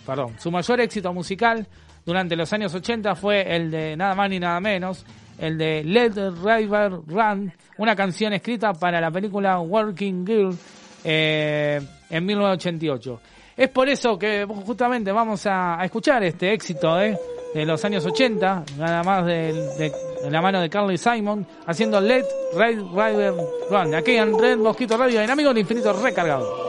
[0.06, 1.66] perdón, su mayor éxito musical
[2.06, 5.04] durante los años 80 fue el de nada más ni nada menos,
[5.38, 10.56] el de Let the River Run, una canción escrita para la película Working Girl
[11.04, 11.80] eh,
[12.10, 13.20] en 1988.
[13.56, 17.18] Es por eso que justamente vamos a, escuchar este éxito eh,
[17.54, 19.92] de los años 80, nada más de,
[20.30, 23.34] la mano de Carly Simon, haciendo Let Red River
[23.68, 26.68] Run, aquí en Red Mosquito Radio, Amigos del Infinito recargado.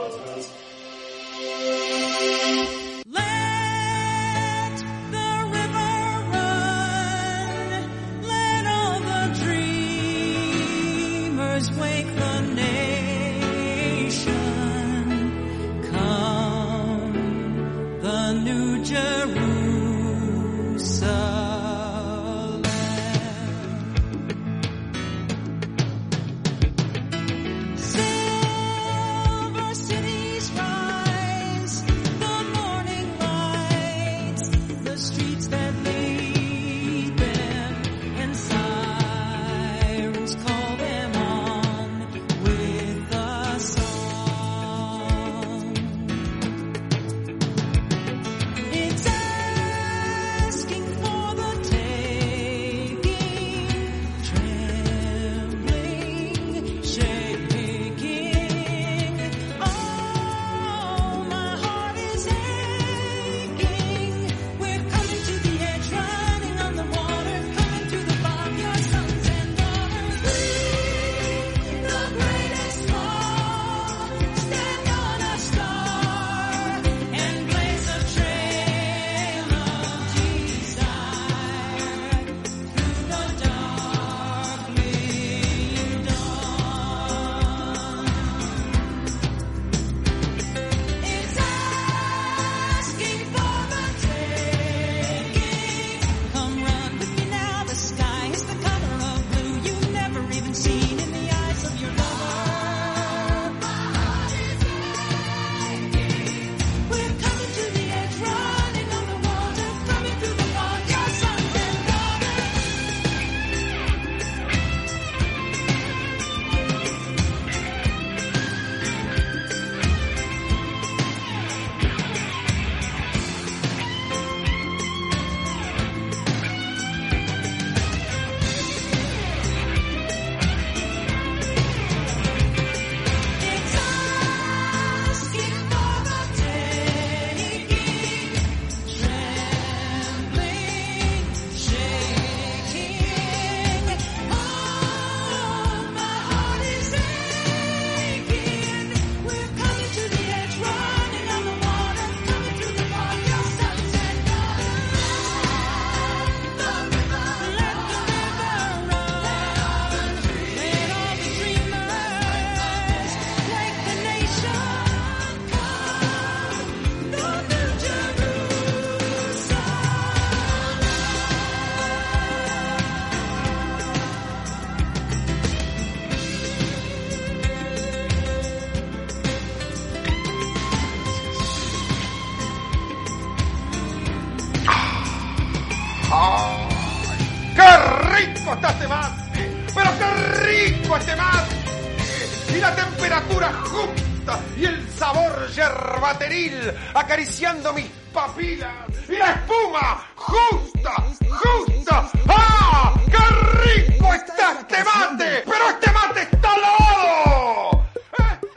[197.00, 198.72] Acariciando mis papilas.
[199.08, 200.90] Y la espuma justa,
[201.28, 202.10] justa.
[202.28, 202.94] ¡Ah!
[203.06, 205.42] ¡Qué rico está este mate!
[205.44, 207.84] ¡Pero este mate está lavado!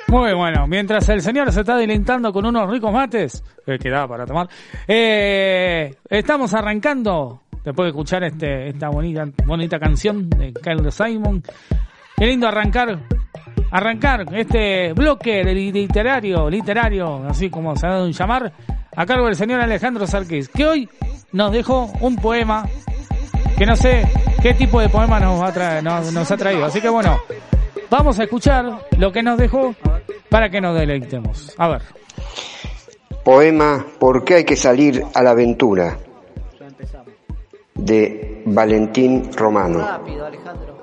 [0.10, 4.08] Muy bueno, mientras el señor se está deleitando con unos ricos mates, eh, que da
[4.08, 4.48] para tomar,
[4.88, 11.42] eh, estamos arrancando, después de escuchar este, esta bonita, bonita canción de Carlos Simon,
[12.16, 13.00] qué lindo arrancar,
[13.74, 18.54] arrancar este bloque de literario, literario, así como se ha dado un llamar,
[18.96, 20.90] a cargo del señor Alejandro Sarquís, que hoy
[21.32, 22.66] nos dejó un poema
[23.58, 24.08] que no sé
[24.42, 26.66] qué tipo de poema nos, va a traer- nos, nos ha traído.
[26.66, 27.18] Así que bueno,
[27.90, 28.66] vamos a escuchar
[28.98, 29.74] lo que nos dejó
[30.30, 31.54] para que nos deleitemos.
[31.58, 31.82] A ver.
[33.24, 35.98] Poema ¿Por qué hay que salir a la aventura?
[37.76, 39.80] de Valentín Romano.
[39.80, 40.78] Rápido, Alejandro.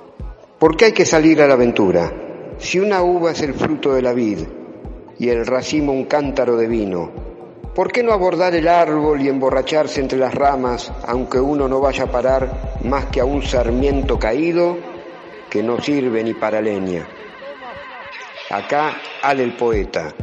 [0.59, 2.11] ¿Por qué hay que salir a la aventura?
[2.61, 4.39] Si una uva es el fruto de la vid
[5.19, 7.11] y el racimo un cántaro de vino,
[7.75, 12.03] ¿por qué no abordar el árbol y emborracharse entre las ramas, aunque uno no vaya
[12.05, 14.77] a parar más que a un sarmiento caído
[15.49, 17.05] que no sirve ni para leña?
[18.49, 18.93] Acá
[19.23, 20.13] Ale el poeta.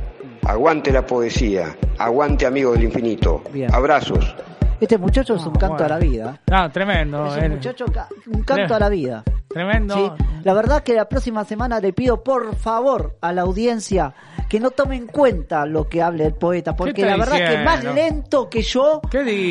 [0.47, 1.77] Aguante la poesía.
[1.99, 3.43] Aguante amigo del infinito.
[3.53, 3.75] Bien.
[3.75, 4.35] Abrazos.
[4.81, 5.85] Este muchacho es un canto bueno.
[5.87, 6.41] a la vida.
[6.51, 7.27] No, tremendo.
[7.27, 9.25] Es eh, un muchacho, ca- un canto a la vida.
[9.59, 9.95] Tremendo.
[9.95, 14.15] Sí, la verdad que la próxima semana le pido por favor a la audiencia
[14.49, 17.83] que no tome en cuenta lo que hable el poeta, porque la verdad que más
[17.85, 19.01] lento que yo,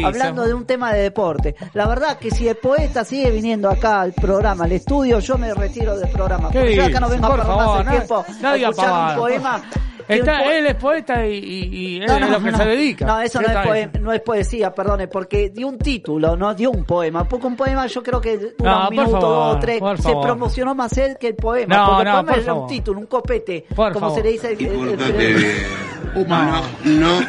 [0.06, 1.56] hablando de un tema de deporte.
[1.74, 5.54] La verdad que si el poeta sigue viniendo acá al programa, al estudio, yo me
[5.54, 6.50] retiro del programa.
[6.52, 8.48] ¿Qué Porque yo acá no vengo Por a perder más favor, el no- tiempo no
[8.50, 9.62] a escuchar un poema.
[10.08, 12.58] Está, él es poeta y, y, y él no, es lo que no.
[12.58, 13.06] se dedica.
[13.06, 13.68] No, eso no ¿Qué es, tal?
[13.68, 17.28] poe- no es poesía, perdone, porque dio un título, no dio un poema.
[17.28, 19.82] Porque un poema yo creo que un por minuto, favor, dos, tres.
[20.00, 21.76] Se promocionó más él que el poema.
[21.76, 23.66] No, porque el no, poema por era un título, un copete.
[23.76, 24.18] Por como favor.
[24.18, 24.52] se le dice.
[24.54, 26.28] el- Y el- el- pórtate bien.
[26.28, 27.20] No, no.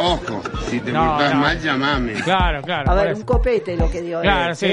[0.00, 1.40] Ojo, si te No, portas no.
[1.40, 2.12] mal, llamame.
[2.22, 2.90] Claro, claro.
[2.90, 4.56] A ver, un copete lo que dio Claro, él.
[4.56, 4.68] sí,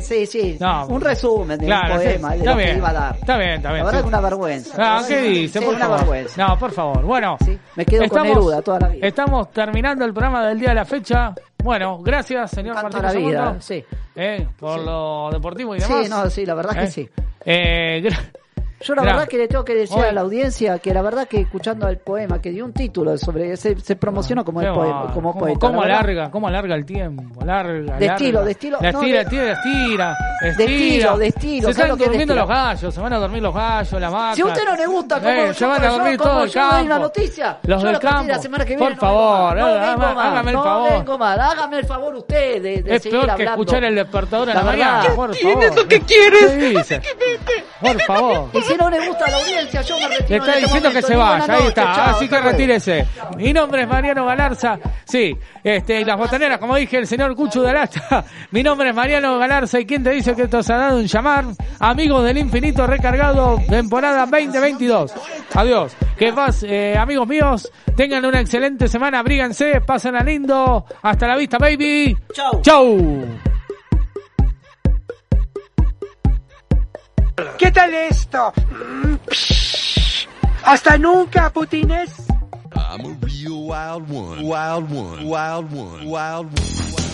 [0.02, 0.56] sí, sí.
[0.60, 0.86] No.
[0.88, 2.06] un resumen de Claro, un sí.
[2.08, 2.70] poema de lo bien.
[2.72, 3.16] que iba a dar.
[3.16, 3.78] Está bien, está bien.
[3.78, 4.02] La verdad sí.
[4.04, 4.74] que una vergüenza.
[4.78, 5.58] Ah, ¿qué dice?
[5.60, 5.98] Sí, por una favor.
[6.00, 6.46] vergüenza.
[6.46, 7.02] No, por favor.
[7.04, 7.38] Bueno,
[7.74, 9.06] Me quedo con Neruda toda la vida.
[9.06, 11.34] Estamos terminando el programa del día de la fecha.
[11.64, 13.84] Bueno, gracias, señor Martín la vida, Segundo, sí.
[14.14, 16.10] eh, por lo deportivo y Sí, demás.
[16.10, 17.08] no, sí, la verdad que Eh, sí.
[17.46, 18.08] eh,
[18.80, 21.26] Yo la verdad que le tengo que decir Hoy- a la audiencia que la verdad
[21.26, 25.10] que escuchando el poema que dio un título sobre se, se promocionó como el poema,
[25.14, 25.58] como cómo, poeta.
[25.58, 28.06] cómo alarga, cómo alarga el tiempo, larga, De larga.
[28.06, 29.54] estilo, de estilo, La no, de- estira, estira,
[30.42, 30.64] De estira.
[30.66, 32.40] estilo, de estilo, Se ¿sabes lo están es de durmiendo estilo?
[32.40, 34.34] los gallos, se van a dormir los gallos, la vaca.
[34.34, 36.44] Si a usted no le gusta como Eh, yo, se van a yo- dormir todo
[36.44, 36.84] el campo.
[36.84, 38.28] una noticia, Los yo del de campo.
[38.28, 41.40] la semana que Por viene no favor, no haga- vengo más, hágame el no favor.
[41.40, 43.62] hágame el favor usted de, de Es seguir peor que hablando.
[43.62, 45.00] escuchar el despertador en la, La mañana.
[45.00, 45.14] verdad.
[45.16, 45.76] Por ¿Qué favor.
[45.76, 46.50] lo que quieres?
[46.50, 47.02] ¿Qué dice?
[47.80, 48.48] Por favor.
[48.66, 51.02] Si no le gusta a la audiencia, yo me retiro Le está este diciendo que
[51.02, 53.06] se vaya, ahí está, chao, así que retírese.
[53.36, 57.62] Mi nombre es Mariano Galarza, sí, este, y las botaneras, como dije, el señor Cuchu
[57.62, 58.24] de Alasta.
[58.50, 61.06] Mi nombre es Mariano Galarza, y quién te dice que esto se ha dado un
[61.06, 61.44] llamar,
[61.78, 65.12] amigos del infinito recargado, temporada 2022.
[65.54, 71.26] Adiós, que vas, eh, amigos míos, tengan una excelente semana, abríganse, pasen a lindo, hasta
[71.26, 72.16] la vista, baby.
[72.32, 72.62] Chau.
[72.62, 73.55] Chau.
[77.58, 78.52] ¿Qué tal esto?
[78.70, 79.14] Mm.
[80.64, 82.26] Hasta nunca, putines.
[82.74, 84.42] I'm a real wild one.
[84.46, 85.28] Wild one.
[85.28, 86.06] Wild one.
[86.06, 87.05] Wild one.